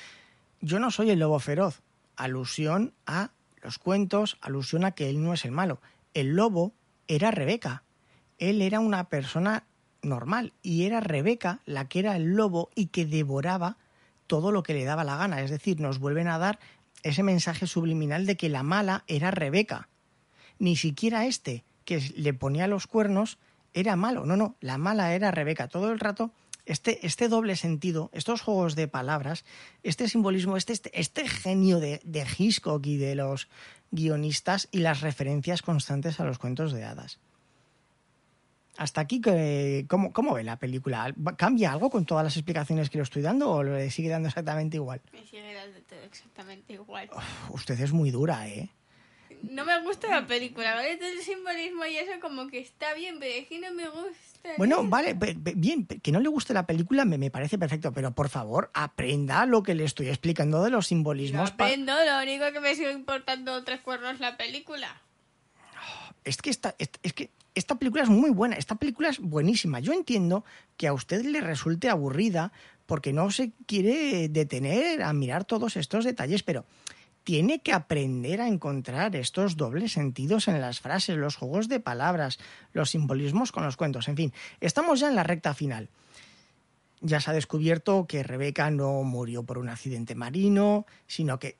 Yo 0.61 0.79
no 0.81 0.91
soy 0.91 1.09
el 1.09 1.19
lobo 1.19 1.39
feroz. 1.39 1.81
Alusión 2.17 2.93
a 3.07 3.31
los 3.63 3.79
cuentos, 3.79 4.37
alusión 4.43 4.85
a 4.85 4.91
que 4.91 5.09
él 5.09 5.23
no 5.23 5.33
es 5.33 5.47
el 5.47 5.51
malo. 5.51 5.81
El 6.13 6.37
lobo 6.37 6.75
era 7.09 7.31
Rebeca. 7.31 7.85
Él 8.39 8.63
era 8.63 8.81
una 8.81 9.09
persona 9.09 9.65
normal 10.03 10.53
y 10.63 10.85
era 10.85 11.01
Rebeca 11.01 11.61
la 11.65 11.89
que 11.89 12.01
era 12.01 12.17
el 12.17 12.35
lobo 12.35 12.71
y 12.75 12.87
que 12.87 13.07
devoraba 13.07 13.79
todo 14.27 14.53
lo 14.53 14.63
que 14.63 14.75
le 14.75 14.85
daba 14.85 15.05
la 15.05 15.17
gana. 15.17 15.43
Es 15.43 15.51
decir, 15.51 15.81
nos 15.81 15.99
vuelven 15.99 16.29
a 16.29 16.39
dar 16.39 16.59
ese 17.03 17.23
mensaje 17.23 17.67
subliminal 17.67 18.27
de 18.27 18.37
que 18.37 18.49
la 18.49 18.63
mala 18.63 19.05
era 19.07 19.31
Rebeca. 19.31 19.89
Ni 20.59 20.77
siquiera 20.77 21.27
este, 21.27 21.65
que 21.85 22.01
le 22.17 22.33
ponía 22.33 22.67
los 22.67 22.87
cuernos, 22.87 23.39
era 23.75 23.97
malo. 23.97 24.25
No, 24.25 24.37
no, 24.37 24.57
la 24.61 24.79
mala 24.79 25.15
era 25.15 25.31
Rebeca. 25.31 25.69
Todo 25.69 25.91
el 25.93 26.01
rato, 26.01 26.33
este, 26.67 27.07
este 27.07 27.29
doble 27.29 27.57
sentido, 27.57 28.11
estos 28.13 28.41
juegos 28.41 28.75
de 28.77 28.89
palabras, 28.89 29.45
este 29.83 30.09
simbolismo, 30.09 30.57
este, 30.57 30.73
este, 30.73 30.99
este 30.99 31.29
genio 31.29 31.81
de, 31.81 32.01
de 32.05 32.27
Hitchcock 32.39 32.85
y 32.87 32.97
de 32.97 33.15
los 33.15 33.49
guionistas 33.91 34.69
y 34.73 34.79
las 34.81 35.01
referencias 35.01 35.63
constantes 35.63 36.21
a 36.21 36.25
los 36.25 36.39
cuentos 36.39 36.73
de 36.73 36.85
hadas. 36.85 37.19
Hasta 38.77 39.01
aquí, 39.03 39.21
que- 39.21 39.87
¿cómo, 39.89 40.13
¿cómo 40.13 40.35
ve 40.35 40.43
la 40.43 40.59
película? 40.59 41.15
¿Cambia 41.37 41.71
algo 41.73 41.91
con 41.91 42.07
todas 42.07 42.25
las 42.25 42.37
explicaciones 42.37 42.91
que 42.91 42.99
le 42.99 43.05
estoy 43.05 43.23
dando 43.23 43.51
o 43.51 43.63
le 43.63 43.89
sigue 43.91 44.09
dando 44.09 44.29
exactamente 44.29 44.79
igual? 44.79 45.01
Me 45.13 45.25
sigue 45.25 45.55
dando 45.55 45.79
todo 45.89 46.01
exactamente 46.01 46.73
igual. 46.73 47.09
Usted 47.51 47.79
es 47.81 47.93
muy 47.93 48.11
dura, 48.11 48.49
¿eh? 48.49 48.69
No 49.51 49.65
me 49.65 49.81
gusta 49.83 50.09
la 50.09 50.27
película, 50.27 50.75
¿vale? 50.75 50.97
Todo 50.97 51.09
el 51.09 51.21
simbolismo 51.21 51.85
y 51.87 51.97
eso 51.97 52.13
como 52.21 52.49
que 52.49 52.59
está 52.59 52.95
bien, 52.95 53.17
pero 53.19 53.33
es 53.35 53.47
que 53.49 53.59
no 53.59 53.73
me 53.73 53.89
gusta. 53.89 54.51
Bueno, 54.59 54.83
¿no? 54.83 54.89
vale, 54.89 55.15
bien, 55.15 55.87
que 55.87 56.13
no 56.13 56.21
le 56.21 56.29
guste 56.29 56.53
la 56.55 56.67
película 56.67 57.05
me, 57.05 57.17
me 57.19 57.31
parece 57.31 57.57
perfecto, 57.59 57.93
pero 57.93 58.15
por 58.15 58.29
favor, 58.29 58.71
aprenda 58.75 59.47
lo 59.47 59.63
que 59.63 59.75
le 59.75 59.85
estoy 59.85 60.09
explicando 60.09 60.63
de 60.63 60.71
los 60.71 60.85
No 60.85 60.89
simbolismos. 60.89 61.51
pa- 61.53 61.65
aprendo, 61.67 61.93
lo 62.05 62.23
único 62.23 62.53
que 62.53 62.61
me 62.61 62.75
sigue 62.75 62.93
importando 62.93 63.63
tres 63.65 63.81
cuernos 63.81 64.21
la 64.21 64.37
película. 64.37 65.01
Es 66.25 66.39
que 66.39 66.51
esta, 66.51 66.75
es, 66.79 66.91
es 67.03 67.13
que 67.13 67.31
esta 67.55 67.75
película 67.77 68.03
es 68.03 68.09
muy 68.09 68.31
buena, 68.31 68.57
esta 68.57 68.75
película 68.77 69.09
es 69.11 69.19
buenísima. 69.19 69.81
Yo 69.81 69.93
entiendo 69.93 70.45
que 70.77 70.89
a 70.89 70.93
usted 70.93 71.25
le 71.25 71.41
resulte 71.41 71.89
aburrida 71.91 72.53
porque 72.87 73.13
no 73.13 73.31
se 73.31 73.53
quiere 73.67 74.29
detener 74.29 75.03
a 75.03 75.13
mirar 75.13 75.45
todos 75.45 75.77
estos 75.77 76.05
detalles, 76.05 76.43
pero 76.43 76.65
tiene 77.25 77.61
que 77.61 77.73
aprender 77.73 78.41
a 78.41 78.49
encontrar 78.49 79.17
estos 79.17 79.57
dobles 79.57 79.93
sentidos 79.93 80.47
en 80.49 80.61
las 80.61 80.81
frases, 80.81 81.17
los 81.17 81.37
juegos 81.37 81.69
de 81.69 81.81
palabras, 81.81 82.39
los 82.73 82.91
simbolismos 82.91 83.51
con 83.51 83.65
los 83.65 83.77
cuentos. 83.77 84.09
En 84.09 84.17
fin, 84.17 84.33
estamos 84.61 85.01
ya 85.01 85.09
en 85.09 85.17
la 85.17 85.23
recta 85.23 85.55
final. 85.55 85.89
Ya 87.01 87.21
se 87.21 87.31
ha 87.31 87.35
descubierto 87.35 88.07
que 88.07 88.23
Rebeca 88.23 88.71
no 88.71 89.03
murió 89.03 89.43
por 89.43 89.59
un 89.59 89.69
accidente 89.69 90.15
marino, 90.15 90.87
sino 91.07 91.39
que 91.39 91.57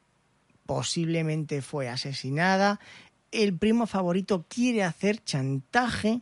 posiblemente 0.67 1.61
fue 1.63 1.89
asesinada. 1.89 2.81
El 3.33 3.57
primo 3.57 3.87
favorito 3.87 4.45
quiere 4.49 4.85
hacer 4.85 5.23
chantaje 5.25 6.21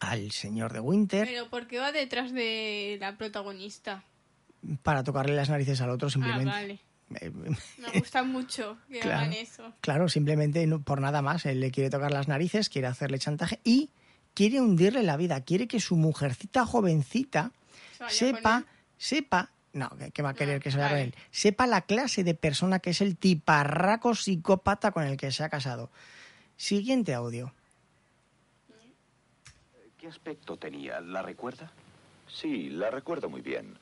al 0.00 0.32
señor 0.32 0.72
de 0.72 0.80
Winter 0.80 1.26
Pero 1.26 1.48
¿por 1.48 1.66
qué 1.66 1.78
va 1.78 1.92
detrás 1.92 2.32
de 2.32 2.96
la 3.00 3.16
protagonista? 3.16 4.04
para 4.82 5.04
tocarle 5.04 5.34
las 5.36 5.50
narices 5.50 5.80
al 5.82 5.90
otro 5.90 6.08
Ah, 6.08 6.10
simplemente. 6.10 6.50
vale. 6.50 6.78
Me 7.78 7.90
gusta 7.98 8.22
mucho 8.22 8.76
que 8.88 9.00
Claro. 9.00 9.18
hagan 9.18 9.32
eso. 9.32 9.72
Claro, 9.80 10.08
simplemente 10.08 10.66
no- 10.66 10.80
por 10.82 11.00
nada 11.00 11.22
más. 11.22 11.46
Él 11.46 11.60
le 11.60 11.70
quiere 11.70 11.90
tocar 11.90 12.12
las 12.12 12.28
narices, 12.28 12.68
quiere 12.68 12.88
hacerle 12.88 13.18
chantaje 13.18 13.60
y 13.64 13.90
quiere 14.34 14.60
hundirle 14.60 15.02
la 15.02 15.16
vida. 15.16 15.40
Quiere 15.42 15.66
que 15.68 15.80
su 15.80 15.96
mujercita 15.96 16.66
jovencita 16.66 17.52
sepa, 18.08 18.64
sepa, 18.98 19.50
no, 19.72 19.90
que, 20.12 20.22
va 20.22 20.30
a 20.30 20.34
querer 20.34 20.60
que 20.60 20.70
se 20.70 20.76
vaya 20.78 20.90
vale. 20.92 21.10
con 21.10 21.18
él, 21.20 21.28
sepa 21.30 21.66
la 21.66 21.82
clase 21.82 22.24
de 22.24 22.34
persona 22.34 22.78
que 22.80 22.90
es 22.90 23.00
el 23.00 23.16
tiparraco 23.16 24.14
psicópata 24.14 24.90
con 24.92 25.04
el 25.04 25.16
que 25.16 25.30
se 25.32 25.42
ha 25.44 25.48
casado. 25.48 25.90
Siguiente 26.56 27.14
audio. 27.14 27.52
¿Qué 29.98 30.08
aspecto 30.08 30.56
tenía? 30.56 31.00
¿La 31.00 31.22
recuerda? 31.22 31.72
Sí, 32.28 32.68
la 32.70 32.90
recuerdo 32.90 33.28
muy 33.30 33.40
bien. 33.40 33.76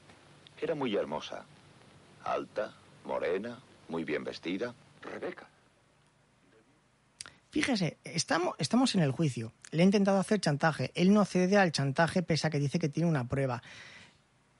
Era 0.60 0.74
muy 0.74 0.94
hermosa. 0.94 1.44
Alta, 2.24 2.72
morena, 3.04 3.58
muy 3.88 4.04
bien 4.04 4.24
vestida. 4.24 4.74
Rebeca. 5.02 5.48
Fíjese, 7.50 7.98
estamos, 8.04 8.54
estamos 8.58 8.94
en 8.94 9.02
el 9.02 9.10
juicio. 9.10 9.52
Le 9.72 9.82
he 9.82 9.84
intentado 9.84 10.18
hacer 10.18 10.40
chantaje. 10.40 10.90
Él 10.94 11.12
no 11.12 11.24
cede 11.24 11.58
al 11.58 11.70
chantaje 11.70 12.22
pese 12.22 12.46
a 12.46 12.50
que 12.50 12.58
dice 12.58 12.78
que 12.78 12.88
tiene 12.88 13.08
una 13.08 13.28
prueba. 13.28 13.62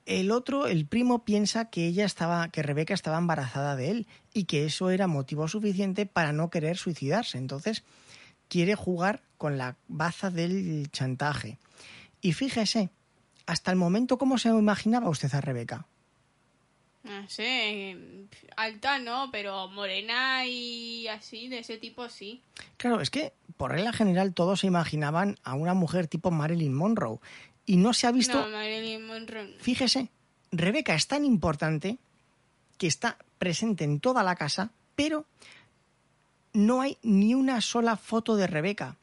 El 0.05 0.31
otro, 0.31 0.67
el 0.67 0.85
primo, 0.85 1.23
piensa 1.23 1.69
que 1.69 1.87
ella 1.87 2.05
estaba, 2.05 2.49
que 2.49 2.61
Rebeca 2.61 2.93
estaba 2.93 3.17
embarazada 3.17 3.75
de 3.75 3.89
él 3.89 4.07
y 4.33 4.43
que 4.43 4.65
eso 4.65 4.89
era 4.89 5.07
motivo 5.07 5.47
suficiente 5.47 6.05
para 6.05 6.33
no 6.33 6.49
querer 6.49 6.77
suicidarse. 6.77 7.37
Entonces, 7.37 7.83
quiere 8.47 8.75
jugar 8.75 9.23
con 9.37 9.57
la 9.57 9.77
baza 9.87 10.29
del 10.29 10.91
chantaje. 10.91 11.57
Y 12.21 12.33
fíjese, 12.33 12.91
hasta 13.45 13.71
el 13.71 13.77
momento, 13.77 14.17
¿cómo 14.17 14.37
se 14.37 14.49
imaginaba 14.49 15.09
usted 15.09 15.33
a 15.33 15.41
Rebeca? 15.41 15.87
No 17.03 17.27
sé, 17.27 17.97
alta 18.55 18.97
no, 18.97 19.29
pero 19.29 19.67
morena 19.67 20.45
y 20.45 21.07
así, 21.09 21.49
de 21.49 21.59
ese 21.59 21.77
tipo 21.77 22.07
sí. 22.07 22.41
Claro, 22.77 23.01
es 23.01 23.09
que 23.09 23.33
por 23.57 23.71
regla 23.71 23.91
general 23.91 24.33
todos 24.33 24.61
se 24.61 24.67
imaginaban 24.67 25.37
a 25.43 25.53
una 25.53 25.73
mujer 25.73 26.07
tipo 26.07 26.31
Marilyn 26.31 26.73
Monroe. 26.73 27.19
Y 27.65 27.77
no 27.77 27.93
se 27.93 28.07
ha 28.07 28.11
visto. 28.11 28.41
No, 28.41 28.49
Marilyn 28.49 29.05
Monroe. 29.05 29.55
Fíjese, 29.59 30.09
Rebeca 30.51 30.95
es 30.95 31.07
tan 31.07 31.25
importante 31.25 31.97
que 32.77 32.87
está 32.87 33.17
presente 33.37 33.83
en 33.83 33.99
toda 33.99 34.23
la 34.23 34.35
casa, 34.35 34.71
pero 34.95 35.25
no 36.53 36.81
hay 36.81 36.97
ni 37.01 37.35
una 37.35 37.59
sola 37.59 37.97
foto 37.97 38.35
de 38.35 38.47
Rebeca. 38.47 38.95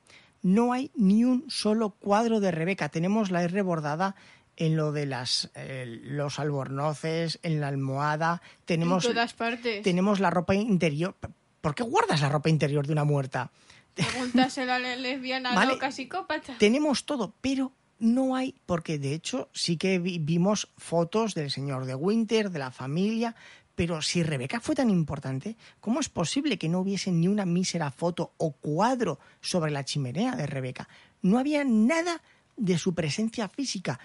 No 0.42 0.72
hay 0.72 0.90
ni 0.94 1.24
un 1.24 1.50
solo 1.50 1.90
cuadro 1.90 2.40
de 2.40 2.50
Rebeca. 2.50 2.88
Tenemos 2.88 3.30
la 3.30 3.42
R 3.42 3.60
bordada 3.60 4.16
en 4.60 4.76
lo 4.76 4.92
de 4.92 5.06
las 5.06 5.50
eh, 5.56 6.00
los 6.04 6.38
albornoces, 6.38 7.40
en 7.42 7.60
la 7.60 7.68
almohada. 7.68 8.42
Tenemos, 8.66 9.04
en 9.06 9.12
todas 9.12 9.32
partes. 9.34 9.82
tenemos 9.82 10.20
la 10.20 10.30
ropa 10.30 10.54
interior. 10.54 11.16
¿Por 11.60 11.74
qué 11.74 11.82
guardas 11.82 12.20
la 12.20 12.28
ropa 12.28 12.48
interior 12.48 12.86
de 12.86 12.92
una 12.92 13.04
muerta? 13.04 13.50
Pregúntaselo 13.94 14.72
a 14.72 14.78
la 14.78 14.96
lesbiana 14.96 15.54
Vale. 15.54 15.72
loca 15.72 15.90
psicópata. 15.90 16.56
Tenemos 16.58 17.04
todo, 17.04 17.34
pero 17.40 17.72
no 17.98 18.36
hay, 18.36 18.54
porque 18.66 18.98
de 18.98 19.14
hecho 19.14 19.48
sí 19.52 19.76
que 19.76 19.98
vi- 19.98 20.18
vimos 20.18 20.68
fotos 20.78 21.34
del 21.34 21.50
señor 21.50 21.84
de 21.86 21.94
Winter, 21.94 22.50
de 22.50 22.58
la 22.60 22.70
familia, 22.70 23.34
pero 23.74 24.00
si 24.02 24.22
Rebeca 24.22 24.60
fue 24.60 24.74
tan 24.74 24.90
importante, 24.90 25.56
¿cómo 25.80 26.00
es 26.00 26.08
posible 26.08 26.58
que 26.58 26.68
no 26.68 26.80
hubiese 26.80 27.10
ni 27.12 27.28
una 27.28 27.46
mísera 27.46 27.90
foto 27.90 28.32
o 28.36 28.52
cuadro 28.52 29.18
sobre 29.40 29.70
la 29.70 29.84
chimenea 29.84 30.36
de 30.36 30.46
Rebeca? 30.46 30.88
No 31.22 31.38
había 31.38 31.64
nada 31.64 32.22
de 32.56 32.76
su 32.78 32.94
presencia 32.94 33.48
física. 33.48 33.98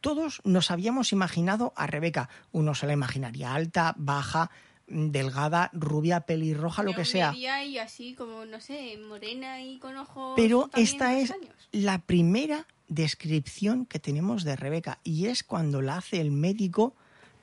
Todos 0.00 0.40
nos 0.44 0.70
habíamos 0.70 1.12
imaginado 1.12 1.72
a 1.76 1.86
Rebeca. 1.86 2.28
Uno 2.52 2.74
se 2.74 2.86
la 2.86 2.92
imaginaría 2.92 3.54
alta, 3.54 3.94
baja, 3.96 4.50
delgada, 4.86 5.70
rubia, 5.72 6.20
pelirroja, 6.20 6.82
lo 6.82 6.94
que 6.94 7.04
sea. 7.04 7.34
Y 7.34 7.78
así 7.78 8.14
como, 8.14 8.44
no 8.44 8.60
sé, 8.60 8.96
morena 8.98 9.62
y 9.62 9.78
con 9.78 9.96
ojos. 9.96 10.34
Pero 10.36 10.70
esta 10.74 11.18
es 11.18 11.34
la 11.72 11.98
primera 11.98 12.66
descripción 12.88 13.86
que 13.86 13.98
tenemos 13.98 14.44
de 14.44 14.56
Rebeca 14.56 14.98
y 15.04 15.26
es 15.26 15.42
cuando 15.42 15.82
la 15.82 15.98
hace 15.98 16.20
el 16.20 16.30
médico, 16.30 16.94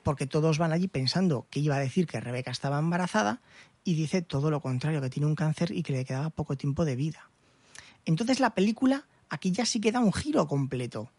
porque 0.02 0.26
todos 0.26 0.58
van 0.58 0.72
allí 0.72 0.88
pensando 0.88 1.46
que 1.50 1.60
iba 1.60 1.76
a 1.76 1.80
decir 1.80 2.06
que 2.06 2.20
Rebeca 2.20 2.50
estaba 2.50 2.78
embarazada 2.78 3.40
y 3.84 3.94
dice 3.94 4.22
todo 4.22 4.50
lo 4.50 4.60
contrario, 4.60 5.00
que 5.00 5.10
tiene 5.10 5.26
un 5.26 5.36
cáncer 5.36 5.70
y 5.70 5.82
que 5.82 5.92
le 5.92 6.04
quedaba 6.04 6.30
poco 6.30 6.56
tiempo 6.56 6.84
de 6.84 6.96
vida. 6.96 7.30
Entonces 8.04 8.40
la 8.40 8.50
película 8.50 9.06
aquí 9.28 9.52
ya 9.52 9.64
sí 9.64 9.80
queda 9.80 10.00
un 10.00 10.12
giro 10.12 10.46
completo. 10.48 11.10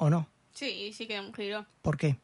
¿O 0.00 0.08
no? 0.08 0.26
Sí, 0.54 0.92
sí 0.94 1.06
que 1.06 1.14
da 1.14 1.20
un 1.20 1.34
giro. 1.34 1.66
¿Por 1.82 1.98
qué? 1.98 2.16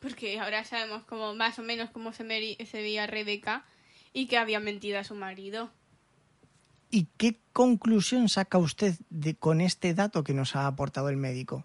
Porque 0.00 0.40
ahora 0.40 0.64
sabemos 0.64 1.04
como 1.04 1.32
más 1.32 1.56
o 1.60 1.62
menos 1.62 1.90
cómo 1.90 2.12
se, 2.12 2.24
veía 2.24 3.06
Rebeca 3.06 3.64
y 4.12 4.26
que 4.26 4.36
había 4.36 4.58
mentido 4.58 4.98
a 4.98 5.04
su 5.04 5.14
marido. 5.14 5.70
¿Y 6.90 7.06
qué 7.16 7.36
conclusión 7.52 8.28
saca 8.28 8.58
usted 8.58 8.96
de, 9.10 9.36
con 9.36 9.60
este 9.60 9.94
dato 9.94 10.24
que 10.24 10.34
nos 10.34 10.56
ha 10.56 10.66
aportado 10.66 11.08
el 11.08 11.16
médico? 11.16 11.64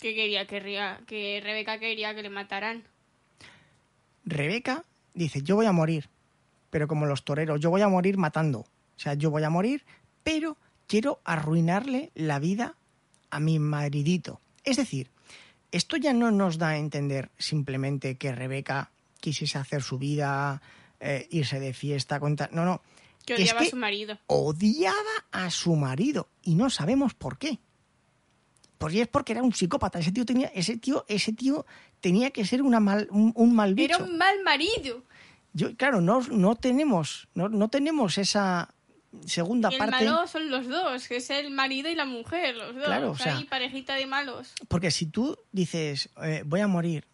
Que 0.00 0.14
quería 0.14 0.46
que 0.46 1.40
Rebeca 1.42 1.78
quería 1.78 2.14
que 2.14 2.22
le 2.22 2.30
mataran. 2.30 2.84
Rebeca 4.26 4.84
dice, 5.14 5.40
yo 5.40 5.56
voy 5.56 5.64
a 5.64 5.72
morir, 5.72 6.10
pero 6.68 6.86
como 6.88 7.06
los 7.06 7.24
toreros, 7.24 7.58
yo 7.58 7.70
voy 7.70 7.80
a 7.80 7.88
morir 7.88 8.18
matando. 8.18 8.60
O 8.60 8.98
sea, 8.98 9.14
yo 9.14 9.30
voy 9.30 9.44
a 9.44 9.50
morir, 9.50 9.82
pero 10.22 10.58
quiero 10.86 11.20
arruinarle 11.24 12.10
la 12.14 12.38
vida 12.38 12.76
a 13.30 13.40
mi 13.40 13.58
maridito. 13.58 14.40
Es 14.64 14.76
decir, 14.76 15.10
esto 15.72 15.96
ya 15.96 16.12
no 16.12 16.30
nos 16.30 16.58
da 16.58 16.70
a 16.70 16.78
entender 16.78 17.30
simplemente 17.38 18.16
que 18.16 18.32
Rebeca 18.32 18.90
quisiese 19.20 19.58
hacer 19.58 19.82
su 19.82 19.98
vida, 19.98 20.60
eh, 21.00 21.26
irse 21.30 21.60
de 21.60 21.72
fiesta, 21.72 22.20
contar... 22.20 22.52
No, 22.52 22.64
no. 22.64 22.82
Que 23.24 23.34
Es 23.34 23.40
odiaba 23.40 23.60
que 23.60 23.66
a 23.66 23.70
su 23.70 23.76
marido. 23.76 24.18
odiaba 24.28 25.24
a 25.32 25.50
su 25.50 25.74
marido 25.74 26.28
y 26.42 26.54
no 26.54 26.70
sabemos 26.70 27.14
por 27.14 27.38
qué. 27.38 27.58
Pues 28.78 28.94
es 28.94 29.08
porque 29.08 29.32
era 29.32 29.42
un 29.42 29.52
psicópata. 29.52 29.98
Ese 29.98 30.12
tío 30.12 30.24
tenía, 30.24 30.48
ese 30.54 30.76
tío, 30.76 31.04
ese 31.08 31.32
tío 31.32 31.66
tenía 32.00 32.30
que 32.30 32.44
ser 32.44 32.62
una 32.62 32.78
mal, 32.78 33.08
un, 33.10 33.32
un 33.34 33.54
mal 33.54 33.74
bicho. 33.74 33.96
Era 33.96 34.04
un 34.04 34.16
mal 34.16 34.42
marido. 34.44 35.02
Yo, 35.54 35.74
claro, 35.76 36.00
no, 36.00 36.20
no 36.30 36.54
tenemos, 36.54 37.26
no, 37.34 37.48
no 37.48 37.68
tenemos 37.68 38.18
esa 38.18 38.74
segunda 39.24 39.70
Y 39.70 39.74
el 39.74 39.78
parte. 39.78 40.04
malo 40.04 40.26
son 40.26 40.50
los 40.50 40.68
dos, 40.68 41.08
que 41.08 41.16
es 41.16 41.30
el 41.30 41.50
marido 41.50 41.88
y 41.90 41.94
la 41.94 42.04
mujer, 42.04 42.54
los 42.56 42.74
dos. 42.74 42.84
Claro, 42.84 43.10
o 43.12 43.16
sea- 43.18 43.36
Hay 43.38 43.44
parejita 43.44 43.94
de 43.94 44.06
malos. 44.06 44.52
Porque 44.68 44.90
si 44.90 45.06
tú 45.06 45.36
dices, 45.52 46.10
eh, 46.22 46.42
voy 46.44 46.60
a 46.60 46.66
morir, 46.66 47.04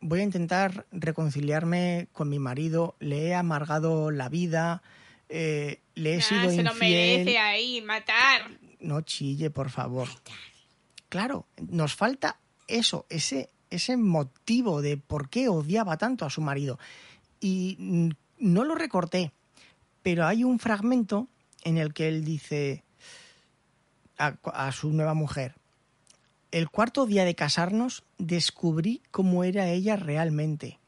voy 0.00 0.20
a 0.20 0.22
intentar 0.24 0.86
reconciliarme 0.92 2.08
con 2.12 2.28
mi 2.28 2.38
marido, 2.38 2.96
le 3.00 3.26
he 3.28 3.34
amargado 3.34 4.10
la 4.10 4.28
vida, 4.28 4.82
eh, 5.28 5.80
le 5.94 6.14
he 6.16 6.20
sido 6.22 6.50
se 6.50 6.62
lo 6.62 6.72
infiel. 6.72 7.18
merece 7.18 7.38
ahí, 7.38 7.80
matar. 7.82 8.50
No 8.80 9.00
chille, 9.02 9.50
por 9.50 9.70
favor. 9.70 10.08
Claro, 11.08 11.46
nos 11.68 11.94
falta 11.94 12.38
eso, 12.68 13.06
ese, 13.10 13.50
ese 13.70 13.96
motivo 13.96 14.80
de 14.82 14.96
por 14.96 15.28
qué 15.28 15.48
odiaba 15.48 15.96
tanto 15.98 16.24
a 16.24 16.30
su 16.30 16.40
marido. 16.40 16.78
Y 17.40 17.76
mm, 17.78 18.08
no 18.38 18.64
lo 18.64 18.74
recorté, 18.74 19.32
pero 20.02 20.26
hay 20.26 20.42
un 20.44 20.58
fragmento 20.58 21.28
en 21.64 21.78
el 21.78 21.92
que 21.92 22.08
él 22.08 22.24
dice 22.24 22.84
a, 24.18 24.72
su 24.72 24.90
nueva 24.90 25.14
mujer, 25.14 25.54
el 26.50 26.68
cuarto 26.68 27.06
día 27.06 27.24
de 27.24 27.34
casarnos 27.34 28.04
descubrí 28.18 29.02
cómo 29.10 29.42
era 29.44 29.68
ella 29.68 29.96
realmente, 29.96 30.78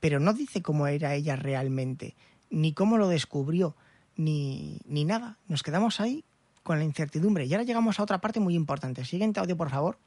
pero 0.00 0.20
no 0.20 0.32
dice 0.32 0.62
cómo 0.62 0.86
era 0.86 1.14
ella 1.14 1.36
realmente, 1.36 2.14
ni 2.50 2.72
cómo 2.72 2.98
lo 2.98 3.08
descubrió, 3.08 3.74
ni, 4.16 4.80
ni 4.86 5.04
nada. 5.04 5.38
Nos 5.48 5.62
quedamos 5.62 6.00
ahí 6.00 6.24
con 6.62 6.78
la 6.78 6.84
incertidumbre. 6.84 7.46
Y 7.46 7.54
ahora 7.54 7.64
llegamos 7.64 7.98
a 7.98 8.02
otra 8.02 8.18
parte 8.20 8.40
muy 8.40 8.54
importante. 8.54 9.04
Siguiente 9.04 9.40
audio, 9.40 9.56
por 9.56 9.70
favor. 9.70 9.98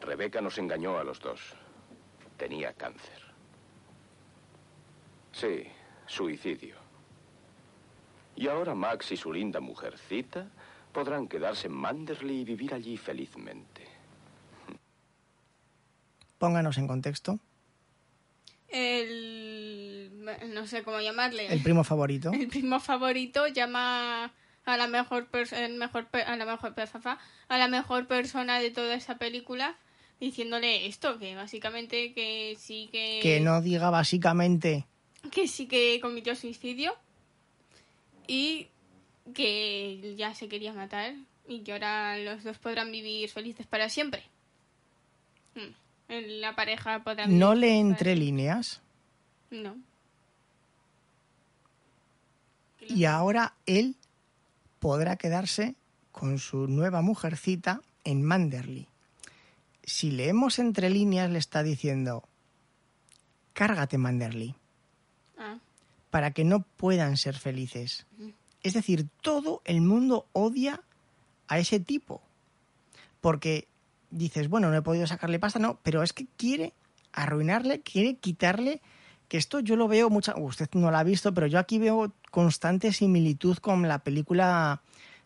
Rebeca 0.00 0.40
nos 0.40 0.58
engañó 0.58 0.98
a 0.98 1.04
los 1.04 1.18
dos. 1.18 1.40
Tenía 2.36 2.72
cáncer. 2.74 3.20
Sí, 5.32 5.64
suicidio. 6.06 6.85
Y 8.36 8.48
ahora 8.48 8.74
Max 8.74 9.12
y 9.12 9.16
su 9.16 9.32
linda 9.32 9.60
mujercita 9.60 10.48
podrán 10.92 11.26
quedarse 11.26 11.68
en 11.68 11.72
Manderley 11.74 12.40
y 12.40 12.44
vivir 12.44 12.74
allí 12.74 12.96
felizmente. 12.96 13.86
Pónganos 16.38 16.76
en 16.78 16.86
contexto. 16.86 17.38
El. 18.68 20.10
No 20.52 20.66
sé 20.66 20.82
cómo 20.82 21.00
llamarle. 21.00 21.46
El 21.46 21.62
primo 21.62 21.84
favorito. 21.84 22.30
El 22.32 22.48
primo 22.48 22.80
favorito 22.80 23.46
llama 23.48 24.32
a 24.64 24.76
la 24.76 24.86
mejor, 24.88 25.28
el 25.52 25.74
mejor 25.76 26.08
a 26.12 26.36
la 26.36 26.44
mejor 26.44 26.74
a 27.48 27.58
la 27.58 27.68
mejor 27.68 28.06
persona 28.06 28.58
de 28.58 28.70
toda 28.70 28.94
esa 28.94 29.16
película 29.16 29.76
diciéndole 30.18 30.86
esto 30.86 31.18
que 31.18 31.34
básicamente 31.36 32.12
que 32.12 32.56
sí 32.58 32.88
que 32.90 33.20
Que 33.22 33.40
no 33.40 33.60
diga 33.62 33.90
básicamente. 33.90 34.86
que 35.30 35.46
sí 35.46 35.68
que 35.68 36.00
cometió 36.00 36.34
suicidio 36.34 36.96
y 38.26 38.68
que 39.34 40.14
ya 40.16 40.34
se 40.34 40.48
quería 40.48 40.72
matar 40.72 41.14
y 41.48 41.60
que 41.60 41.72
ahora 41.72 42.18
los 42.18 42.44
dos 42.44 42.58
podrán 42.58 42.90
vivir 42.90 43.28
felices 43.30 43.66
para 43.66 43.88
siempre. 43.88 44.22
Mm. 45.54 46.12
La 46.40 46.54
pareja 46.54 47.02
podrá 47.02 47.26
No 47.26 47.50
vivir 47.50 47.60
le 47.60 47.66
para 47.68 47.80
entre 47.80 48.16
líneas. 48.16 48.80
No. 49.50 49.76
Y 52.80 53.04
ahora 53.04 53.54
él 53.66 53.96
podrá 54.78 55.16
quedarse 55.16 55.74
con 56.12 56.38
su 56.38 56.68
nueva 56.68 57.02
mujercita 57.02 57.80
en 58.04 58.22
Manderley. 58.22 58.86
Si 59.82 60.10
leemos 60.10 60.58
entre 60.58 60.90
líneas, 60.90 61.30
le 61.30 61.38
está 61.38 61.62
diciendo: 61.62 62.22
Cárgate, 63.52 63.98
Manderley. 63.98 64.54
Ah. 65.38 65.58
Para 66.16 66.30
que 66.30 66.44
no 66.44 66.60
puedan 66.62 67.18
ser 67.18 67.36
felices. 67.36 68.06
Es 68.62 68.72
decir, 68.72 69.06
todo 69.20 69.60
el 69.66 69.82
mundo 69.82 70.24
odia 70.32 70.80
a 71.46 71.58
ese 71.58 71.78
tipo. 71.78 72.22
Porque 73.20 73.68
dices, 74.08 74.48
bueno, 74.48 74.70
no 74.70 74.78
he 74.78 74.80
podido 74.80 75.06
sacarle 75.06 75.38
pasta, 75.38 75.58
no, 75.58 75.78
pero 75.82 76.02
es 76.02 76.14
que 76.14 76.26
quiere 76.38 76.72
arruinarle, 77.12 77.82
quiere 77.82 78.16
quitarle, 78.16 78.80
que 79.28 79.36
esto 79.36 79.60
yo 79.60 79.76
lo 79.76 79.88
veo 79.88 80.08
mucha, 80.08 80.34
usted 80.38 80.70
no 80.72 80.90
lo 80.90 80.96
ha 80.96 81.04
visto, 81.04 81.34
pero 81.34 81.48
yo 81.48 81.58
aquí 81.58 81.78
veo 81.78 82.14
constante 82.30 82.94
similitud 82.94 83.58
con 83.58 83.86
la 83.86 83.98
película 83.98 84.80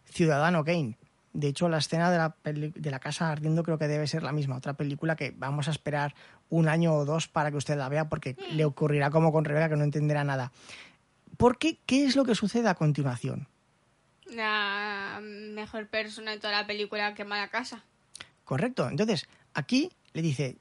Ciudadano 0.07 0.64
Kane. 0.64 0.99
De 1.33 1.49
hecho, 1.49 1.68
la 1.68 1.78
escena 1.78 2.11
de 2.11 2.18
la, 2.18 2.31
peli- 2.35 2.72
de 2.74 2.91
la 2.91 2.99
casa 2.99 3.31
ardiendo 3.31 3.62
creo 3.62 3.78
que 3.78 3.87
debe 3.87 4.07
ser 4.09 4.22
la 4.24 4.33
misma, 4.33 4.57
otra 4.57 4.72
película 4.74 5.14
que 5.14 5.33
vamos 5.37 5.68
a 5.68 5.70
esperar 5.70 6.14
un 6.49 6.68
año 6.68 6.93
o 6.95 7.05
dos 7.05 7.28
para 7.28 7.51
que 7.51 7.57
usted 7.57 7.76
la 7.78 7.89
vea 7.89 8.09
porque 8.09 8.37
le 8.53 8.64
ocurrirá 8.64 9.11
como 9.11 9.31
con 9.33 9.45
Rebeca 9.45 9.68
que 9.68 9.76
no 9.76 9.85
entenderá 9.85 10.24
nada. 10.24 10.51
¿Por 11.37 11.59
qué? 11.59 11.78
¿Qué 11.87 12.05
es 12.05 12.16
lo 12.16 12.24
que 12.24 12.35
sucede 12.35 12.68
a 12.68 12.74
continuación? 12.74 13.47
La 14.26 15.20
mejor 15.22 15.89
persona 15.89 16.33
de 16.33 16.39
toda 16.39 16.53
la 16.53 16.66
película 16.66 17.14
quema 17.14 17.39
la 17.39 17.49
casa. 17.49 17.85
Correcto. 18.45 18.89
Entonces, 18.89 19.28
aquí 19.55 19.91
le 20.12 20.22
dice, 20.22 20.57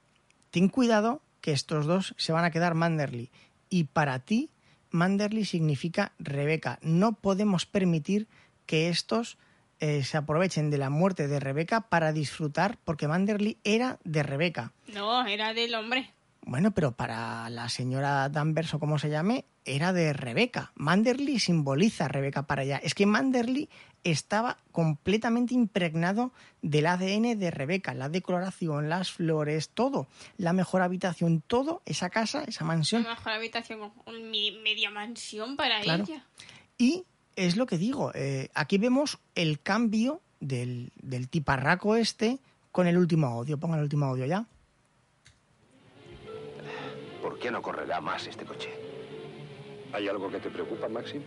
ten 0.51 0.69
cuidado 0.69 1.21
que 1.41 1.51
estos 1.51 1.85
dos 1.85 2.13
se 2.17 2.31
van 2.31 2.45
a 2.45 2.51
quedar 2.51 2.75
Manderley. 2.75 3.29
Y 3.69 3.85
para 3.85 4.19
ti, 4.19 4.49
Manderley 4.91 5.45
significa 5.45 6.11
Rebeca. 6.19 6.79
No 6.81 7.13
podemos 7.13 7.65
permitir 7.65 8.27
que 8.65 8.89
estos 8.89 9.37
eh, 9.79 10.03
se 10.03 10.17
aprovechen 10.17 10.69
de 10.69 10.77
la 10.77 10.89
muerte 10.89 11.27
de 11.27 11.39
Rebeca 11.39 11.81
para 11.81 12.11
disfrutar, 12.13 12.77
porque 12.83 13.07
Manderley 13.07 13.57
era 13.63 13.99
de 14.03 14.23
Rebeca. 14.23 14.73
No, 14.87 15.25
era 15.25 15.53
del 15.53 15.75
hombre. 15.75 16.13
Bueno, 16.41 16.71
pero 16.71 16.93
para 16.93 17.49
la 17.49 17.69
señora 17.69 18.27
Danvers 18.29 18.73
o 18.73 18.79
como 18.79 18.97
se 18.97 19.09
llame, 19.09 19.45
era 19.65 19.93
de 19.93 20.13
Rebeca. 20.13 20.71
Manderley 20.75 21.37
simboliza 21.37 22.05
a 22.05 22.07
Rebeca 22.07 22.43
para 22.47 22.63
ella. 22.63 22.77
Es 22.77 22.95
que 22.95 23.05
Manderley 23.05 23.69
estaba 24.03 24.57
completamente 24.71 25.53
impregnado 25.53 26.31
del 26.61 26.87
ADN 26.87 27.37
de 27.37 27.51
Rebeca. 27.51 27.93
La 27.93 28.09
decoración, 28.09 28.89
las 28.89 29.11
flores, 29.11 29.69
todo. 29.69 30.07
La 30.37 30.53
mejor 30.53 30.81
habitación, 30.81 31.41
todo. 31.45 31.81
Esa 31.85 32.09
casa, 32.09 32.43
esa 32.47 32.63
mansión. 32.65 33.03
La 33.03 33.09
mejor 33.09 33.33
habitación, 33.33 33.91
media 34.63 34.89
mansión 34.89 35.55
para 35.55 35.81
Claro. 35.81 36.03
ella. 36.05 36.25
Y 36.77 37.03
es 37.45 37.55
lo 37.55 37.65
que 37.65 37.77
digo, 37.77 38.11
eh, 38.13 38.49
aquí 38.53 38.77
vemos 38.77 39.17
el 39.33 39.61
cambio 39.61 40.21
del, 40.41 40.91
del 41.01 41.29
tiparraco 41.29 41.95
este 41.95 42.39
con 42.71 42.85
el 42.85 42.97
último 42.97 43.27
audio. 43.27 43.57
Ponga 43.57 43.77
el 43.77 43.83
último 43.83 44.05
audio 44.05 44.25
ya. 44.25 44.45
¿Por 47.21 47.39
qué 47.39 47.49
no 47.49 47.61
correrá 47.61 48.01
más 48.01 48.27
este 48.27 48.45
coche? 48.45 48.69
¿Hay 49.93 50.07
algo 50.07 50.29
que 50.29 50.39
te 50.39 50.49
preocupa, 50.49 50.89
Maxim? 50.89 51.21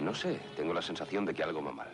No 0.00 0.14
sé, 0.14 0.40
tengo 0.56 0.72
la 0.72 0.82
sensación 0.82 1.26
de 1.26 1.34
que 1.34 1.42
algo 1.42 1.62
va 1.62 1.72
mal. 1.72 1.88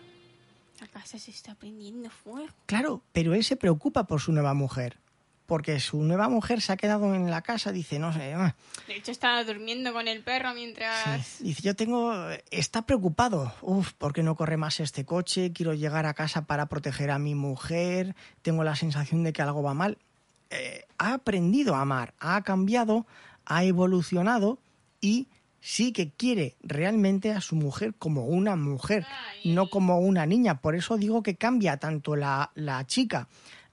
La 0.80 0.86
casa 0.86 1.18
se 1.18 1.32
está 1.32 1.54
prendiendo 1.56 2.08
fuego. 2.10 2.52
Claro, 2.66 3.02
pero 3.12 3.34
él 3.34 3.42
se 3.42 3.56
preocupa 3.56 4.06
por 4.06 4.20
su 4.20 4.30
nueva 4.32 4.54
mujer. 4.54 4.98
Porque 5.46 5.80
su 5.80 6.02
nueva 6.02 6.28
mujer 6.28 6.60
se 6.60 6.72
ha 6.72 6.76
quedado 6.76 7.14
en 7.14 7.30
la 7.30 7.42
casa, 7.42 7.72
dice, 7.72 7.98
no 7.98 8.12
sé, 8.12 8.34
ah, 8.34 8.54
De 8.86 8.96
hecho, 8.96 9.12
estaba 9.12 9.42
durmiendo 9.44 9.92
con 9.92 10.08
el 10.08 10.22
perro 10.22 10.52
mientras... 10.54 11.26
Sí. 11.26 11.44
Dice, 11.44 11.62
yo 11.62 11.76
tengo, 11.76 12.12
está 12.50 12.82
preocupado, 12.82 13.54
uf, 13.62 13.92
¿por 13.94 14.12
qué 14.12 14.22
no 14.22 14.34
corre 14.34 14.56
más 14.56 14.80
este 14.80 15.04
coche? 15.04 15.52
Quiero 15.52 15.74
llegar 15.74 16.06
a 16.06 16.14
casa 16.14 16.46
para 16.46 16.66
proteger 16.66 17.10
a 17.10 17.18
mi 17.18 17.34
mujer, 17.34 18.14
tengo 18.42 18.64
la 18.64 18.76
sensación 18.76 19.22
de 19.22 19.32
que 19.32 19.42
algo 19.42 19.62
va 19.62 19.74
mal. 19.74 19.98
Eh, 20.50 20.84
ha 20.98 21.14
aprendido 21.14 21.74
a 21.74 21.80
amar, 21.80 22.14
ha 22.18 22.42
cambiado, 22.42 23.06
ha 23.44 23.64
evolucionado 23.64 24.58
y 25.00 25.28
sí 25.60 25.92
que 25.92 26.10
quiere 26.10 26.56
realmente 26.62 27.32
a 27.32 27.40
su 27.40 27.56
mujer 27.56 27.94
como 27.98 28.26
una 28.26 28.56
mujer, 28.56 29.06
Ay. 29.42 29.52
no 29.52 29.68
como 29.68 29.98
una 29.98 30.26
niña. 30.26 30.60
Por 30.60 30.76
eso 30.76 30.96
digo 30.96 31.22
que 31.22 31.36
cambia 31.36 31.76
tanto 31.76 32.16
la, 32.16 32.50
la 32.54 32.86
chica 32.86 33.28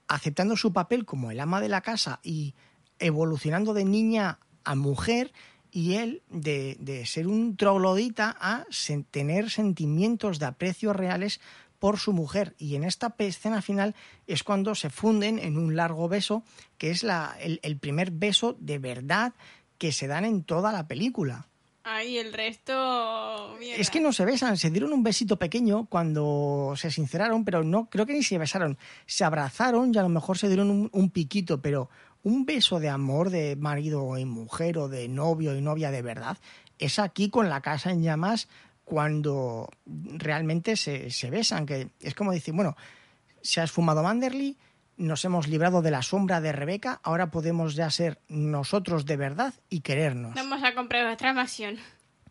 aceptando 0.08 0.56
su 0.56 0.72
papel 0.72 1.04
como 1.04 1.30
el 1.30 1.40
ama 1.40 1.60
de 1.60 1.68
la 1.68 1.80
casa 1.80 2.20
y 2.22 2.54
evolucionando 2.98 3.74
de 3.74 3.84
niña 3.84 4.38
a 4.64 4.74
mujer 4.74 5.32
y 5.70 5.94
él 5.94 6.22
de, 6.30 6.76
de 6.80 7.04
ser 7.06 7.26
un 7.26 7.56
troglodita 7.56 8.36
a 8.40 8.64
tener 9.10 9.50
sentimientos 9.50 10.38
de 10.38 10.46
aprecio 10.46 10.92
reales 10.92 11.40
por 11.78 11.98
su 11.98 12.12
mujer. 12.12 12.54
Y 12.58 12.76
en 12.76 12.84
esta 12.84 13.14
escena 13.18 13.60
final 13.60 13.94
es 14.26 14.42
cuando 14.42 14.74
se 14.74 14.88
funden 14.88 15.38
en 15.38 15.58
un 15.58 15.76
largo 15.76 16.08
beso, 16.08 16.44
que 16.78 16.90
es 16.90 17.02
la, 17.02 17.36
el 17.40 17.76
primer 17.78 18.10
beso 18.10 18.56
de 18.58 18.78
verdad 18.78 19.34
que 19.78 19.92
se 19.92 20.06
dan 20.06 20.24
en 20.24 20.44
toda 20.44 20.72
la 20.72 20.86
película. 20.86 21.48
Ay, 21.86 22.16
el 22.16 22.32
resto... 22.32 23.58
Es 23.60 23.90
que 23.90 24.00
no 24.00 24.14
se 24.14 24.24
besan, 24.24 24.56
se 24.56 24.70
dieron 24.70 24.94
un 24.94 25.02
besito 25.02 25.38
pequeño 25.38 25.84
cuando 25.84 26.72
se 26.76 26.90
sinceraron, 26.90 27.44
pero 27.44 27.62
no, 27.62 27.90
creo 27.90 28.06
que 28.06 28.14
ni 28.14 28.22
se 28.22 28.38
besaron. 28.38 28.78
Se 29.04 29.22
abrazaron 29.22 29.94
y 29.94 29.98
a 29.98 30.02
lo 30.02 30.08
mejor 30.08 30.38
se 30.38 30.48
dieron 30.48 30.88
un, 30.90 31.10
piquito, 31.10 31.60
pero 31.60 31.90
un 32.22 32.46
beso 32.46 32.80
de 32.80 32.88
amor 32.88 33.28
de 33.28 33.56
marido 33.56 34.16
y 34.16 34.24
mujer 34.24 34.78
o 34.78 34.88
de 34.88 35.08
novio 35.08 35.54
y 35.54 35.60
novia 35.60 35.90
de 35.90 36.00
verdad 36.00 36.38
es 36.78 36.98
aquí 36.98 37.28
con 37.28 37.50
la 37.50 37.60
casa 37.60 37.90
en 37.90 38.02
llamas 38.02 38.48
cuando 38.86 39.68
realmente 39.84 40.76
se, 40.76 41.10
se 41.10 41.28
besan, 41.28 41.66
que 41.66 41.90
es 42.00 42.14
como 42.14 42.32
decir, 42.32 42.54
bueno, 42.54 42.76
se 43.42 43.60
ha 43.60 43.64
esfumado 43.64 44.02
Manderly, 44.02 44.56
nos 44.96 45.24
hemos 45.24 45.48
librado 45.48 45.82
de 45.82 45.90
la 45.90 46.02
sombra 46.02 46.40
de 46.40 46.52
Rebeca, 46.52 47.00
ahora 47.02 47.30
podemos 47.30 47.74
ya 47.74 47.90
ser 47.90 48.20
nosotros 48.28 49.06
de 49.06 49.16
verdad 49.16 49.54
y 49.68 49.80
querernos. 49.80 50.34
Vamos 50.34 50.62
a 50.62 50.74
comprar 50.74 51.06
otra 51.12 51.32
mansión. 51.32 51.78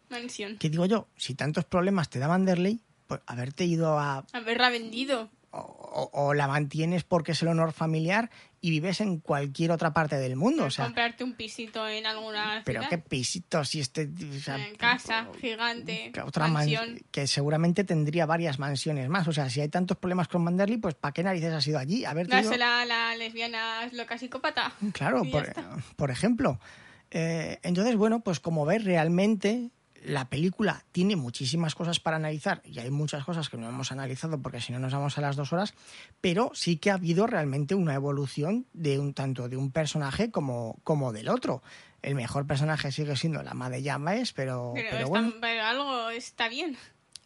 Mansión. 0.09 0.57
¿Qué 0.57 0.69
digo 0.69 0.85
yo? 0.85 1.07
Si 1.17 1.35
tantos 1.35 1.65
problemas 1.65 2.09
te 2.09 2.19
da 2.19 2.27
Manderley, 2.27 2.81
pues 3.07 3.21
haberte 3.25 3.65
ido 3.65 3.99
a... 3.99 4.25
Haberla 4.33 4.69
vendido. 4.69 5.29
O, 5.55 6.33
la 6.33 6.47
mantienes 6.47 7.03
porque 7.03 7.33
es 7.33 7.41
el 7.43 7.47
honor 7.49 7.71
familiar 7.73 8.31
y 8.61 8.71
vives 8.71 8.99
en 9.01 9.19
cualquier 9.19 9.69
otra 9.69 9.93
parte 9.93 10.15
del 10.17 10.35
mundo. 10.35 10.63
O 10.65 10.71
sea, 10.71 10.85
comprarte 10.85 11.23
un 11.23 11.33
pisito 11.35 11.87
en 11.87 12.07
alguna 12.07 12.63
pero 12.65 12.79
ciudad. 12.79 12.89
qué 12.89 12.97
pisito 12.97 13.63
si 13.63 13.79
este... 13.79 14.09
o 14.35 14.39
sea, 14.39 14.57
En 14.67 14.73
casa, 14.75 15.27
gigante, 15.39 16.11
que 16.11 16.21
otra 16.21 16.45
man- 16.45 16.53
mansión. 16.53 16.99
que 17.11 17.27
seguramente 17.27 17.83
tendría 17.83 18.25
varias 18.25 18.57
mansiones 18.57 19.07
más. 19.09 19.27
O 19.27 19.31
sea, 19.33 19.47
si 19.51 19.61
hay 19.61 19.69
tantos 19.69 19.95
problemas 19.97 20.27
con 20.27 20.43
Manderley, 20.43 20.77
pues 20.77 20.95
¿para 20.95 21.11
qué 21.11 21.21
narices 21.21 21.53
has 21.53 21.67
ido 21.67 21.77
allí? 21.77 22.03
Haberte 22.05 22.33
ido- 22.39 22.49
Dásela 22.49 22.81
a 22.81 22.85
la 22.85 23.15
lesbiana 23.15 23.87
loca 23.91 24.17
psicópata. 24.17 24.73
Claro, 24.93 25.21
por, 25.29 25.53
por 25.95 26.09
ejemplo. 26.09 26.59
Eh, 27.11 27.59
entonces, 27.61 27.95
bueno, 27.95 28.21
pues 28.21 28.39
como 28.39 28.65
ves, 28.65 28.83
realmente 28.83 29.69
la 30.05 30.25
película 30.29 30.83
tiene 30.91 31.15
muchísimas 31.15 31.75
cosas 31.75 31.99
para 31.99 32.17
analizar 32.17 32.61
y 32.65 32.79
hay 32.79 32.89
muchas 32.91 33.23
cosas 33.23 33.49
que 33.49 33.57
no 33.57 33.67
hemos 33.69 33.91
analizado 33.91 34.41
porque 34.41 34.61
si 34.61 34.71
no 34.73 34.79
nos 34.79 34.93
vamos 34.93 35.17
a 35.17 35.21
las 35.21 35.35
dos 35.35 35.53
horas, 35.53 35.73
pero 36.21 36.51
sí 36.53 36.77
que 36.77 36.91
ha 36.91 36.95
habido 36.95 37.25
realmente 37.27 37.75
una 37.75 37.93
evolución 37.95 38.65
de 38.73 38.99
un 38.99 39.13
tanto 39.13 39.49
de 39.49 39.57
un 39.57 39.71
personaje 39.71 40.29
como, 40.31 40.77
como 40.83 41.13
del 41.13 41.29
otro. 41.29 41.63
El 42.01 42.15
mejor 42.15 42.45
personaje 42.45 42.91
sigue 42.91 43.15
siendo 43.15 43.41
la 43.43 43.51
ama 43.51 43.69
de 43.69 43.81
llamas, 43.81 44.33
pero, 44.33 44.71
Pero, 44.75 44.87
pero 44.91 44.97
está- 45.05 45.09
bueno. 45.09 45.33
pero 45.39 45.63
algo 45.63 46.09
está 46.09 46.49
bien. 46.49 46.77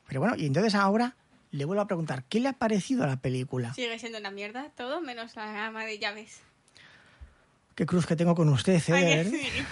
Pero 0.07 0.19
bueno, 0.19 0.35
y 0.37 0.45
entonces 0.45 0.75
ahora 0.75 1.15
le 1.51 1.65
vuelvo 1.65 1.81
a 1.81 1.87
preguntar, 1.87 2.23
¿qué 2.29 2.39
le 2.39 2.49
ha 2.49 2.53
parecido 2.53 3.03
a 3.03 3.07
la 3.07 3.17
película? 3.17 3.73
Sigue 3.73 3.97
siendo 3.97 4.19
una 4.19 4.31
mierda, 4.31 4.69
todo 4.75 5.01
menos 5.01 5.35
la 5.35 5.65
ama 5.65 5.83
de 5.85 5.97
llaves. 5.97 6.41
Qué 7.75 7.85
cruz 7.85 8.05
que 8.05 8.15
tengo 8.15 8.35
con 8.35 8.49
usted, 8.49 8.81
¿eh? 8.89 8.93
Ay, 8.93 9.29
sí. 9.31 9.63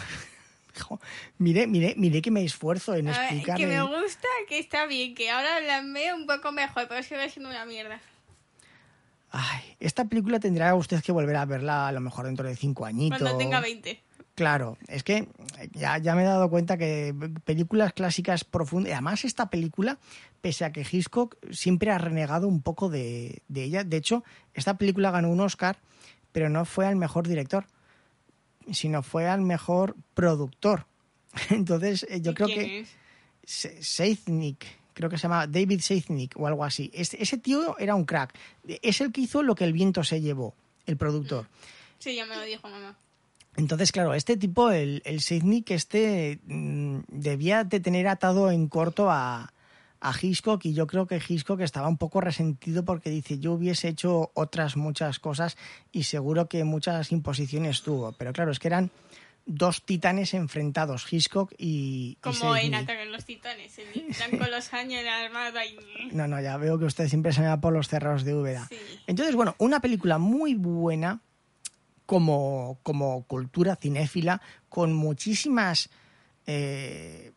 Jo, 0.80 1.00
Mire, 1.38 1.68
mire, 1.68 1.94
mire 1.98 2.22
que 2.22 2.32
me 2.32 2.44
esfuerzo 2.44 2.96
en 2.96 3.08
explicarle. 3.08 3.66
que 3.66 3.72
me 3.72 3.82
gusta, 3.82 4.28
que 4.48 4.60
está 4.60 4.86
bien, 4.86 5.16
que 5.16 5.30
ahora 5.30 5.60
la 5.62 5.82
veo 5.82 6.16
un 6.16 6.28
poco 6.28 6.52
mejor, 6.52 6.88
pero 6.88 7.02
sigue 7.04 7.30
siendo 7.30 7.50
una 7.50 7.66
mierda. 7.66 8.00
Ay, 9.32 9.76
esta 9.80 10.06
película 10.06 10.40
tendrá 10.40 10.74
usted 10.76 11.02
que 11.04 11.12
volver 11.12 11.36
a 11.36 11.46
verla 11.46 11.88
a 11.88 11.92
lo 11.92 12.00
mejor 12.00 12.26
dentro 12.26 12.48
de 12.48 12.56
cinco 12.56 12.86
añitos. 12.86 13.20
Cuando 13.20 13.38
tenga 13.38 13.60
20. 13.60 14.02
Claro, 14.36 14.78
es 14.88 15.04
que 15.04 15.30
ya, 15.72 15.98
ya 15.98 16.14
me 16.14 16.24
he 16.24 16.26
dado 16.26 16.50
cuenta 16.50 16.78
que 16.78 17.16
películas 17.46 17.94
clásicas 17.94 18.44
profundas. 18.44 18.92
Además, 18.92 19.24
esta 19.24 19.50
película, 19.50 19.98
pese 20.42 20.66
a 20.66 20.72
que 20.74 20.86
Hitchcock 20.90 21.38
siempre 21.52 21.92
ha 21.92 21.98
renegado 21.98 22.48
un 22.48 22.62
poco 22.62 22.90
de, 22.90 23.42
de 23.48 23.64
ella. 23.64 23.86
De 23.86 23.96
hecho, 23.96 24.26
esta 24.54 24.78
película 24.78 25.12
ganó 25.12 25.30
un 25.30 25.40
Oscar, 25.40 25.80
pero 26.34 26.50
no 26.50 26.66
fue 26.66 26.86
al 26.86 26.98
mejor 26.98 27.28
director, 27.28 27.66
sino 28.72 29.04
fue 29.04 29.28
al 29.28 29.42
mejor 29.42 29.96
productor. 30.14 30.86
Entonces, 31.50 32.06
eh, 32.10 32.22
yo 32.22 32.32
¿Y 32.32 32.34
creo 32.36 32.48
quién 32.48 32.60
que. 32.60 32.80
es? 32.82 32.90
Seiznik, 33.82 34.66
creo 34.94 35.10
que 35.10 35.18
se 35.18 35.24
llama 35.24 35.48
David 35.48 35.82
Seiznik 35.82 36.36
o 36.38 36.48
algo 36.48 36.64
así. 36.64 36.90
Este- 36.94 37.22
ese 37.22 37.38
tío 37.38 37.78
era 37.78 37.96
un 37.96 38.06
crack. 38.06 38.34
Es 38.82 39.02
el 39.02 39.12
que 39.12 39.22
hizo 39.22 39.44
lo 39.44 39.56
que 39.56 39.64
el 39.66 39.74
viento 39.74 40.04
se 40.04 40.22
llevó, 40.22 40.56
el 40.86 40.98
productor. 40.98 41.48
Sí, 41.98 42.14
ya 42.14 42.26
me 42.26 42.36
lo 42.36 42.44
dijo 42.44 42.68
mamá. 42.68 42.96
Entonces, 43.56 43.92
claro, 43.92 44.14
este 44.14 44.36
tipo, 44.38 44.70
el, 44.70 45.02
el 45.06 45.22
Seiznik, 45.22 45.72
este 45.72 46.40
mm, 46.46 47.00
debía 47.08 47.64
de 47.64 47.80
tener 47.80 48.08
atado 48.10 48.52
en 48.52 48.68
corto 48.68 49.10
a, 49.10 49.54
a 50.06 50.14
Hitchcock 50.20 50.64
y 50.66 50.74
yo 50.74 50.86
creo 50.86 51.08
que 51.08 51.16
Hitchcock 51.16 51.62
estaba 51.62 51.88
un 51.88 51.98
poco 51.98 52.22
resentido 52.22 52.86
porque 52.86 53.10
dice, 53.10 53.40
yo 53.40 53.54
hubiese 53.54 53.88
hecho 53.88 54.30
otras 54.36 54.78
muchas 54.78 55.18
cosas 55.18 55.58
y 55.92 56.04
seguro 56.04 56.48
que 56.48 56.64
muchas 56.64 57.12
imposiciones 57.12 57.82
tuvo. 57.82 58.12
Pero 58.12 58.32
claro, 58.32 58.52
es 58.52 58.60
que 58.60 58.68
eran 58.68 58.92
dos 59.48 59.84
titanes 59.84 60.36
enfrentados, 60.36 61.12
Hitchcock 61.12 61.54
y, 61.58 61.66
y 61.66 62.18
Como 62.22 62.56
en. 62.56 62.76
Ataque 62.76 63.02
a 63.02 63.06
los 63.06 63.26
Titanes, 63.26 63.80
el 63.80 64.40
con 64.40 64.52
los 64.52 64.72
años 64.74 65.00
en 65.00 65.06
la 65.06 65.24
armada 65.24 65.66
y... 65.66 65.76
No, 66.12 66.28
no, 66.28 66.40
ya 66.40 66.56
veo 66.58 66.78
que 66.78 66.86
usted 66.86 67.08
siempre 67.08 67.34
se 67.34 67.42
me 67.42 67.48
va 67.48 67.60
por 67.60 67.74
los 67.74 67.88
cerros 67.88 68.24
de 68.24 68.36
Úbeda. 68.36 68.68
Sí. 68.70 68.78
Entonces, 69.08 69.36
bueno, 69.36 69.56
una 69.58 69.80
película 69.80 70.20
muy 70.20 70.54
buena 70.54 71.22
como, 72.06 72.78
como 72.84 73.24
cultura 73.24 73.76
cinéfila, 73.76 74.40
con 74.70 74.94
muchísimas 74.94 75.90
eh, 76.46 77.32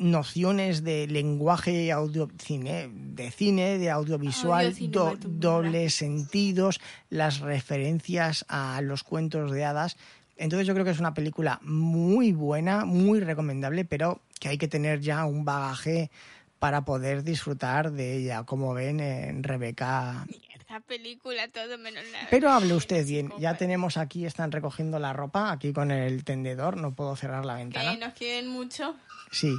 nociones 0.00 0.82
de 0.82 1.06
lenguaje 1.06 1.92
audio, 1.92 2.28
cine, 2.42 2.90
de 2.92 3.30
cine, 3.30 3.78
de 3.78 3.90
audiovisual, 3.90 4.64
Audio, 4.66 4.76
cine, 4.76 4.90
do- 4.90 5.06
audiovisual. 5.08 5.40
dobles 5.40 5.94
sentidos, 5.94 6.80
las 7.10 7.38
referencias 7.40 8.44
a 8.48 8.80
los 8.82 9.04
cuentos 9.04 9.52
de 9.52 9.64
hadas. 9.64 9.96
Entonces 10.36 10.66
yo 10.66 10.72
creo 10.72 10.84
que 10.84 10.90
es 10.92 11.00
una 11.00 11.14
película 11.14 11.60
muy 11.62 12.32
buena, 12.32 12.84
muy 12.84 13.20
recomendable, 13.20 13.84
pero 13.84 14.20
que 14.40 14.48
hay 14.48 14.58
que 14.58 14.68
tener 14.68 15.00
ya 15.00 15.24
un 15.26 15.44
bagaje 15.44 16.10
para 16.58 16.84
poder 16.84 17.22
disfrutar 17.24 17.92
de 17.92 18.16
ella. 18.16 18.44
Como 18.44 18.72
ven, 18.74 19.00
en 19.00 19.42
Rebeca 19.42 20.26
Esta 20.58 20.80
película, 20.80 21.48
todo 21.48 21.76
menos 21.78 22.02
la... 22.12 22.26
pero 22.30 22.50
hable 22.50 22.74
usted 22.74 23.06
bien. 23.06 23.30
Ya 23.38 23.56
tenemos 23.56 23.96
aquí, 23.98 24.24
están 24.24 24.50
recogiendo 24.50 24.98
la 24.98 25.12
ropa, 25.12 25.52
aquí 25.52 25.72
con 25.74 25.90
el 25.90 26.24
tendedor, 26.24 26.76
no 26.78 26.94
puedo 26.94 27.16
cerrar 27.16 27.44
la 27.44 27.54
ventana. 27.56 27.92
Que 27.92 27.98
nos 27.98 28.14
quieren 28.14 28.48
mucho. 28.48 28.94
Sí, 29.30 29.54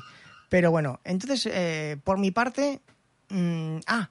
pero 0.51 0.69
bueno, 0.69 0.99
entonces, 1.05 1.49
eh, 1.49 1.95
por 2.03 2.17
mi 2.17 2.31
parte, 2.31 2.81
mm, 3.29 3.77
ah, 3.87 4.09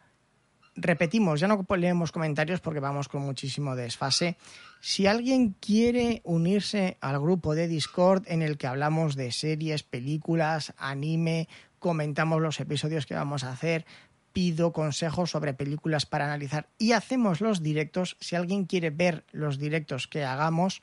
repetimos, 0.74 1.38
ya 1.38 1.46
no 1.46 1.66
leemos 1.76 2.12
comentarios 2.12 2.62
porque 2.62 2.80
vamos 2.80 3.08
con 3.08 3.20
muchísimo 3.20 3.76
desfase. 3.76 4.38
Si 4.80 5.06
alguien 5.06 5.54
quiere 5.60 6.22
unirse 6.24 6.96
al 7.02 7.20
grupo 7.20 7.54
de 7.54 7.68
Discord 7.68 8.22
en 8.26 8.40
el 8.40 8.56
que 8.56 8.66
hablamos 8.66 9.16
de 9.16 9.32
series, 9.32 9.82
películas, 9.82 10.72
anime, 10.78 11.46
comentamos 11.78 12.40
los 12.40 12.58
episodios 12.58 13.04
que 13.04 13.14
vamos 13.14 13.44
a 13.44 13.52
hacer, 13.52 13.84
pido 14.32 14.72
consejos 14.72 15.30
sobre 15.30 15.52
películas 15.52 16.06
para 16.06 16.24
analizar 16.24 16.70
y 16.78 16.92
hacemos 16.92 17.42
los 17.42 17.62
directos, 17.62 18.16
si 18.18 18.34
alguien 18.34 18.64
quiere 18.64 18.88
ver 18.88 19.26
los 19.30 19.58
directos 19.58 20.06
que 20.06 20.24
hagamos, 20.24 20.80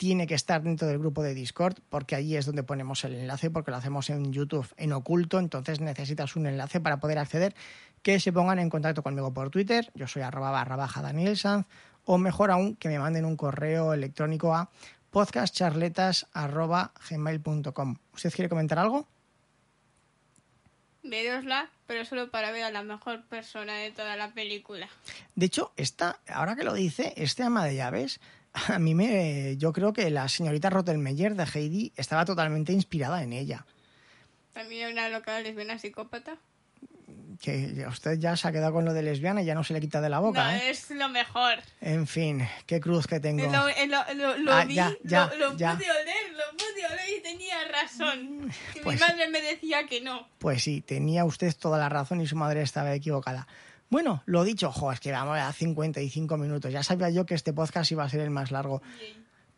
tiene 0.00 0.26
que 0.26 0.34
estar 0.34 0.62
dentro 0.62 0.88
del 0.88 0.98
grupo 0.98 1.22
de 1.22 1.34
Discord 1.34 1.76
porque 1.90 2.14
allí 2.14 2.34
es 2.34 2.46
donde 2.46 2.62
ponemos 2.62 3.04
el 3.04 3.12
enlace 3.12 3.50
porque 3.50 3.70
lo 3.70 3.76
hacemos 3.76 4.08
en 4.08 4.32
YouTube 4.32 4.66
en 4.78 4.94
oculto, 4.94 5.38
entonces 5.38 5.78
necesitas 5.82 6.36
un 6.36 6.46
enlace 6.46 6.80
para 6.80 7.00
poder 7.00 7.18
acceder, 7.18 7.54
que 8.00 8.18
se 8.18 8.32
pongan 8.32 8.58
en 8.60 8.70
contacto 8.70 9.02
conmigo 9.02 9.34
por 9.34 9.50
Twitter, 9.50 9.90
yo 9.94 10.06
soy 10.06 10.22
arroba 10.22 10.50
barra 10.52 10.76
baja 10.76 11.02
Daniel 11.02 11.36
Sanz, 11.36 11.66
o 12.06 12.16
mejor 12.16 12.50
aún 12.50 12.76
que 12.76 12.88
me 12.88 12.98
manden 12.98 13.26
un 13.26 13.36
correo 13.36 13.92
electrónico 13.92 14.54
a 14.54 14.70
podcastcharletas 15.10 16.28
arroba 16.32 16.94
gmail.com. 17.10 17.96
¿Usted 18.14 18.32
quiere 18.32 18.48
comentar 18.48 18.78
algo? 18.78 19.06
Verosla, 21.02 21.68
pero 21.86 22.06
solo 22.06 22.30
para 22.30 22.52
ver 22.52 22.62
a 22.62 22.70
la 22.70 22.82
mejor 22.82 23.24
persona 23.24 23.74
de 23.76 23.90
toda 23.90 24.16
la 24.16 24.32
película. 24.32 24.88
De 25.34 25.44
hecho, 25.44 25.74
esta, 25.76 26.20
ahora 26.26 26.56
que 26.56 26.64
lo 26.64 26.72
dice, 26.72 27.12
este 27.18 27.42
ama 27.42 27.66
de 27.66 27.74
llaves 27.76 28.18
a 28.52 28.78
mí 28.78 28.94
me. 28.94 29.56
Yo 29.56 29.72
creo 29.72 29.92
que 29.92 30.10
la 30.10 30.28
señorita 30.28 30.70
Rottelmeier 30.70 31.34
de 31.34 31.44
Heidi 31.44 31.92
estaba 31.96 32.24
totalmente 32.24 32.72
inspirada 32.72 33.22
en 33.22 33.32
ella. 33.32 33.64
También 34.52 34.92
una 34.92 35.08
loca 35.08 35.40
lesbiana 35.40 35.78
psicópata. 35.78 36.36
Que 37.40 37.86
usted 37.88 38.18
ya 38.18 38.36
se 38.36 38.46
ha 38.46 38.52
quedado 38.52 38.72
con 38.74 38.84
lo 38.84 38.92
de 38.92 39.02
lesbiana 39.02 39.40
y 39.40 39.46
ya 39.46 39.54
no 39.54 39.64
se 39.64 39.72
le 39.72 39.80
quita 39.80 40.02
de 40.02 40.10
la 40.10 40.18
boca, 40.18 40.44
no, 40.44 40.58
¿eh? 40.58 40.68
es 40.70 40.90
lo 40.90 41.08
mejor. 41.08 41.54
En 41.80 42.06
fin, 42.06 42.46
qué 42.66 42.80
cruz 42.80 43.06
que 43.06 43.18
tengo. 43.18 43.44
Lo, 43.46 43.50
lo, 43.86 44.14
lo, 44.14 44.36
lo 44.36 44.52
Ah, 44.52 44.64
vi, 44.66 44.74
ya, 44.74 44.92
ya, 45.04 45.26
lo, 45.38 45.50
lo 45.50 45.56
ya. 45.56 45.74
pude 45.74 45.90
oler, 45.90 46.32
lo 46.32 46.56
pude 46.58 46.86
oler 46.86 47.18
y 47.18 47.22
tenía 47.22 47.56
razón. 47.72 48.50
Que 48.74 48.82
pues- 48.82 49.00
mi 49.00 49.06
madre 49.06 49.28
me 49.28 49.40
decía 49.40 49.86
que 49.86 50.02
no. 50.02 50.28
Pues 50.38 50.62
sí, 50.62 50.82
tenía 50.82 51.24
usted 51.24 51.54
toda 51.56 51.78
la 51.78 51.88
razón 51.88 52.20
y 52.20 52.26
su 52.26 52.36
madre 52.36 52.60
estaba 52.60 52.92
equivocada. 52.92 53.46
Bueno, 53.90 54.22
lo 54.26 54.44
dicho, 54.44 54.70
jo, 54.70 54.92
es 54.92 55.00
que 55.00 55.10
vamos 55.10 55.36
a 55.36 55.52
55 55.52 56.36
minutos. 56.36 56.72
Ya 56.72 56.84
sabía 56.84 57.10
yo 57.10 57.26
que 57.26 57.34
este 57.34 57.52
podcast 57.52 57.90
iba 57.90 58.04
a 58.04 58.08
ser 58.08 58.20
el 58.20 58.30
más 58.30 58.52
largo. 58.52 58.82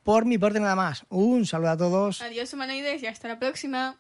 Por 0.03 0.25
mi 0.25 0.39
parte 0.39 0.59
nada 0.59 0.75
más. 0.75 1.05
Un 1.11 1.47
saludo 1.47 1.71
a 1.71 1.77
todos. 1.77 2.23
Adiós, 2.23 2.53
humanoides, 2.55 3.03
y 3.03 3.07
hasta 3.07 3.29
la 3.29 3.39
próxima. 3.39 3.99